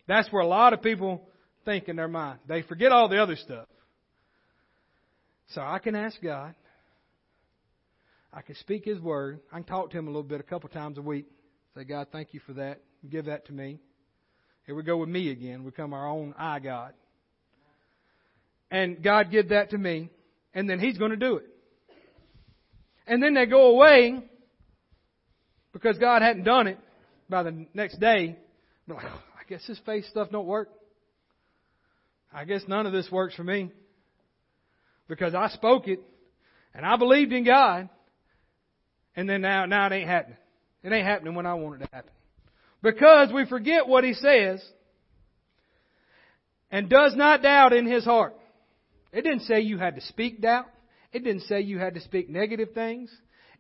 That's 0.07 0.31
where 0.31 0.41
a 0.41 0.47
lot 0.47 0.73
of 0.73 0.81
people 0.81 1.21
think 1.65 1.87
in 1.87 1.95
their 1.95 2.07
mind. 2.07 2.39
They 2.47 2.63
forget 2.63 2.91
all 2.91 3.07
the 3.07 3.21
other 3.21 3.35
stuff. 3.35 3.67
So 5.49 5.61
I 5.61 5.77
can 5.77 5.95
ask 5.95 6.19
God. 6.19 6.55
I 8.33 8.41
can 8.41 8.55
speak 8.55 8.85
His 8.85 8.99
Word. 8.99 9.41
I 9.51 9.57
can 9.57 9.65
talk 9.65 9.91
to 9.91 9.97
Him 9.99 10.07
a 10.07 10.09
little 10.09 10.23
bit 10.23 10.39
a 10.39 10.43
couple 10.43 10.67
times 10.69 10.97
a 10.97 11.03
week. 11.03 11.27
Say, 11.75 11.83
God, 11.83 12.07
thank 12.11 12.33
you 12.33 12.39
for 12.47 12.53
that. 12.53 12.81
Give 13.07 13.25
that 13.25 13.45
to 13.45 13.53
me. 13.53 13.77
Here 14.65 14.73
we 14.73 14.81
go 14.81 14.97
with 14.97 15.09
me 15.09 15.29
again. 15.29 15.63
We 15.63 15.69
become 15.69 15.93
our 15.93 16.07
own 16.07 16.33
I 16.39 16.57
God. 16.57 16.93
And 18.71 19.03
God 19.03 19.29
give 19.29 19.49
that 19.49 19.69
to 19.69 19.77
me. 19.77 20.09
And 20.55 20.67
then 20.67 20.79
He's 20.79 20.97
going 20.97 21.11
to 21.11 21.17
do 21.17 21.35
it. 21.35 21.45
And 23.10 23.24
then 23.24 23.34
they 23.34 23.47
go 23.47 23.72
away 23.72 24.24
because 25.74 25.97
God 25.97 26.22
hadn't 26.22 26.43
done 26.43 26.68
it 26.68 26.78
by 27.28 27.41
the 27.41 27.66
next 27.74 27.99
day. 27.99 28.38
Like, 28.88 29.03
oh, 29.03 29.22
I 29.36 29.49
guess 29.49 29.66
this 29.68 29.80
faith 29.84 30.05
stuff 30.05 30.30
don't 30.32 30.45
work. 30.45 30.70
I 32.32 32.45
guess 32.45 32.62
none 32.68 32.86
of 32.86 32.93
this 32.93 33.10
works 33.12 33.34
for 33.34 33.43
me 33.43 33.72
because 35.07 35.34
I 35.34 35.49
spoke 35.49 35.88
it 35.88 35.99
and 36.76 36.86
I 36.86 36.97
believed 36.97 37.34
in 37.34 37.43
God. 37.43 37.89
And 39.16 39.28
then 39.28 39.41
now, 39.41 39.66
now 39.66 39.88
it 39.88 39.93
ain't 39.93 40.07
happening. 40.07 40.38
It 40.84 40.93
ain't 40.93 41.07
happening 41.07 41.34
when 41.34 41.47
I 41.47 41.55
want 41.55 41.82
it 41.82 41.86
to 41.86 41.89
happen. 41.91 42.12
Because 42.84 43.34
we 43.34 43.47
forget 43.47 43.88
what 43.88 44.03
He 44.03 44.14
says 44.14 44.64
and 46.70 46.88
does 46.88 47.16
not 47.16 47.41
doubt 47.41 47.74
in 47.74 47.88
His 47.88 48.05
heart. 48.05 48.36
It 49.12 49.24
didn't 49.24 49.41
say 49.41 49.62
you 49.62 49.80
had 49.80 49.95
to 49.95 50.01
speak 50.01 50.41
doubt. 50.41 50.68
It 51.12 51.24
didn't 51.24 51.43
say 51.43 51.62
you 51.62 51.80
had 51.80 51.95
to 51.95 52.01
speak 52.01 52.30
negative 52.30 52.70
things. 52.74 53.12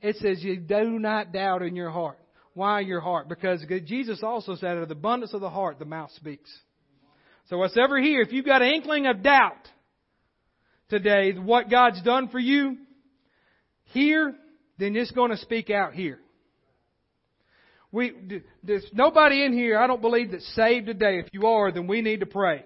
It 0.01 0.15
says 0.17 0.43
you 0.43 0.57
do 0.57 0.99
not 0.99 1.33
doubt 1.33 1.61
in 1.61 1.75
your 1.75 1.89
heart. 1.89 2.19
Why 2.53 2.81
your 2.81 3.01
heart? 3.01 3.29
Because 3.29 3.63
Jesus 3.85 4.21
also 4.23 4.55
said, 4.55 4.71
out 4.71 4.83
of 4.83 4.89
the 4.89 4.95
abundance 4.95 5.33
of 5.33 5.41
the 5.41 5.49
heart, 5.49 5.79
the 5.79 5.85
mouth 5.85 6.11
speaks. 6.15 6.49
So 7.49 7.57
what's 7.57 7.77
ever 7.77 7.99
here, 7.99 8.21
if 8.21 8.31
you've 8.31 8.45
got 8.45 8.61
an 8.61 8.69
inkling 8.69 9.07
of 9.07 9.23
doubt, 9.23 9.67
today 10.89 11.33
what 11.33 11.69
God's 11.69 12.01
done 12.03 12.29
for 12.29 12.39
you 12.39 12.77
here, 13.85 14.35
then 14.77 14.95
it's 14.95 15.11
going 15.11 15.31
to 15.31 15.37
speak 15.37 15.69
out 15.69 15.93
here. 15.93 16.19
We, 17.91 18.13
there's 18.63 18.85
nobody 18.93 19.43
in 19.43 19.53
here, 19.53 19.79
I 19.79 19.87
don't 19.87 20.01
believe, 20.01 20.31
that's 20.31 20.47
saved 20.55 20.85
today. 20.85 21.19
If 21.19 21.33
you 21.33 21.47
are, 21.47 21.71
then 21.71 21.87
we 21.87 22.01
need 22.01 22.19
to 22.19 22.27
pray. 22.27 22.63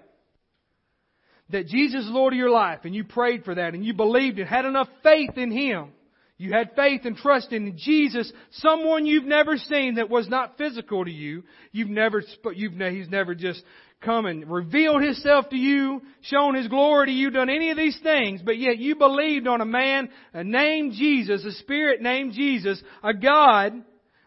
That 1.50 1.66
Jesus 1.66 2.04
is 2.04 2.10
Lord 2.10 2.32
of 2.32 2.38
your 2.38 2.50
life, 2.50 2.80
and 2.84 2.94
you 2.94 3.04
prayed 3.04 3.44
for 3.44 3.54
that, 3.54 3.74
and 3.74 3.84
you 3.84 3.94
believed 3.94 4.38
and 4.38 4.48
had 4.48 4.64
enough 4.64 4.88
faith 5.02 5.36
in 5.36 5.50
Him. 5.50 5.92
You 6.36 6.52
had 6.52 6.74
faith 6.74 7.02
and 7.04 7.16
trust 7.16 7.52
in 7.52 7.78
Jesus, 7.78 8.32
someone 8.50 9.06
you've 9.06 9.24
never 9.24 9.56
seen 9.56 9.96
that 9.96 10.10
was 10.10 10.28
not 10.28 10.58
physical 10.58 11.04
to 11.04 11.10
you. 11.10 11.44
You've 11.70 11.90
never, 11.90 12.22
you've, 12.54 12.72
he's 12.72 13.08
never 13.08 13.36
just 13.36 13.62
come 14.04 14.26
and 14.26 14.50
revealed 14.50 15.02
himself 15.02 15.48
to 15.50 15.56
you, 15.56 16.02
shown 16.22 16.54
his 16.54 16.68
glory 16.68 17.06
to 17.06 17.12
you, 17.12 17.30
done 17.30 17.48
any 17.48 17.70
of 17.70 17.76
these 17.76 17.98
things, 18.02 18.42
but 18.44 18.58
yet 18.58 18.78
you 18.78 18.96
believed 18.96 19.46
on 19.46 19.60
a 19.60 19.64
man 19.66 20.10
named 20.34 20.92
Jesus, 20.94 21.44
a 21.44 21.52
spirit 21.52 22.02
named 22.02 22.32
Jesus, 22.32 22.82
a 23.02 23.14
God 23.14 23.82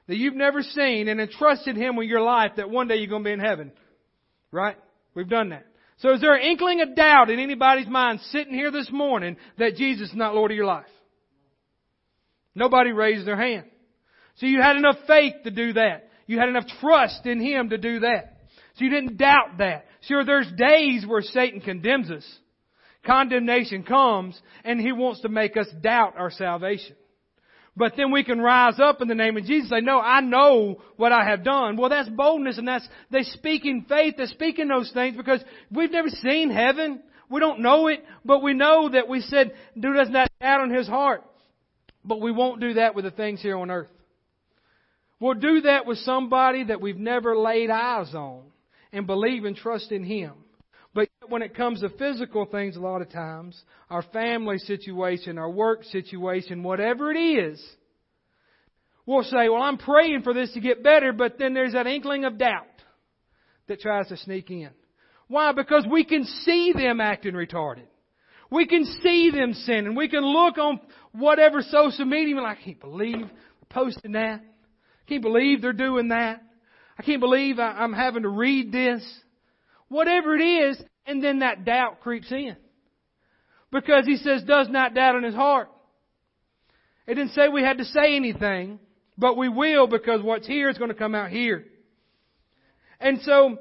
that 0.08 0.18
you've 0.18 0.36
never 0.36 0.62
seen 0.62 1.08
and 1.08 1.20
entrusted 1.20 1.76
him 1.76 1.96
with 1.96 2.08
your 2.08 2.22
life 2.22 2.54
that 2.58 2.70
one 2.70 2.88
day 2.88 2.96
you're 2.96 3.08
going 3.08 3.24
to 3.24 3.28
be 3.28 3.34
in 3.34 3.40
heaven. 3.40 3.72
Right? 4.52 4.78
We've 5.14 5.30
done 5.30 5.50
that. 5.50 5.68
So 5.98 6.14
is 6.14 6.22
there 6.22 6.36
an 6.36 6.44
inkling 6.44 6.82
of 6.82 6.96
doubt 6.96 7.30
in 7.30 7.40
anybody's 7.40 7.88
mind 7.88 8.20
sitting 8.32 8.54
here 8.54 8.72
this 8.72 8.90
morning 8.92 9.38
that 9.58 9.76
Jesus 9.76 10.10
is 10.10 10.16
not 10.16 10.36
Lord 10.36 10.52
of 10.52 10.58
your 10.58 10.66
life? 10.66 10.86
Nobody 12.54 12.92
raised 12.92 13.26
their 13.26 13.40
hand. 13.40 13.66
So 14.36 14.46
you 14.46 14.62
had 14.62 14.78
enough 14.78 14.98
faith 15.08 15.34
to 15.44 15.52
do 15.52 15.74
that. 15.74 16.10
You 16.28 16.40
had 16.40 16.50
enough 16.50 16.68
trust 16.80 17.26
in 17.26 17.40
Him 17.40 17.70
to 17.70 17.78
do 17.78 18.02
that. 18.02 18.38
So 18.76 18.86
you 18.86 18.92
didn't 18.92 19.18
doubt 19.18 19.58
that. 19.58 19.86
Sure, 20.02 20.24
there's 20.24 20.52
days 20.56 21.06
where 21.08 21.22
Satan 21.22 21.62
condemns 21.62 22.12
us. 22.12 22.26
Condemnation 23.06 23.84
comes 23.84 24.40
and 24.64 24.80
he 24.80 24.92
wants 24.92 25.22
to 25.22 25.30
make 25.30 25.58
us 25.58 25.68
doubt 25.82 26.14
our 26.18 26.30
salvation. 26.30 26.96
But 27.78 27.94
then 27.96 28.12
we 28.12 28.24
can 28.24 28.42
rise 28.42 28.80
up 28.80 29.02
in 29.02 29.08
the 29.08 29.16
name 29.16 29.38
of 29.38 29.44
Jesus 29.44 29.72
and 29.72 29.82
say, 29.82 29.86
no, 29.86 30.00
I 30.00 30.20
know 30.20 30.82
what 30.96 31.12
I 31.12 31.24
have 31.30 31.44
done. 31.44 31.78
Well, 31.78 31.92
that's 31.92 32.10
boldness 32.10 32.58
and 32.58 32.68
that's, 32.68 32.88
they 33.12 33.22
speak 33.22 33.66
in 33.66 33.86
faith, 33.88 34.16
they 34.18 34.26
speak 34.26 34.58
in 34.58 34.68
those 34.68 34.92
things 34.92 35.16
because 35.16 35.42
we've 35.72 35.92
never 35.92 36.10
seen 36.10 36.50
heaven. 36.50 37.04
We 37.30 37.40
don't 37.40 37.60
know 37.60 37.88
it, 37.88 38.04
but 38.26 38.42
we 38.42 38.54
know 38.54 38.90
that 38.90 39.08
we 39.08 39.22
said, 39.22 39.54
do 39.80 39.94
does 39.94 40.10
not 40.10 40.28
doubt 40.42 40.62
on 40.62 40.72
his 40.72 40.88
heart. 40.88 41.24
But 42.04 42.20
we 42.20 42.32
won't 42.32 42.62
do 42.62 42.76
that 42.76 42.96
with 42.96 43.06
the 43.06 43.12
things 43.12 43.42
here 43.42 43.58
on 43.58 43.70
earth. 43.70 43.90
We'll 45.20 45.36
do 45.36 45.62
that 45.62 45.86
with 45.86 46.00
somebody 46.00 46.66
that 46.66 46.82
we've 46.82 46.98
never 46.98 47.38
laid 47.38 47.70
eyes 47.70 48.14
on 48.16 48.44
and 48.92 49.06
believe 49.06 49.46
and 49.46 49.56
trust 49.56 49.92
in 49.92 50.04
Him. 50.04 50.34
But 50.98 51.10
when 51.30 51.44
it 51.44 51.54
comes 51.54 51.82
to 51.82 51.90
physical 51.90 52.46
things, 52.46 52.76
a 52.76 52.80
lot 52.80 53.04
of 53.04 53.12
times, 53.12 53.62
our 53.88 54.02
family 54.02 54.58
situation, 54.58 55.38
our 55.38 55.50
work 55.50 55.84
situation, 55.84 56.64
whatever 56.64 57.12
it 57.12 57.20
is, 57.20 57.64
we'll 59.06 59.22
say, 59.22 59.48
well, 59.48 59.62
I'm 59.62 59.78
praying 59.78 60.24
for 60.24 60.34
this 60.34 60.52
to 60.54 60.60
get 60.60 60.82
better, 60.84 61.14
but 61.14 61.38
then 61.38 61.54
there's 61.54 61.74
that 61.74 61.86
inkling 61.86 62.26
of 62.26 62.40
doubt 62.40 62.66
that 63.68 63.80
tries 63.80 64.08
to 64.08 64.18
sneak 64.18 64.50
in. 64.50 64.72
Why? 65.28 65.52
Because 65.52 65.86
we 65.88 66.04
can 66.04 66.24
see 66.24 66.74
them 66.76 67.00
acting 67.00 67.36
retarded. 67.36 67.86
We 68.50 68.66
can 68.66 68.84
see 69.04 69.30
them 69.30 69.54
sinning. 69.54 69.94
We 69.94 70.10
can 70.10 70.26
look 70.26 70.58
on 70.58 70.80
whatever 71.12 71.62
social 71.62 72.06
media 72.06 72.38
and 72.38 72.48
I 72.48 72.56
can't 72.56 72.80
believe 72.80 73.20
they're 73.20 73.30
posting 73.70 74.14
that. 74.14 74.42
I 74.42 75.10
can't 75.10 75.22
believe 75.22 75.62
they're 75.62 75.74
doing 75.74 76.08
that. 76.08 76.42
I 76.98 77.04
can't 77.04 77.20
believe 77.20 77.60
I'm 77.60 77.94
having 77.94 78.24
to 78.24 78.30
read 78.30 78.72
this. 78.72 79.04
Whatever 79.90 80.36
it 80.36 80.42
is, 80.42 80.82
and 81.06 81.24
then 81.24 81.40
that 81.40 81.66
doubt 81.66 82.02
creeps 82.02 82.32
in. 82.32 82.56
Because 83.72 84.06
he 84.06 84.18
says, 84.18 84.44
does 84.44 84.68
not 84.70 84.94
doubt 84.94 85.16
in 85.16 85.24
his 85.24 85.36
heart. 85.36 85.70
It 87.06 87.16
didn't 87.16 87.32
say 87.32 87.48
we 87.48 87.64
had 87.64 87.78
to 87.78 87.86
say 87.86 88.16
anything, 88.16 88.80
but 89.18 89.38
we 89.38 89.50
will 89.50 89.88
because 89.88 90.22
what's 90.22 90.48
here 90.48 90.70
is 90.70 90.78
going 90.78 90.92
to 90.92 90.96
come 90.96 91.16
out 91.16 91.32
here. 91.32 91.66
And 93.00 93.22
so, 93.22 93.58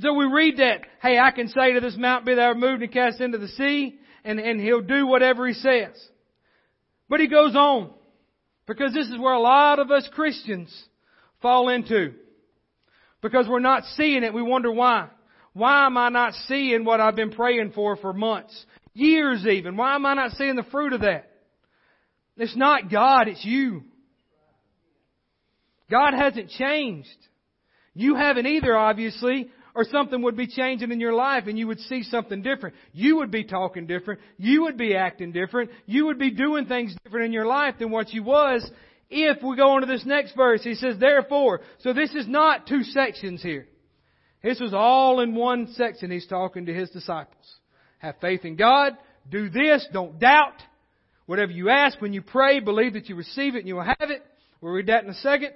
so 0.00 0.14
we 0.14 0.26
read 0.26 0.58
that, 0.58 0.80
hey, 1.02 1.18
I 1.18 1.30
can 1.30 1.48
say 1.48 1.74
to 1.74 1.80
this 1.80 1.96
mountain, 1.96 2.26
be 2.26 2.34
thou 2.34 2.50
removed 2.50 2.82
and 2.82 2.92
cast 2.92 3.20
into 3.20 3.38
the 3.38 3.48
sea, 3.48 3.98
and, 4.24 4.40
and 4.40 4.60
he'll 4.60 4.80
do 4.80 5.06
whatever 5.06 5.46
he 5.46 5.54
says. 5.54 5.92
But 7.08 7.20
he 7.20 7.28
goes 7.28 7.54
on, 7.54 7.90
because 8.66 8.94
this 8.94 9.08
is 9.08 9.18
where 9.18 9.34
a 9.34 9.40
lot 9.40 9.78
of 9.78 9.90
us 9.90 10.08
Christians 10.12 10.74
fall 11.42 11.68
into. 11.68 12.14
Because 13.20 13.46
we're 13.48 13.58
not 13.58 13.84
seeing 13.96 14.22
it, 14.22 14.32
we 14.32 14.42
wonder 14.42 14.72
why. 14.72 15.08
Why 15.54 15.86
am 15.86 15.96
I 15.96 16.10
not 16.10 16.34
seeing 16.46 16.84
what 16.84 17.00
I've 17.00 17.16
been 17.16 17.30
praying 17.30 17.72
for 17.74 17.96
for 17.96 18.12
months, 18.12 18.54
years 18.92 19.46
even? 19.46 19.76
Why 19.76 19.94
am 19.94 20.04
I 20.04 20.14
not 20.14 20.32
seeing 20.32 20.56
the 20.56 20.64
fruit 20.64 20.92
of 20.92 21.00
that? 21.00 21.30
It's 22.36 22.56
not 22.56 22.90
God, 22.90 23.28
it's 23.28 23.44
you. 23.44 23.82
God 25.90 26.14
hasn't 26.14 26.50
changed. 26.50 27.08
You 27.94 28.16
haven't 28.16 28.46
either, 28.46 28.76
obviously, 28.76 29.48
or 29.74 29.84
something 29.84 30.22
would 30.22 30.36
be 30.36 30.48
changing 30.48 30.90
in 30.90 30.98
your 30.98 31.14
life 31.14 31.44
and 31.46 31.58
you 31.58 31.68
would 31.68 31.80
see 31.80 32.02
something 32.02 32.42
different. 32.42 32.74
You 32.92 33.16
would 33.16 33.30
be 33.30 33.44
talking 33.44 33.86
different. 33.86 34.20
You 34.36 34.62
would 34.62 34.76
be 34.76 34.96
acting 34.96 35.30
different. 35.32 35.70
You 35.86 36.06
would 36.06 36.18
be 36.18 36.30
doing 36.30 36.66
things 36.66 36.96
different 37.04 37.26
in 37.26 37.32
your 37.32 37.46
life 37.46 37.76
than 37.78 37.90
what 37.90 38.12
you 38.12 38.24
was 38.24 38.68
if 39.10 39.42
we 39.42 39.56
go 39.56 39.72
on 39.72 39.82
to 39.82 39.86
this 39.86 40.04
next 40.04 40.34
verse, 40.34 40.62
he 40.62 40.74
says, 40.74 40.96
therefore. 40.98 41.60
So 41.80 41.92
this 41.92 42.10
is 42.14 42.26
not 42.26 42.66
two 42.66 42.82
sections 42.82 43.42
here. 43.42 43.68
This 44.44 44.60
was 44.60 44.74
all 44.74 45.20
in 45.20 45.34
one 45.34 45.72
section 45.72 46.10
he's 46.10 46.26
talking 46.26 46.66
to 46.66 46.74
his 46.74 46.90
disciples. 46.90 47.46
Have 47.98 48.16
faith 48.20 48.44
in 48.44 48.56
God. 48.56 48.92
Do 49.30 49.48
this. 49.48 49.86
Don't 49.90 50.20
doubt. 50.20 50.62
Whatever 51.24 51.50
you 51.50 51.70
ask 51.70 51.98
when 52.02 52.12
you 52.12 52.20
pray, 52.20 52.60
believe 52.60 52.92
that 52.92 53.08
you 53.08 53.16
receive 53.16 53.54
it 53.54 53.60
and 53.60 53.68
you 53.68 53.76
will 53.76 53.84
have 53.84 54.10
it. 54.10 54.22
We'll 54.60 54.72
read 54.74 54.88
that 54.88 55.02
in 55.02 55.08
a 55.08 55.14
second. 55.14 55.52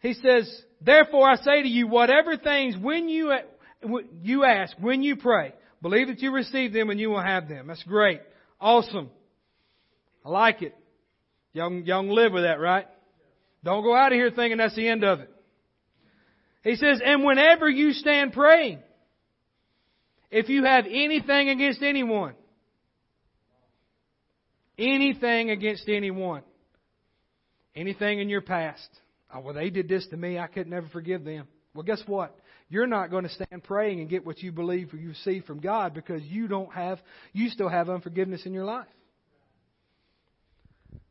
He 0.00 0.14
says, 0.14 0.50
therefore 0.80 1.28
I 1.28 1.36
say 1.36 1.62
to 1.62 1.68
you, 1.68 1.88
whatever 1.88 2.38
things 2.38 2.74
when 2.80 3.10
you, 3.10 3.34
you 4.22 4.44
ask, 4.44 4.74
when 4.80 5.02
you 5.02 5.16
pray, 5.16 5.52
believe 5.82 6.08
that 6.08 6.20
you 6.20 6.32
receive 6.32 6.72
them 6.72 6.88
and 6.88 6.98
you 6.98 7.10
will 7.10 7.22
have 7.22 7.50
them. 7.50 7.66
That's 7.66 7.82
great. 7.82 8.22
Awesome. 8.58 9.10
I 10.24 10.30
like 10.30 10.62
it. 10.62 10.74
Y'all 11.52 12.14
live 12.14 12.32
with 12.32 12.44
that, 12.44 12.58
right? 12.60 12.86
Don't 13.62 13.82
go 13.82 13.94
out 13.94 14.12
of 14.12 14.16
here 14.16 14.30
thinking 14.30 14.56
that's 14.56 14.74
the 14.74 14.88
end 14.88 15.04
of 15.04 15.20
it. 15.20 15.28
He 16.62 16.76
says, 16.76 17.00
and 17.04 17.24
whenever 17.24 17.68
you 17.68 17.92
stand 17.92 18.32
praying, 18.32 18.78
if 20.30 20.48
you 20.48 20.64
have 20.64 20.86
anything 20.86 21.48
against 21.48 21.82
anyone, 21.82 22.34
anything 24.78 25.50
against 25.50 25.88
anyone, 25.88 26.42
anything 27.74 28.20
in 28.20 28.28
your 28.28 28.40
past, 28.40 28.88
oh, 29.34 29.40
well, 29.40 29.54
they 29.54 29.70
did 29.70 29.88
this 29.88 30.06
to 30.08 30.16
me, 30.16 30.38
I 30.38 30.46
could 30.46 30.68
never 30.68 30.86
forgive 30.88 31.24
them. 31.24 31.48
Well, 31.74 31.82
guess 31.82 32.02
what? 32.06 32.36
You're 32.68 32.86
not 32.86 33.10
going 33.10 33.24
to 33.24 33.30
stand 33.30 33.64
praying 33.64 34.00
and 34.00 34.08
get 34.08 34.24
what 34.24 34.38
you 34.38 34.52
believe 34.52 34.94
or 34.94 34.96
you 34.96 35.14
see 35.24 35.40
from 35.40 35.60
God 35.60 35.92
because 35.92 36.22
you 36.22 36.48
don't 36.48 36.72
have, 36.72 37.00
you 37.32 37.48
still 37.48 37.68
have 37.68 37.90
unforgiveness 37.90 38.46
in 38.46 38.54
your 38.54 38.64
life. 38.64 38.86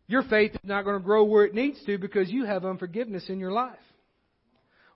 Your 0.07 0.23
faith 0.23 0.53
is 0.53 0.59
not 0.63 0.83
going 0.83 0.97
to 0.97 1.03
grow 1.03 1.23
where 1.23 1.45
it 1.45 1.53
needs 1.53 1.83
to 1.85 1.97
because 1.97 2.29
you 2.29 2.45
have 2.45 2.65
unforgiveness 2.65 3.29
in 3.29 3.39
your 3.39 3.51
life. 3.51 3.77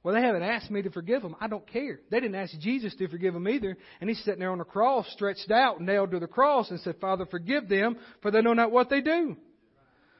Well, 0.05 0.13
they 0.13 0.21
haven't 0.21 0.43
asked 0.43 0.69
me 0.69 0.83
to 0.83 0.91
forgive 0.91 1.23
them. 1.23 1.35
I 1.41 1.47
don't 1.47 1.65
care. 1.65 1.99
They 2.11 2.19
didn't 2.19 2.35
ask 2.35 2.55
Jesus 2.59 2.93
to 2.97 3.07
forgive 3.07 3.33
them 3.33 3.47
either. 3.47 3.75
And 3.99 4.07
he's 4.07 4.23
sitting 4.23 4.39
there 4.39 4.51
on 4.51 4.59
the 4.59 4.63
cross, 4.63 5.07
stretched 5.13 5.49
out, 5.49 5.81
nailed 5.81 6.11
to 6.11 6.19
the 6.19 6.27
cross, 6.27 6.69
and 6.69 6.79
said, 6.81 6.97
Father, 7.01 7.25
forgive 7.25 7.67
them, 7.67 7.97
for 8.21 8.29
they 8.29 8.41
know 8.41 8.53
not 8.53 8.71
what 8.71 8.91
they 8.91 9.01
do. 9.01 9.35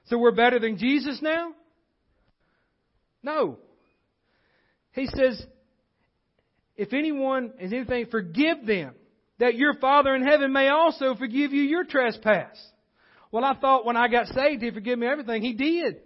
So 0.06 0.18
we're 0.18 0.32
better 0.32 0.58
than 0.58 0.80
Jesus 0.80 1.20
now? 1.22 1.52
No. 3.22 3.60
He 4.94 5.06
says, 5.06 5.40
if 6.76 6.92
anyone 6.92 7.54
has 7.62 7.72
anything, 7.72 8.08
forgive 8.10 8.66
them, 8.66 8.96
that 9.38 9.54
your 9.54 9.76
Father 9.76 10.16
in 10.16 10.26
heaven 10.26 10.52
may 10.52 10.70
also 10.70 11.14
forgive 11.14 11.54
you 11.54 11.62
your 11.62 11.84
trespass. 11.84 12.58
Well, 13.32 13.46
I 13.46 13.54
thought 13.54 13.86
when 13.86 13.98
I 13.98 14.08
got 14.08 14.30
saved, 14.30 14.64
He'd 14.64 14.74
forgive 14.74 14.98
me 14.98 15.06
everything. 15.06 15.44
He 15.44 15.54
did. 15.54 15.98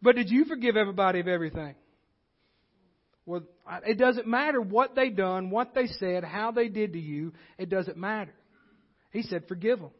But 0.00 0.16
did 0.16 0.30
you 0.30 0.46
forgive 0.46 0.78
everybody 0.78 1.20
of 1.20 1.28
everything? 1.28 1.74
Well, 3.26 3.42
it 3.84 3.98
doesn't 3.98 4.26
matter 4.26 4.60
what 4.60 4.94
they 4.94 5.10
done, 5.10 5.50
what 5.50 5.74
they 5.74 5.88
said, 5.88 6.24
how 6.24 6.52
they 6.52 6.68
did 6.68 6.92
to 6.92 6.98
you. 6.98 7.32
It 7.58 7.68
doesn't 7.68 7.96
matter. 7.96 8.32
He 9.10 9.22
said, 9.22 9.48
forgive 9.48 9.80
them. 9.80 9.90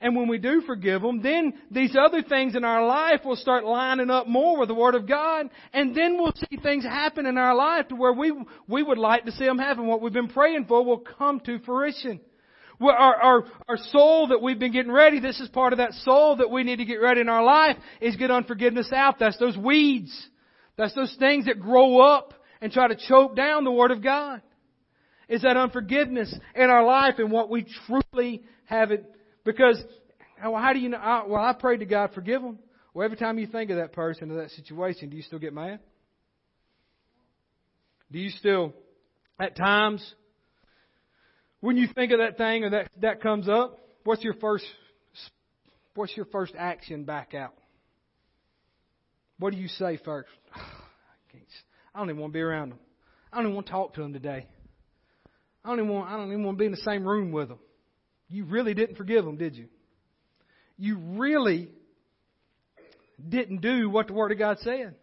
And 0.00 0.16
when 0.16 0.28
we 0.28 0.38
do 0.38 0.62
forgive 0.66 1.02
them, 1.02 1.20
then 1.20 1.52
these 1.70 1.94
other 1.94 2.22
things 2.22 2.56
in 2.56 2.64
our 2.64 2.86
life 2.86 3.20
will 3.22 3.36
start 3.36 3.64
lining 3.64 4.08
up 4.08 4.26
more 4.26 4.58
with 4.58 4.68
the 4.68 4.74
Word 4.74 4.94
of 4.94 5.06
God. 5.06 5.50
And 5.74 5.94
then 5.94 6.16
we'll 6.16 6.32
see 6.34 6.56
things 6.56 6.84
happen 6.84 7.26
in 7.26 7.36
our 7.36 7.54
life 7.54 7.88
to 7.88 7.96
where 7.96 8.14
we, 8.14 8.32
we 8.66 8.82
would 8.82 8.96
like 8.96 9.26
to 9.26 9.32
see 9.32 9.44
them 9.44 9.58
happen. 9.58 9.86
What 9.86 10.00
we've 10.00 10.10
been 10.10 10.28
praying 10.28 10.64
for 10.66 10.82
will 10.82 11.00
come 11.00 11.40
to 11.40 11.58
fruition 11.58 12.20
our, 12.88 13.16
our, 13.16 13.44
our 13.68 13.76
soul 13.76 14.28
that 14.28 14.40
we've 14.40 14.58
been 14.58 14.72
getting 14.72 14.92
ready, 14.92 15.20
this 15.20 15.38
is 15.40 15.48
part 15.48 15.72
of 15.72 15.78
that 15.78 15.92
soul 15.92 16.36
that 16.36 16.50
we 16.50 16.62
need 16.62 16.76
to 16.76 16.84
get 16.84 16.96
ready 17.00 17.20
in 17.20 17.28
our 17.28 17.44
life, 17.44 17.76
is 18.00 18.16
get 18.16 18.30
unforgiveness 18.30 18.90
out. 18.92 19.18
That's 19.18 19.38
those 19.38 19.56
weeds. 19.56 20.10
That's 20.80 20.94
those 20.94 21.14
things 21.18 21.44
that 21.44 21.60
grow 21.60 22.00
up 22.00 22.32
and 22.62 22.72
try 22.72 22.88
to 22.88 22.96
choke 22.96 23.36
down 23.36 23.64
the 23.64 23.70
Word 23.70 23.90
of 23.90 24.02
God. 24.02 24.40
Is 25.28 25.42
that 25.42 25.58
unforgiveness 25.58 26.34
in 26.54 26.70
our 26.70 26.82
life 26.82 27.16
and 27.18 27.30
what 27.30 27.50
we 27.50 27.66
truly 27.86 28.42
have 28.64 28.90
it. 28.90 29.04
Because, 29.44 29.78
how 30.38 30.72
do 30.72 30.78
you 30.78 30.88
know? 30.88 31.24
Well, 31.28 31.42
I 31.42 31.52
prayed 31.52 31.80
to 31.80 31.84
God, 31.84 32.12
forgive 32.14 32.40
them. 32.40 32.58
Well, 32.94 33.04
every 33.04 33.18
time 33.18 33.38
you 33.38 33.46
think 33.46 33.70
of 33.70 33.76
that 33.76 33.92
person 33.92 34.30
or 34.30 34.36
that 34.36 34.52
situation, 34.52 35.10
do 35.10 35.16
you 35.16 35.22
still 35.22 35.38
get 35.38 35.52
mad? 35.52 35.80
Do 38.10 38.18
you 38.18 38.30
still, 38.30 38.72
at 39.38 39.56
times, 39.56 40.14
when 41.60 41.76
you 41.76 41.88
think 41.94 42.10
of 42.10 42.20
that 42.20 42.38
thing 42.38 42.64
or 42.64 42.70
that, 42.70 42.88
that 43.02 43.20
comes 43.20 43.50
up, 43.50 43.78
what's 44.04 44.24
your 44.24 44.34
first 44.34 44.64
what's 45.94 46.16
your 46.16 46.26
first 46.26 46.54
action 46.58 47.04
back 47.04 47.34
out? 47.34 47.54
What 49.38 49.52
do 49.52 49.58
you 49.58 49.68
say 49.68 49.98
first? 50.02 50.30
I 51.94 51.98
don't 51.98 52.08
even 52.10 52.20
want 52.20 52.32
to 52.32 52.36
be 52.36 52.42
around 52.42 52.70
them. 52.70 52.78
I 53.32 53.36
don't 53.36 53.46
even 53.46 53.54
want 53.54 53.66
to 53.66 53.72
talk 53.72 53.94
to 53.94 54.02
them 54.02 54.12
today. 54.12 54.46
I 55.64 55.68
don't 55.68 55.78
even 55.78 55.90
want, 55.90 56.10
I 56.10 56.16
don't 56.16 56.28
even 56.28 56.44
want 56.44 56.58
to 56.58 56.60
be 56.60 56.66
in 56.66 56.72
the 56.72 56.78
same 56.78 57.06
room 57.06 57.32
with 57.32 57.48
them. 57.48 57.58
You 58.28 58.44
really 58.44 58.74
didn't 58.74 58.96
forgive 58.96 59.24
them, 59.24 59.36
did 59.36 59.56
you? 59.56 59.66
You 60.78 60.98
really 60.98 61.68
didn't 63.28 63.60
do 63.60 63.90
what 63.90 64.06
the 64.06 64.12
Word 64.12 64.32
of 64.32 64.38
God 64.38 64.58
said. 64.60 64.94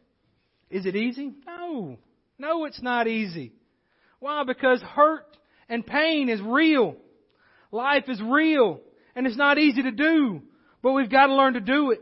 Is 0.70 0.86
it 0.86 0.96
easy? 0.96 1.34
No. 1.46 1.98
No, 2.40 2.66
it's 2.66 2.82
not 2.82 3.08
easy. 3.08 3.54
Why? 4.20 4.44
Because 4.44 4.82
hurt 4.82 5.26
and 5.70 5.86
pain 5.86 6.30
is 6.30 6.42
real. 6.42 6.96
Life 7.72 8.06
is 8.08 8.22
real. 8.22 8.80
And 9.16 9.28
it's 9.28 9.38
not 9.38 9.58
easy 9.58 9.84
to 9.84 9.92
do. 9.92 10.42
But 10.82 10.94
we've 10.94 11.10
got 11.10 11.28
to 11.28 11.36
learn 11.36 11.54
to 11.54 11.62
do 11.62 11.92
it. 11.92 12.02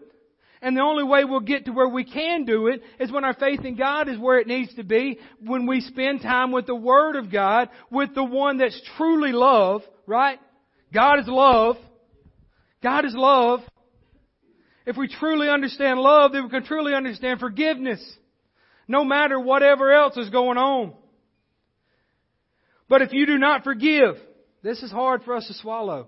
And 0.66 0.76
the 0.76 0.82
only 0.82 1.04
way 1.04 1.26
we'll 1.26 1.42
get 1.42 1.66
to 1.66 1.72
where 1.72 1.88
we 1.88 2.04
can 2.04 2.44
do 2.44 2.66
it 2.66 2.82
is 3.00 3.12
when 3.12 3.24
our 3.24 3.36
faith 3.36 3.64
in 3.64 3.76
God 3.76 4.10
is 4.10 4.18
where 4.18 4.40
it 4.40 4.48
needs 4.48 4.74
to 4.78 4.84
be, 4.84 5.20
when 5.40 5.68
we 5.68 5.80
spend 5.80 6.24
time 6.24 6.52
with 6.52 6.66
the 6.66 6.74
Word 6.74 7.16
of 7.18 7.32
God, 7.32 7.70
with 7.92 8.16
the 8.16 8.24
one 8.24 8.58
that's 8.58 8.82
truly 8.98 9.32
love, 9.32 9.84
right? 10.08 10.40
God 10.92 11.20
is 11.20 11.28
love. 11.28 11.76
God 12.82 13.06
is 13.06 13.14
love. 13.16 13.60
If 14.88 14.98
we 14.98 15.08
truly 15.08 15.50
understand 15.50 16.00
love, 16.00 16.32
then 16.32 16.46
we 16.46 16.50
can 16.50 16.66
truly 16.66 16.96
understand 16.96 17.40
forgiveness. 17.40 18.04
No 18.88 19.06
matter 19.06 19.40
whatever 19.40 19.92
else 19.94 20.18
is 20.18 20.32
going 20.32 20.58
on. 20.58 20.96
But 22.90 23.04
if 23.04 23.14
you 23.14 23.28
do 23.28 23.38
not 23.38 23.64
forgive, 23.64 24.16
this 24.64 24.82
is 24.82 24.90
hard 24.90 25.22
for 25.26 25.36
us 25.36 25.46
to 25.46 25.54
swallow. 25.54 26.08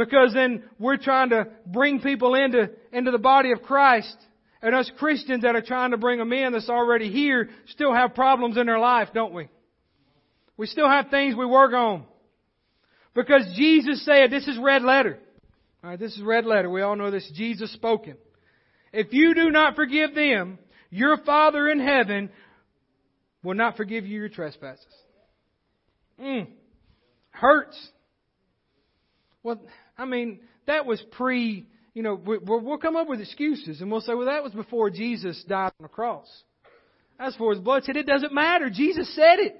Because 0.00 0.32
then 0.32 0.62
we're 0.78 0.96
trying 0.96 1.28
to 1.28 1.48
bring 1.66 2.00
people 2.00 2.34
into, 2.34 2.70
into 2.90 3.10
the 3.10 3.18
body 3.18 3.52
of 3.52 3.60
Christ. 3.60 4.16
And 4.62 4.74
us 4.74 4.90
Christians 4.98 5.42
that 5.42 5.54
are 5.54 5.60
trying 5.60 5.90
to 5.90 5.98
bring 5.98 6.18
them 6.18 6.32
in 6.32 6.54
that's 6.54 6.70
already 6.70 7.12
here 7.12 7.50
still 7.66 7.92
have 7.92 8.14
problems 8.14 8.56
in 8.56 8.64
their 8.64 8.78
life, 8.78 9.08
don't 9.12 9.34
we? 9.34 9.50
We 10.56 10.68
still 10.68 10.88
have 10.88 11.10
things 11.10 11.36
we 11.36 11.44
work 11.44 11.74
on. 11.74 12.04
Because 13.14 13.42
Jesus 13.58 14.02
said, 14.06 14.30
this 14.30 14.48
is 14.48 14.56
red 14.58 14.80
letter. 14.80 15.18
Alright, 15.84 15.98
this 15.98 16.16
is 16.16 16.22
red 16.22 16.46
letter. 16.46 16.70
We 16.70 16.80
all 16.80 16.96
know 16.96 17.10
this. 17.10 17.30
Jesus 17.34 17.70
spoken. 17.74 18.16
If 18.94 19.12
you 19.12 19.34
do 19.34 19.50
not 19.50 19.76
forgive 19.76 20.14
them, 20.14 20.58
your 20.88 21.18
Father 21.26 21.68
in 21.68 21.78
heaven 21.78 22.30
will 23.42 23.52
not 23.54 23.76
forgive 23.76 24.06
you 24.06 24.18
your 24.18 24.30
trespasses. 24.30 24.86
Mm. 26.18 26.46
Hurts. 27.32 27.90
Well, 29.42 29.60
I 30.00 30.06
mean, 30.06 30.40
that 30.66 30.86
was 30.86 31.02
pre, 31.12 31.66
you 31.92 32.02
know, 32.02 32.18
we'll 32.24 32.78
come 32.78 32.96
up 32.96 33.06
with 33.06 33.20
excuses 33.20 33.82
and 33.82 33.90
we'll 33.90 34.00
say, 34.00 34.14
well, 34.14 34.26
that 34.26 34.42
was 34.42 34.52
before 34.52 34.88
Jesus 34.88 35.44
died 35.46 35.72
on 35.78 35.82
the 35.82 35.88
cross. 35.88 36.26
As 37.18 37.36
for 37.36 37.52
his 37.52 37.60
blood 37.60 37.84
said, 37.84 37.98
it 37.98 38.06
doesn't 38.06 38.32
matter. 38.32 38.70
Jesus 38.70 39.14
said 39.14 39.40
it. 39.40 39.56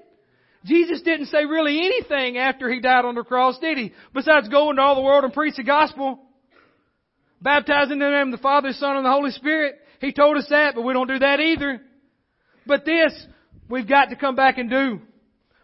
Jesus 0.65 1.01
didn't 1.03 1.27
say 1.27 1.45
really 1.45 1.77
anything 1.77 2.37
after 2.37 2.71
he 2.71 2.79
died 2.79 3.05
on 3.05 3.13
the 3.13 3.23
cross, 3.23 3.59
did 3.59 3.77
he? 3.77 3.93
Besides 4.15 4.49
go 4.49 4.71
into 4.71 4.81
all 4.81 4.95
the 4.95 5.01
world 5.01 5.23
and 5.23 5.33
preach 5.33 5.57
the 5.57 5.63
gospel. 5.63 6.19
Baptizing 7.39 7.93
in 7.93 7.99
the 7.99 8.09
name 8.09 8.33
of 8.33 8.39
the 8.39 8.41
Father, 8.41 8.71
Son, 8.73 8.97
and 8.97 9.05
the 9.05 9.11
Holy 9.11 9.31
Spirit. 9.31 9.75
He 9.99 10.11
told 10.11 10.37
us 10.37 10.47
that, 10.49 10.73
but 10.73 10.81
we 10.81 10.93
don't 10.93 11.07
do 11.07 11.19
that 11.19 11.39
either. 11.39 11.81
But 12.65 12.85
this, 12.85 13.27
we've 13.69 13.87
got 13.87 14.09
to 14.09 14.15
come 14.15 14.35
back 14.35 14.57
and 14.57 14.69
do. 14.69 15.01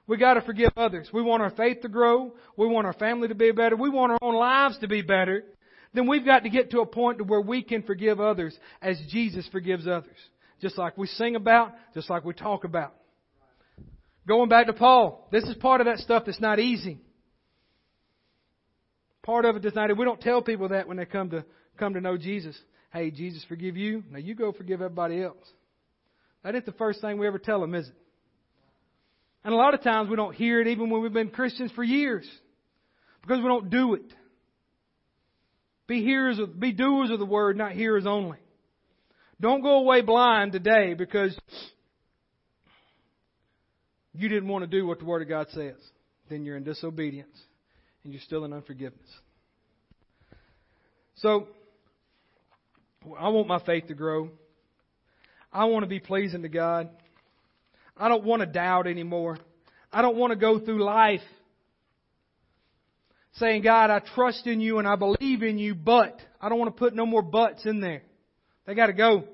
We 0.08 0.18
gotta 0.18 0.41
forgive 0.41 0.72
others. 0.78 1.10
We 1.12 1.22
want 1.22 1.43
our 1.43 1.51
faith 1.51 1.82
to 1.82 1.89
grow. 1.89 2.34
We 2.55 2.68
want 2.68 2.88
our 2.88 2.93
family 2.93 3.28
to 3.28 3.36
be 3.36 3.51
better. 3.51 3.76
We 3.76 3.89
want 3.89 4.14
our 4.14 4.20
own 4.22 4.36
lives 4.36 4.78
to 4.80 4.88
be 4.88 5.01
better. 5.01 5.43
Then 5.93 6.08
we've 6.08 6.26
got 6.26 6.43
to 6.43 6.49
get 6.49 6.72
to 6.72 6.82
a 6.82 6.86
point 6.86 7.18
to 7.20 7.24
where 7.24 7.41
we 7.41 7.64
can 7.64 7.84
forgive 7.84 8.20
others 8.20 8.58
as 8.82 8.99
Jesus 9.10 9.47
forgives 9.51 9.88
others. 9.88 10.18
Just 10.62 10.78
like 10.78 10.97
we 10.97 11.08
sing 11.08 11.36
about, 11.36 11.74
just 11.93 12.10
like 12.10 12.24
we 12.24 12.34
talk 12.34 12.64
about. 12.64 12.93
Going 14.28 14.49
back 14.49 14.68
to 14.68 14.74
Paul, 14.74 15.28
this 15.32 15.43
is 15.43 15.55
part 15.55 15.82
of 15.82 15.86
that 15.86 15.99
stuff 15.99 16.24
that's 16.26 16.41
not 16.41 16.60
easy. 16.60 16.99
Part 19.24 19.45
of 19.45 19.55
it 19.55 19.64
that's 19.64 19.76
not. 19.76 19.95
We 19.97 20.05
don't 20.05 20.22
tell 20.22 20.41
people 20.41 20.70
that 20.70 20.88
when 20.88 20.97
they 20.97 21.05
come 21.05 21.30
to 21.32 21.45
come 21.78 21.93
to 21.93 22.01
know 22.01 22.18
Jesus. 22.18 22.58
Hey, 22.91 23.12
Jesus 23.12 23.45
forgive 23.47 23.78
you. 23.78 24.03
Now 24.10 24.20
you 24.20 24.36
go 24.36 24.51
forgive 24.51 24.82
everybody 24.82 25.22
else. 25.22 25.45
That 26.43 26.55
ain't 26.55 26.66
the 26.66 26.72
first 26.74 27.01
thing 27.01 27.18
we 27.18 27.28
ever 27.28 27.39
tell 27.39 27.60
them, 27.60 27.76
is 27.76 27.88
it? 27.88 27.95
And 29.48 29.54
a 29.54 29.58
lot 29.58 29.74
of 29.74 29.82
times 29.82 30.10
we 30.10 30.18
don't 30.18 30.36
hear 30.36 30.60
it 30.60 30.68
even 30.68 30.89
when 30.89 31.02
we've 31.02 31.14
been 31.14 31.30
Christians 31.30 31.72
for 31.72 31.82
years. 31.82 32.30
Because 33.22 33.38
we 33.38 33.48
don't 33.48 33.70
do 33.70 33.93
it. 33.93 34.14
Be 35.88 36.04
hearers 36.04 36.38
of, 36.38 36.60
be 36.60 36.74
doers 36.74 37.12
of 37.12 37.20
the 37.20 37.26
word, 37.26 37.56
not 37.56 37.72
hearers 37.72 38.06
only. 38.06 38.39
Don't 39.39 39.62
go 39.62 39.78
away 39.78 40.02
blind 40.02 40.52
today 40.52 40.95
because 40.95 41.34
you 44.14 44.28
didn't 44.28 44.50
want 44.50 44.64
to 44.64 44.68
do 44.68 44.86
what 44.86 45.00
the 45.00 45.06
Word 45.06 45.22
of 45.22 45.30
God 45.30 45.48
says. 45.52 45.78
Then 46.30 46.43
you're 46.43 46.58
in 46.58 46.66
disobedience 46.66 47.38
and 48.04 48.12
you're 48.12 48.22
still 48.24 48.43
in 48.43 48.52
unforgiveness. 48.52 49.08
So, 51.16 51.48
I 53.18 53.30
want 53.30 53.48
my 53.48 53.64
faith 53.64 53.88
to 53.88 53.93
grow. 53.93 54.30
I 55.54 55.64
want 55.66 55.84
to 55.84 55.88
be 55.88 56.02
pleasing 56.02 56.41
to 56.41 56.50
God. 56.50 56.89
I 58.00 58.10
don't 58.10 58.24
want 58.24 58.41
to 58.41 58.45
doubt 58.45 58.88
anymore. 58.88 59.38
I 59.91 60.02
don't 60.02 60.18
want 60.18 60.32
to 60.32 60.38
go 60.38 60.60
through 60.60 60.84
life 60.84 61.22
saying, 63.34 63.62
God, 63.62 63.89
I 63.89 64.00
trust 64.00 64.48
in 64.48 64.60
you 64.62 64.80
and 64.80 64.88
I 64.88 64.95
believe 64.95 65.43
in 65.43 65.58
you, 65.58 65.76
but 65.76 66.20
I 66.41 66.50
don't 66.50 66.60
want 66.60 66.76
to 66.76 66.80
put 66.80 66.95
no 66.95 67.06
more 67.06 67.22
buts 67.22 67.66
in 67.66 67.80
there. 67.80 68.02
They 68.66 68.76
got 68.76 68.88
to 68.88 68.93
go. 68.93 69.26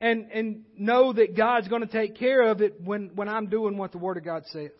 And, 0.00 0.30
and 0.32 0.64
know 0.78 1.12
that 1.12 1.36
God's 1.36 1.68
going 1.68 1.82
to 1.82 1.92
take 1.92 2.16
care 2.16 2.42
of 2.42 2.62
it 2.62 2.80
when, 2.82 3.10
when 3.14 3.28
I'm 3.28 3.48
doing 3.48 3.76
what 3.76 3.92
the 3.92 3.98
Word 3.98 4.16
of 4.16 4.24
God 4.24 4.44
says. 4.46 4.70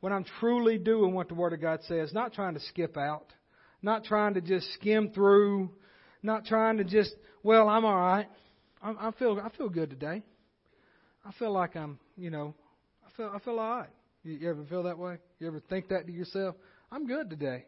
When 0.00 0.12
I'm 0.12 0.24
truly 0.38 0.78
doing 0.78 1.14
what 1.14 1.28
the 1.28 1.34
Word 1.34 1.52
of 1.52 1.60
God 1.60 1.80
says, 1.88 2.12
not 2.12 2.32
trying 2.32 2.54
to 2.54 2.60
skip 2.60 2.96
out, 2.96 3.26
not 3.82 4.04
trying 4.04 4.34
to 4.34 4.40
just 4.40 4.72
skim 4.74 5.10
through, 5.10 5.70
not 6.22 6.44
trying 6.44 6.76
to 6.76 6.84
just, 6.84 7.12
well, 7.42 7.68
I'm 7.68 7.84
alright. 7.84 8.28
I, 8.84 9.08
I 9.08 9.10
feel 9.12 9.40
I 9.42 9.48
feel 9.56 9.68
good 9.68 9.90
today. 9.90 10.22
I 11.24 11.32
feel 11.38 11.52
like 11.52 11.74
I'm, 11.74 11.98
you 12.16 12.30
know, 12.30 12.54
I 13.04 13.16
feel 13.16 13.32
I 13.34 13.38
feel 13.40 13.58
all 13.58 13.78
right. 13.78 13.88
You, 14.22 14.34
you 14.34 14.50
ever 14.50 14.64
feel 14.68 14.82
that 14.84 14.98
way? 14.98 15.16
You 15.40 15.46
ever 15.46 15.60
think 15.68 15.88
that 15.88 16.06
to 16.06 16.12
yourself? 16.12 16.54
I'm 16.92 17.06
good 17.06 17.30
today. 17.30 17.64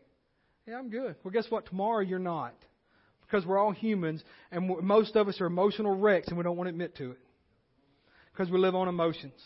Yeah, 0.66 0.78
I'm 0.78 0.90
good. 0.90 1.16
Well, 1.24 1.32
guess 1.32 1.46
what? 1.48 1.66
Tomorrow 1.66 2.00
you're 2.00 2.18
not, 2.18 2.54
because 3.22 3.46
we're 3.46 3.58
all 3.58 3.72
humans, 3.72 4.22
and 4.50 4.70
most 4.82 5.16
of 5.16 5.28
us 5.28 5.40
are 5.40 5.46
emotional 5.46 5.96
wrecks, 5.96 6.28
and 6.28 6.36
we 6.36 6.44
don't 6.44 6.56
want 6.56 6.66
to 6.66 6.70
admit 6.70 6.96
to 6.96 7.12
it, 7.12 7.18
because 8.32 8.50
we 8.50 8.58
live 8.58 8.74
on 8.74 8.88
emotions. 8.88 9.40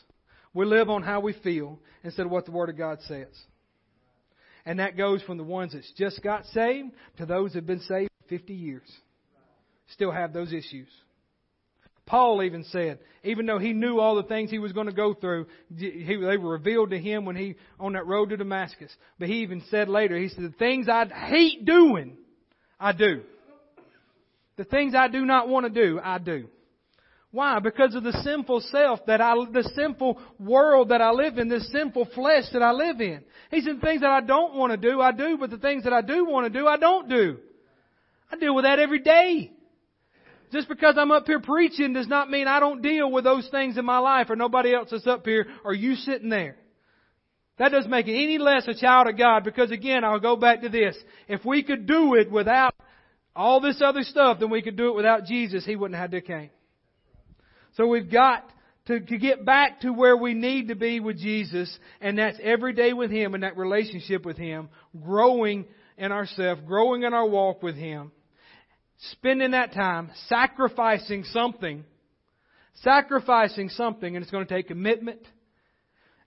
We 0.55 0.65
live 0.65 0.89
on 0.91 1.03
how 1.03 1.21
we 1.21 1.35
feel 1.45 1.79
instead 2.03 2.27
of 2.27 2.33
what 2.33 2.47
the 2.47 2.53
Word 2.53 2.71
of 2.71 2.79
God 2.79 2.99
says. 3.07 3.29
And 4.65 4.79
that 4.79 4.97
goes 4.97 5.23
from 5.23 5.37
the 5.37 5.45
ones 5.45 5.73
that's 5.73 5.93
just 5.93 6.23
got 6.23 6.45
saved 6.47 6.91
to 7.19 7.27
those 7.27 7.53
that 7.53 7.59
have 7.59 7.67
been 7.67 7.81
saved 7.81 8.11
50 8.29 8.55
years. 8.55 8.91
Still 9.93 10.11
have 10.11 10.33
those 10.33 10.53
issues. 10.53 10.89
Paul 12.11 12.43
even 12.43 12.65
said, 12.65 12.99
even 13.23 13.47
though 13.47 13.61
he 13.61 13.73
knew 13.73 14.01
all 14.01 14.17
the 14.17 14.25
things 14.25 14.51
he 14.51 14.59
was 14.59 14.73
going 14.73 14.89
to 14.89 14.93
go 14.93 15.15
through, 15.15 15.47
he, 15.77 16.17
they 16.17 16.37
were 16.37 16.51
revealed 16.51 16.91
to 16.91 16.99
him 16.99 17.25
when 17.25 17.37
he, 17.37 17.55
on 17.79 17.93
that 17.93 18.05
road 18.05 18.31
to 18.31 18.37
Damascus. 18.37 18.91
But 19.21 19.29
he 19.29 19.43
even 19.43 19.63
said 19.71 19.89
later, 19.89 20.19
he 20.19 20.29
said, 20.29 20.43
the 20.43 20.51
things 20.59 20.89
I 20.89 21.07
hate 21.07 21.65
doing, 21.65 22.17
I 22.81 22.91
do. 22.95 23.23
The 24.57 24.65
things 24.65 24.93
I 24.97 25.07
do 25.07 25.25
not 25.25 25.49
want 25.49 25.73
to 25.73 25.73
do, 25.73 26.01
I 26.03 26.19
do. 26.19 26.49
Why? 27.31 27.61
Because 27.61 27.95
of 27.95 28.03
the 28.03 28.21
sinful 28.25 28.63
self 28.73 29.07
that 29.07 29.21
I, 29.21 29.37
the 29.53 29.71
sinful 29.77 30.19
world 30.41 30.89
that 30.89 31.01
I 31.01 31.13
live 31.13 31.39
in, 31.39 31.49
this 31.49 31.71
sinful 31.71 32.09
flesh 32.13 32.47
that 32.53 32.61
I 32.61 32.73
live 32.73 33.01
in. 33.01 33.23
He 33.53 33.61
said, 33.61 33.81
things 33.81 34.01
that 34.01 34.11
I 34.11 34.21
don't 34.21 34.57
want 34.57 34.73
to 34.73 34.77
do, 34.77 35.01
I 35.01 35.13
do, 35.13 35.39
but 35.39 35.51
the 35.51 35.59
things 35.59 35.85
that 35.85 35.93
I 35.93 36.03
do 36.03 36.25
want 36.25 36.53
to 36.53 36.59
do, 36.59 36.67
I 36.67 36.77
don't 36.77 37.09
do. 37.09 37.39
I 38.33 38.37
deal 38.37 38.53
with 38.57 38.65
that 38.65 38.81
every 38.81 38.99
day. 38.99 39.53
Just 40.53 40.69
because 40.69 40.97
I'm 40.99 41.13
up 41.13 41.27
here 41.27 41.41
preaching 41.41 41.93
does 41.93 42.09
not 42.09 42.31
mean 42.31 42.49
I 42.49 42.59
don't 42.59 42.83
deal 42.83 43.11
with 43.11 43.25
those 43.25 43.49
things 43.51 43.79
in 43.79 43.85
my 43.85 43.99
life 43.99 44.31
or 44.31 44.37
nobody 44.37 44.75
else 44.75 44.89
that's 44.91 45.07
up 45.07 45.25
here 45.25 45.47
or 45.65 45.73
you 45.73 45.95
sitting 45.95 46.29
there. 46.29 46.57
That 47.59 47.73
doesn't 47.73 47.91
make 47.91 48.09
it 48.09 48.15
any 48.15 48.39
less 48.39 48.67
a 48.67 48.75
child 48.75 49.07
of 49.07 49.17
God 49.19 49.45
because 49.45 49.71
again, 49.71 50.03
I'll 50.03 50.19
go 50.19 50.35
back 50.35 50.63
to 50.63 50.69
this. 50.69 50.97
If 51.29 51.45
we 51.45 51.63
could 51.63 51.87
do 51.87 52.15
it 52.15 52.31
without 52.31 52.75
all 53.37 53.61
this 53.61 53.81
other 53.85 54.03
stuff, 54.03 54.41
then 54.41 54.51
we 54.51 54.63
could 54.63 54.77
do 54.77 54.89
it 54.89 54.97
without 54.97 55.25
Jesus. 55.25 55.65
He 55.65 55.77
wouldn't 55.77 56.01
have 56.01 56.11
to 56.11 56.21
came. 56.21 56.51
So 57.75 57.87
we've 57.87 58.11
got 58.11 58.51
to, 58.87 58.99
to 58.99 59.19
get 59.19 59.45
back 59.45 59.83
to 59.83 59.91
where 59.91 60.17
we 60.17 60.35
need 60.35 60.69
to 60.69 60.75
be 60.75 60.99
with 60.99 61.19
Jesus, 61.19 61.79
and 62.01 62.19
that's 62.19 62.39
every 62.43 62.73
day 62.73 62.93
with 62.93 63.11
Him 63.11 63.35
and 63.35 63.45
that 63.45 63.57
relationship 63.57 64.27
with 64.27 64.37
Him, 64.37 64.69
growing 65.01 65.67
in 65.97 66.11
ourselves, 66.11 66.61
growing 66.67 67.05
in 67.05 67.15
our 67.15 67.29
walk 67.29 67.63
with 67.63 67.77
Him 67.77 68.11
spending 69.13 69.53
that 69.53 69.73
time 69.73 70.11
sacrificing 70.29 71.25
something, 71.25 71.85
sacrificing 72.83 73.69
something, 73.71 74.15
and 74.15 74.23
it's 74.23 74.31
going 74.31 74.47
to 74.47 74.55
take 74.55 74.69
commitment. 74.69 75.21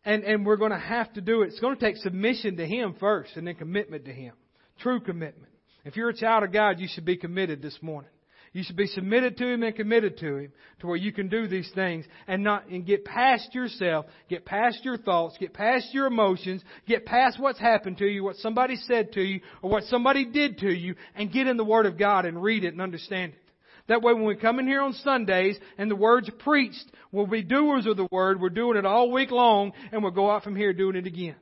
And, 0.05 0.23
and 0.23 0.45
we're 0.45 0.57
going 0.57 0.71
to 0.71 0.77
have 0.77 1.13
to 1.13 1.21
do 1.21 1.43
it. 1.43 1.47
It's 1.47 1.61
going 1.61 1.77
to 1.77 1.81
take 1.81 1.95
submission 1.97 2.57
to 2.57 2.65
Him 2.65 2.95
first 2.99 3.37
and 3.37 3.47
then 3.47 3.55
commitment 3.55 4.03
to 4.05 4.11
Him 4.11 4.33
True 4.79 4.99
commitment. 4.99 5.51
If 5.85 5.95
you're 5.95 6.09
a 6.09 6.15
child 6.15 6.43
of 6.43 6.51
God, 6.51 6.79
you 6.79 6.87
should 6.93 7.05
be 7.05 7.17
committed 7.17 7.61
this 7.61 7.77
morning. 7.81 8.09
You 8.53 8.63
should 8.63 8.75
be 8.75 8.85
submitted 8.85 9.37
to 9.37 9.47
Him 9.47 9.63
and 9.63 9.75
committed 9.75 10.19
to 10.19 10.37
Him 10.37 10.51
to 10.79 10.87
where 10.87 10.95
you 10.95 11.11
can 11.11 11.27
do 11.27 11.47
these 11.47 11.69
things 11.73 12.05
and 12.27 12.43
not, 12.43 12.67
and 12.67 12.85
get 12.85 13.03
past 13.03 13.53
yourself, 13.55 14.05
get 14.29 14.45
past 14.45 14.85
your 14.85 14.97
thoughts, 14.97 15.35
get 15.39 15.53
past 15.53 15.87
your 15.91 16.05
emotions, 16.05 16.61
get 16.87 17.03
past 17.03 17.39
what's 17.39 17.59
happened 17.59 17.97
to 17.97 18.05
you, 18.05 18.23
what 18.23 18.35
somebody 18.37 18.75
said 18.75 19.11
to 19.13 19.21
you, 19.21 19.41
or 19.63 19.71
what 19.71 19.85
somebody 19.85 20.25
did 20.25 20.59
to 20.59 20.71
you, 20.71 20.93
and 21.15 21.33
get 21.33 21.47
in 21.47 21.57
the 21.57 21.65
Word 21.65 21.87
of 21.87 21.97
God 21.97 22.25
and 22.25 22.41
read 22.41 22.63
it 22.63 22.73
and 22.73 22.81
understand 22.81 23.33
it. 23.33 23.39
That 23.87 24.03
way 24.03 24.13
when 24.13 24.25
we 24.25 24.35
come 24.35 24.59
in 24.59 24.67
here 24.67 24.81
on 24.81 24.93
Sundays 24.93 25.57
and 25.79 25.89
the 25.89 25.95
Word's 25.95 26.29
preached, 26.39 26.85
we'll 27.11 27.25
be 27.25 27.41
doers 27.41 27.87
of 27.87 27.97
the 27.97 28.07
Word, 28.11 28.39
we're 28.39 28.49
doing 28.49 28.77
it 28.77 28.85
all 28.85 29.11
week 29.11 29.31
long, 29.31 29.73
and 29.91 30.03
we'll 30.03 30.11
go 30.11 30.29
out 30.29 30.43
from 30.43 30.55
here 30.55 30.73
doing 30.73 30.95
it 30.95 31.07
again. 31.07 31.35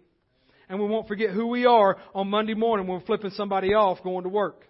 And 0.70 0.80
we 0.80 0.88
won't 0.88 1.09
forget 1.09 1.32
who 1.32 1.47
we 1.47 1.66
are 1.66 1.97
on 2.16 2.30
Monday 2.30 2.53
morning 2.53 2.88
when 2.88 2.99
we're 2.99 3.05
flipping 3.05 3.32
somebody 3.32 3.74
off 3.74 4.01
going 4.01 4.24
to 4.24 4.30
work. 4.30 4.66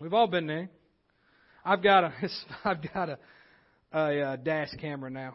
We've 0.00 0.14
all 0.14 0.28
been 0.28 0.46
there. 0.46 0.70
I've 1.64 1.82
got 1.82 2.04
a 2.04 2.12
I've 2.64 2.94
got 2.94 3.08
a, 3.08 3.18
a, 3.92 4.32
a 4.32 4.36
dash 4.36 4.68
camera 4.80 5.10
now. 5.10 5.34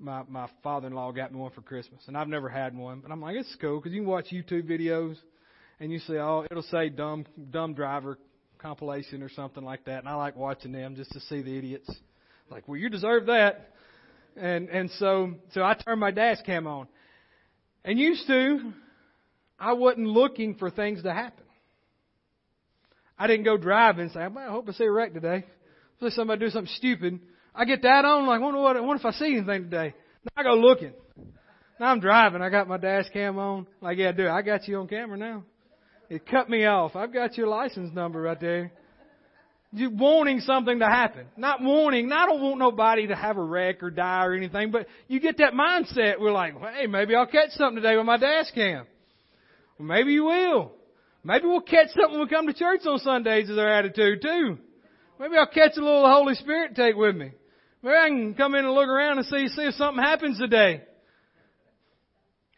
My 0.00 0.24
my 0.28 0.48
father-in-law 0.64 1.12
got 1.12 1.32
me 1.32 1.38
one 1.38 1.52
for 1.52 1.62
Christmas, 1.62 2.02
and 2.08 2.16
I've 2.16 2.26
never 2.26 2.48
had 2.48 2.76
one. 2.76 3.00
But 3.00 3.12
I'm 3.12 3.20
like, 3.20 3.36
it's 3.36 3.56
cool 3.60 3.78
because 3.78 3.92
you 3.92 4.00
can 4.00 4.08
watch 4.08 4.26
YouTube 4.32 4.68
videos, 4.68 5.16
and 5.78 5.92
you 5.92 6.00
see, 6.00 6.16
oh, 6.16 6.44
it'll 6.50 6.64
say 6.64 6.88
dumb 6.88 7.24
dumb 7.50 7.74
driver 7.74 8.18
compilation 8.58 9.22
or 9.22 9.28
something 9.28 9.62
like 9.62 9.84
that, 9.84 10.00
and 10.00 10.08
I 10.08 10.14
like 10.14 10.34
watching 10.34 10.72
them 10.72 10.96
just 10.96 11.12
to 11.12 11.20
see 11.20 11.42
the 11.42 11.56
idiots. 11.56 11.90
Like, 12.50 12.66
well, 12.66 12.76
you 12.76 12.88
deserve 12.88 13.26
that. 13.26 13.70
And 14.36 14.68
and 14.68 14.90
so 14.98 15.34
so 15.52 15.62
I 15.62 15.74
turned 15.74 16.00
my 16.00 16.10
dash 16.10 16.38
cam 16.44 16.66
on, 16.66 16.88
and 17.84 18.00
used 18.00 18.26
to, 18.26 18.72
I 19.60 19.74
wasn't 19.74 20.08
looking 20.08 20.56
for 20.56 20.70
things 20.70 21.04
to 21.04 21.12
happen. 21.12 21.44
I 23.22 23.28
didn't 23.28 23.44
go 23.44 23.56
driving 23.56 24.06
and 24.06 24.10
say, 24.10 24.18
I 24.18 24.50
hope 24.50 24.68
I 24.68 24.72
see 24.72 24.82
a 24.82 24.90
wreck 24.90 25.14
today. 25.14 25.44
See 26.00 26.10
somebody 26.10 26.40
do 26.40 26.50
something 26.50 26.74
stupid. 26.74 27.20
I 27.54 27.64
get 27.64 27.82
that 27.82 28.04
on, 28.04 28.26
like, 28.26 28.40
wonder 28.40 28.58
what, 28.58 28.74
wonder 28.82 28.98
if 28.98 29.06
I 29.06 29.16
see 29.16 29.36
anything 29.36 29.70
today. 29.70 29.94
Now 30.24 30.32
I 30.38 30.42
go 30.42 30.54
looking. 30.54 30.92
Now 31.78 31.92
I'm 31.92 32.00
driving. 32.00 32.42
I 32.42 32.50
got 32.50 32.66
my 32.66 32.78
dash 32.78 33.04
cam 33.12 33.38
on. 33.38 33.68
Like, 33.80 33.98
yeah, 33.98 34.10
dude, 34.10 34.26
I 34.26 34.42
got 34.42 34.66
you 34.66 34.80
on 34.80 34.88
camera 34.88 35.16
now. 35.16 35.44
It 36.10 36.26
cut 36.26 36.50
me 36.50 36.66
off. 36.66 36.96
I've 36.96 37.12
got 37.12 37.36
your 37.36 37.46
license 37.46 37.94
number 37.94 38.20
right 38.20 38.40
there. 38.40 38.72
You 39.72 39.90
wanting 39.90 40.40
something 40.40 40.80
to 40.80 40.86
happen. 40.86 41.26
Not 41.36 41.62
wanting, 41.62 42.10
I 42.10 42.26
don't 42.26 42.42
want 42.42 42.58
nobody 42.58 43.06
to 43.06 43.14
have 43.14 43.36
a 43.36 43.44
wreck 43.44 43.84
or 43.84 43.92
die 43.92 44.24
or 44.24 44.34
anything, 44.34 44.72
but 44.72 44.88
you 45.06 45.20
get 45.20 45.38
that 45.38 45.52
mindset. 45.52 46.18
We're 46.18 46.32
like, 46.32 46.60
well, 46.60 46.72
hey, 46.74 46.88
maybe 46.88 47.14
I'll 47.14 47.26
catch 47.26 47.50
something 47.50 47.80
today 47.80 47.96
with 47.96 48.04
my 48.04 48.16
dash 48.16 48.50
cam. 48.52 48.84
Well, 49.78 49.86
maybe 49.86 50.12
you 50.12 50.24
will. 50.24 50.72
Maybe 51.24 51.46
we'll 51.46 51.60
catch 51.60 51.88
something 51.90 52.18
when 52.18 52.20
we 52.20 52.28
come 52.28 52.46
to 52.46 52.54
church 52.54 52.80
on 52.86 52.98
Sundays 52.98 53.48
is 53.48 53.58
our 53.58 53.68
attitude 53.68 54.22
too. 54.22 54.58
Maybe 55.20 55.36
I'll 55.36 55.46
catch 55.46 55.76
a 55.76 55.80
little 55.80 56.08
Holy 56.08 56.34
Spirit 56.34 56.74
take 56.74 56.96
with 56.96 57.14
me. 57.14 57.30
Maybe 57.82 57.96
I 57.96 58.08
can 58.08 58.34
come 58.34 58.54
in 58.54 58.64
and 58.64 58.74
look 58.74 58.88
around 58.88 59.18
and 59.18 59.26
see, 59.26 59.48
see 59.48 59.62
if 59.62 59.74
something 59.74 60.02
happens 60.02 60.38
today. 60.38 60.82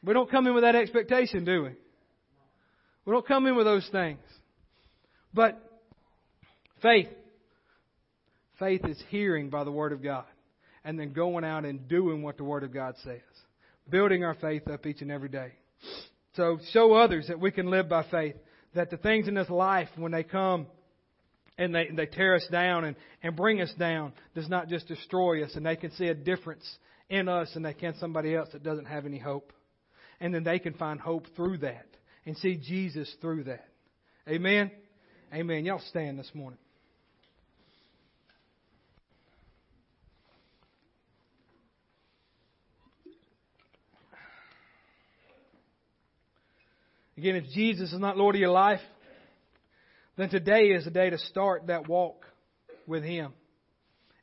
We 0.02 0.14
don't 0.14 0.30
come 0.30 0.46
in 0.46 0.54
with 0.54 0.64
that 0.64 0.74
expectation, 0.74 1.44
do 1.44 1.64
we? 1.64 1.70
We 3.04 3.12
don't 3.12 3.26
come 3.26 3.46
in 3.46 3.56
with 3.56 3.66
those 3.66 3.86
things. 3.92 4.20
But 5.32 5.60
faith. 6.80 7.08
Faith 8.58 8.84
is 8.86 9.02
hearing 9.08 9.50
by 9.50 9.64
the 9.64 9.72
Word 9.72 9.92
of 9.92 10.02
God 10.02 10.24
and 10.84 10.98
then 10.98 11.12
going 11.12 11.44
out 11.44 11.64
and 11.64 11.88
doing 11.88 12.22
what 12.22 12.36
the 12.36 12.44
Word 12.44 12.62
of 12.62 12.72
God 12.72 12.94
says. 13.02 13.20
Building 13.90 14.24
our 14.24 14.34
faith 14.34 14.68
up 14.68 14.86
each 14.86 15.02
and 15.02 15.10
every 15.10 15.28
day. 15.28 15.52
So 16.36 16.58
show 16.72 16.94
others 16.94 17.28
that 17.28 17.40
we 17.40 17.50
can 17.50 17.70
live 17.70 17.88
by 17.88 18.04
faith 18.10 18.36
that 18.74 18.90
the 18.90 18.96
things 18.96 19.28
in 19.28 19.34
this 19.34 19.50
life, 19.50 19.88
when 19.96 20.12
they 20.12 20.22
come 20.22 20.66
and 21.56 21.74
they, 21.74 21.88
they 21.94 22.06
tear 22.06 22.34
us 22.34 22.46
down 22.50 22.84
and, 22.84 22.96
and 23.22 23.36
bring 23.36 23.60
us 23.60 23.72
down, 23.78 24.12
does 24.34 24.48
not 24.48 24.68
just 24.68 24.88
destroy 24.88 25.44
us, 25.44 25.54
and 25.54 25.64
they 25.64 25.76
can 25.76 25.92
see 25.92 26.08
a 26.08 26.14
difference 26.14 26.64
in 27.08 27.28
us 27.28 27.50
and 27.54 27.64
they 27.64 27.74
can 27.74 27.94
somebody 27.98 28.34
else 28.34 28.48
that 28.52 28.62
doesn't 28.62 28.86
have 28.86 29.06
any 29.06 29.18
hope. 29.18 29.52
And 30.20 30.34
then 30.34 30.44
they 30.44 30.58
can 30.58 30.74
find 30.74 31.00
hope 31.00 31.26
through 31.36 31.58
that 31.58 31.86
and 32.24 32.36
see 32.36 32.56
Jesus 32.56 33.12
through 33.20 33.44
that. 33.44 33.68
Amen? 34.28 34.70
Amen. 35.32 35.64
Y'all 35.64 35.82
stand 35.90 36.18
this 36.18 36.30
morning. 36.34 36.58
Again, 47.16 47.36
if 47.36 47.44
Jesus 47.52 47.92
is 47.92 48.00
not 48.00 48.16
Lord 48.16 48.34
of 48.34 48.40
your 48.40 48.50
life, 48.50 48.80
then 50.16 50.28
today 50.28 50.68
is 50.68 50.84
the 50.84 50.90
day 50.90 51.10
to 51.10 51.18
start 51.18 51.68
that 51.68 51.88
walk 51.88 52.26
with 52.86 53.04
Him 53.04 53.32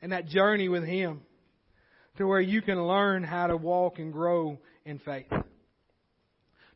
and 0.02 0.12
that 0.12 0.28
journey 0.28 0.68
with 0.70 0.84
Him 0.84 1.22
to 2.18 2.28
where 2.28 2.42
you 2.42 2.62
can 2.62 2.82
learn 2.86 3.24
how 3.24 3.48
to 3.48 3.56
walk 3.56 4.00
and 4.00 4.12
grow 4.12 4.58
in 4.86 5.00
faith. 5.00 5.30
To 5.30 5.44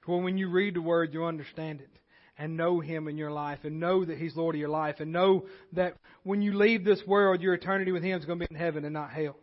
where 0.05 0.21
when 0.21 0.37
you 0.37 0.49
read 0.49 0.75
the 0.75 0.81
Word, 0.81 1.13
you 1.13 1.25
understand 1.25 1.81
it 1.81 1.89
and 2.37 2.55
know 2.55 2.79
Him 2.79 3.07
in 3.07 3.17
your 3.17 3.31
life 3.31 3.59
and 3.63 3.79
know 3.79 4.05
that 4.05 4.17
He's 4.17 4.35
Lord 4.35 4.55
of 4.55 4.59
your 4.59 4.69
life 4.69 4.95
and 4.99 5.11
know 5.11 5.45
that 5.73 5.95
when 6.23 6.41
you 6.41 6.57
leave 6.57 6.85
this 6.85 7.01
world, 7.05 7.41
your 7.41 7.53
eternity 7.53 7.91
with 7.91 8.03
Him 8.03 8.19
is 8.19 8.25
going 8.25 8.39
to 8.39 8.47
be 8.47 8.55
in 8.55 8.59
heaven 8.59 8.85
and 8.85 8.93
not 8.93 9.11
hell. 9.11 9.35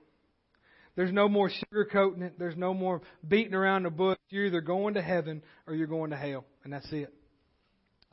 There's 0.94 1.12
no 1.12 1.28
more 1.28 1.50
sugarcoating 1.50 2.22
it. 2.22 2.38
There's 2.38 2.56
no 2.56 2.74
more 2.74 3.00
beating 3.26 3.54
around 3.54 3.84
the 3.84 3.90
bush. 3.90 4.18
You're 4.28 4.46
either 4.46 4.60
going 4.60 4.94
to 4.94 5.02
heaven 5.02 5.42
or 5.66 5.74
you're 5.74 5.86
going 5.86 6.10
to 6.10 6.16
hell. 6.16 6.44
And 6.64 6.72
that's 6.72 6.90
it. 6.92 7.12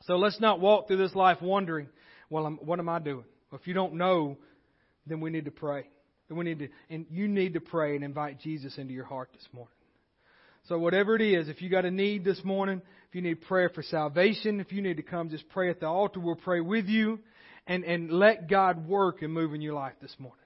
So 0.04 0.16
let's 0.16 0.40
not 0.40 0.60
walk 0.60 0.88
through 0.88 0.96
this 0.96 1.14
life 1.14 1.42
wondering, 1.42 1.88
well, 2.30 2.46
I'm, 2.46 2.56
what 2.56 2.78
am 2.78 2.88
I 2.88 2.98
doing? 2.98 3.24
Well, 3.50 3.60
if 3.60 3.66
you 3.66 3.74
don't 3.74 3.94
know, 3.94 4.38
then 5.06 5.20
we 5.20 5.30
need 5.30 5.44
to 5.44 5.50
pray. 5.50 5.88
Then 6.28 6.38
we 6.38 6.44
need 6.44 6.60
to, 6.60 6.68
and 6.88 7.06
you 7.10 7.28
need 7.28 7.54
to 7.54 7.60
pray 7.60 7.96
and 7.96 8.04
invite 8.04 8.40
Jesus 8.40 8.78
into 8.78 8.94
your 8.94 9.04
heart 9.04 9.28
this 9.34 9.46
morning. 9.52 9.74
So 10.68 10.78
whatever 10.78 11.16
it 11.16 11.22
is, 11.22 11.48
if 11.48 11.60
you 11.60 11.68
got 11.68 11.84
a 11.84 11.90
need 11.90 12.24
this 12.24 12.42
morning, 12.44 12.80
if 13.08 13.14
you 13.14 13.22
need 13.22 13.42
prayer 13.42 13.68
for 13.68 13.82
salvation, 13.82 14.60
if 14.60 14.72
you 14.72 14.80
need 14.80 14.98
to 14.98 15.02
come 15.02 15.28
just 15.28 15.48
pray 15.48 15.68
at 15.68 15.80
the 15.80 15.86
altar, 15.86 16.20
we'll 16.20 16.36
pray 16.36 16.60
with 16.60 16.86
you 16.86 17.18
and, 17.66 17.84
and 17.84 18.10
let 18.10 18.48
God 18.48 18.86
work 18.86 19.22
and 19.22 19.32
move 19.32 19.52
in 19.52 19.60
your 19.60 19.74
life 19.74 19.94
this 20.00 20.14
morning. 20.18 20.38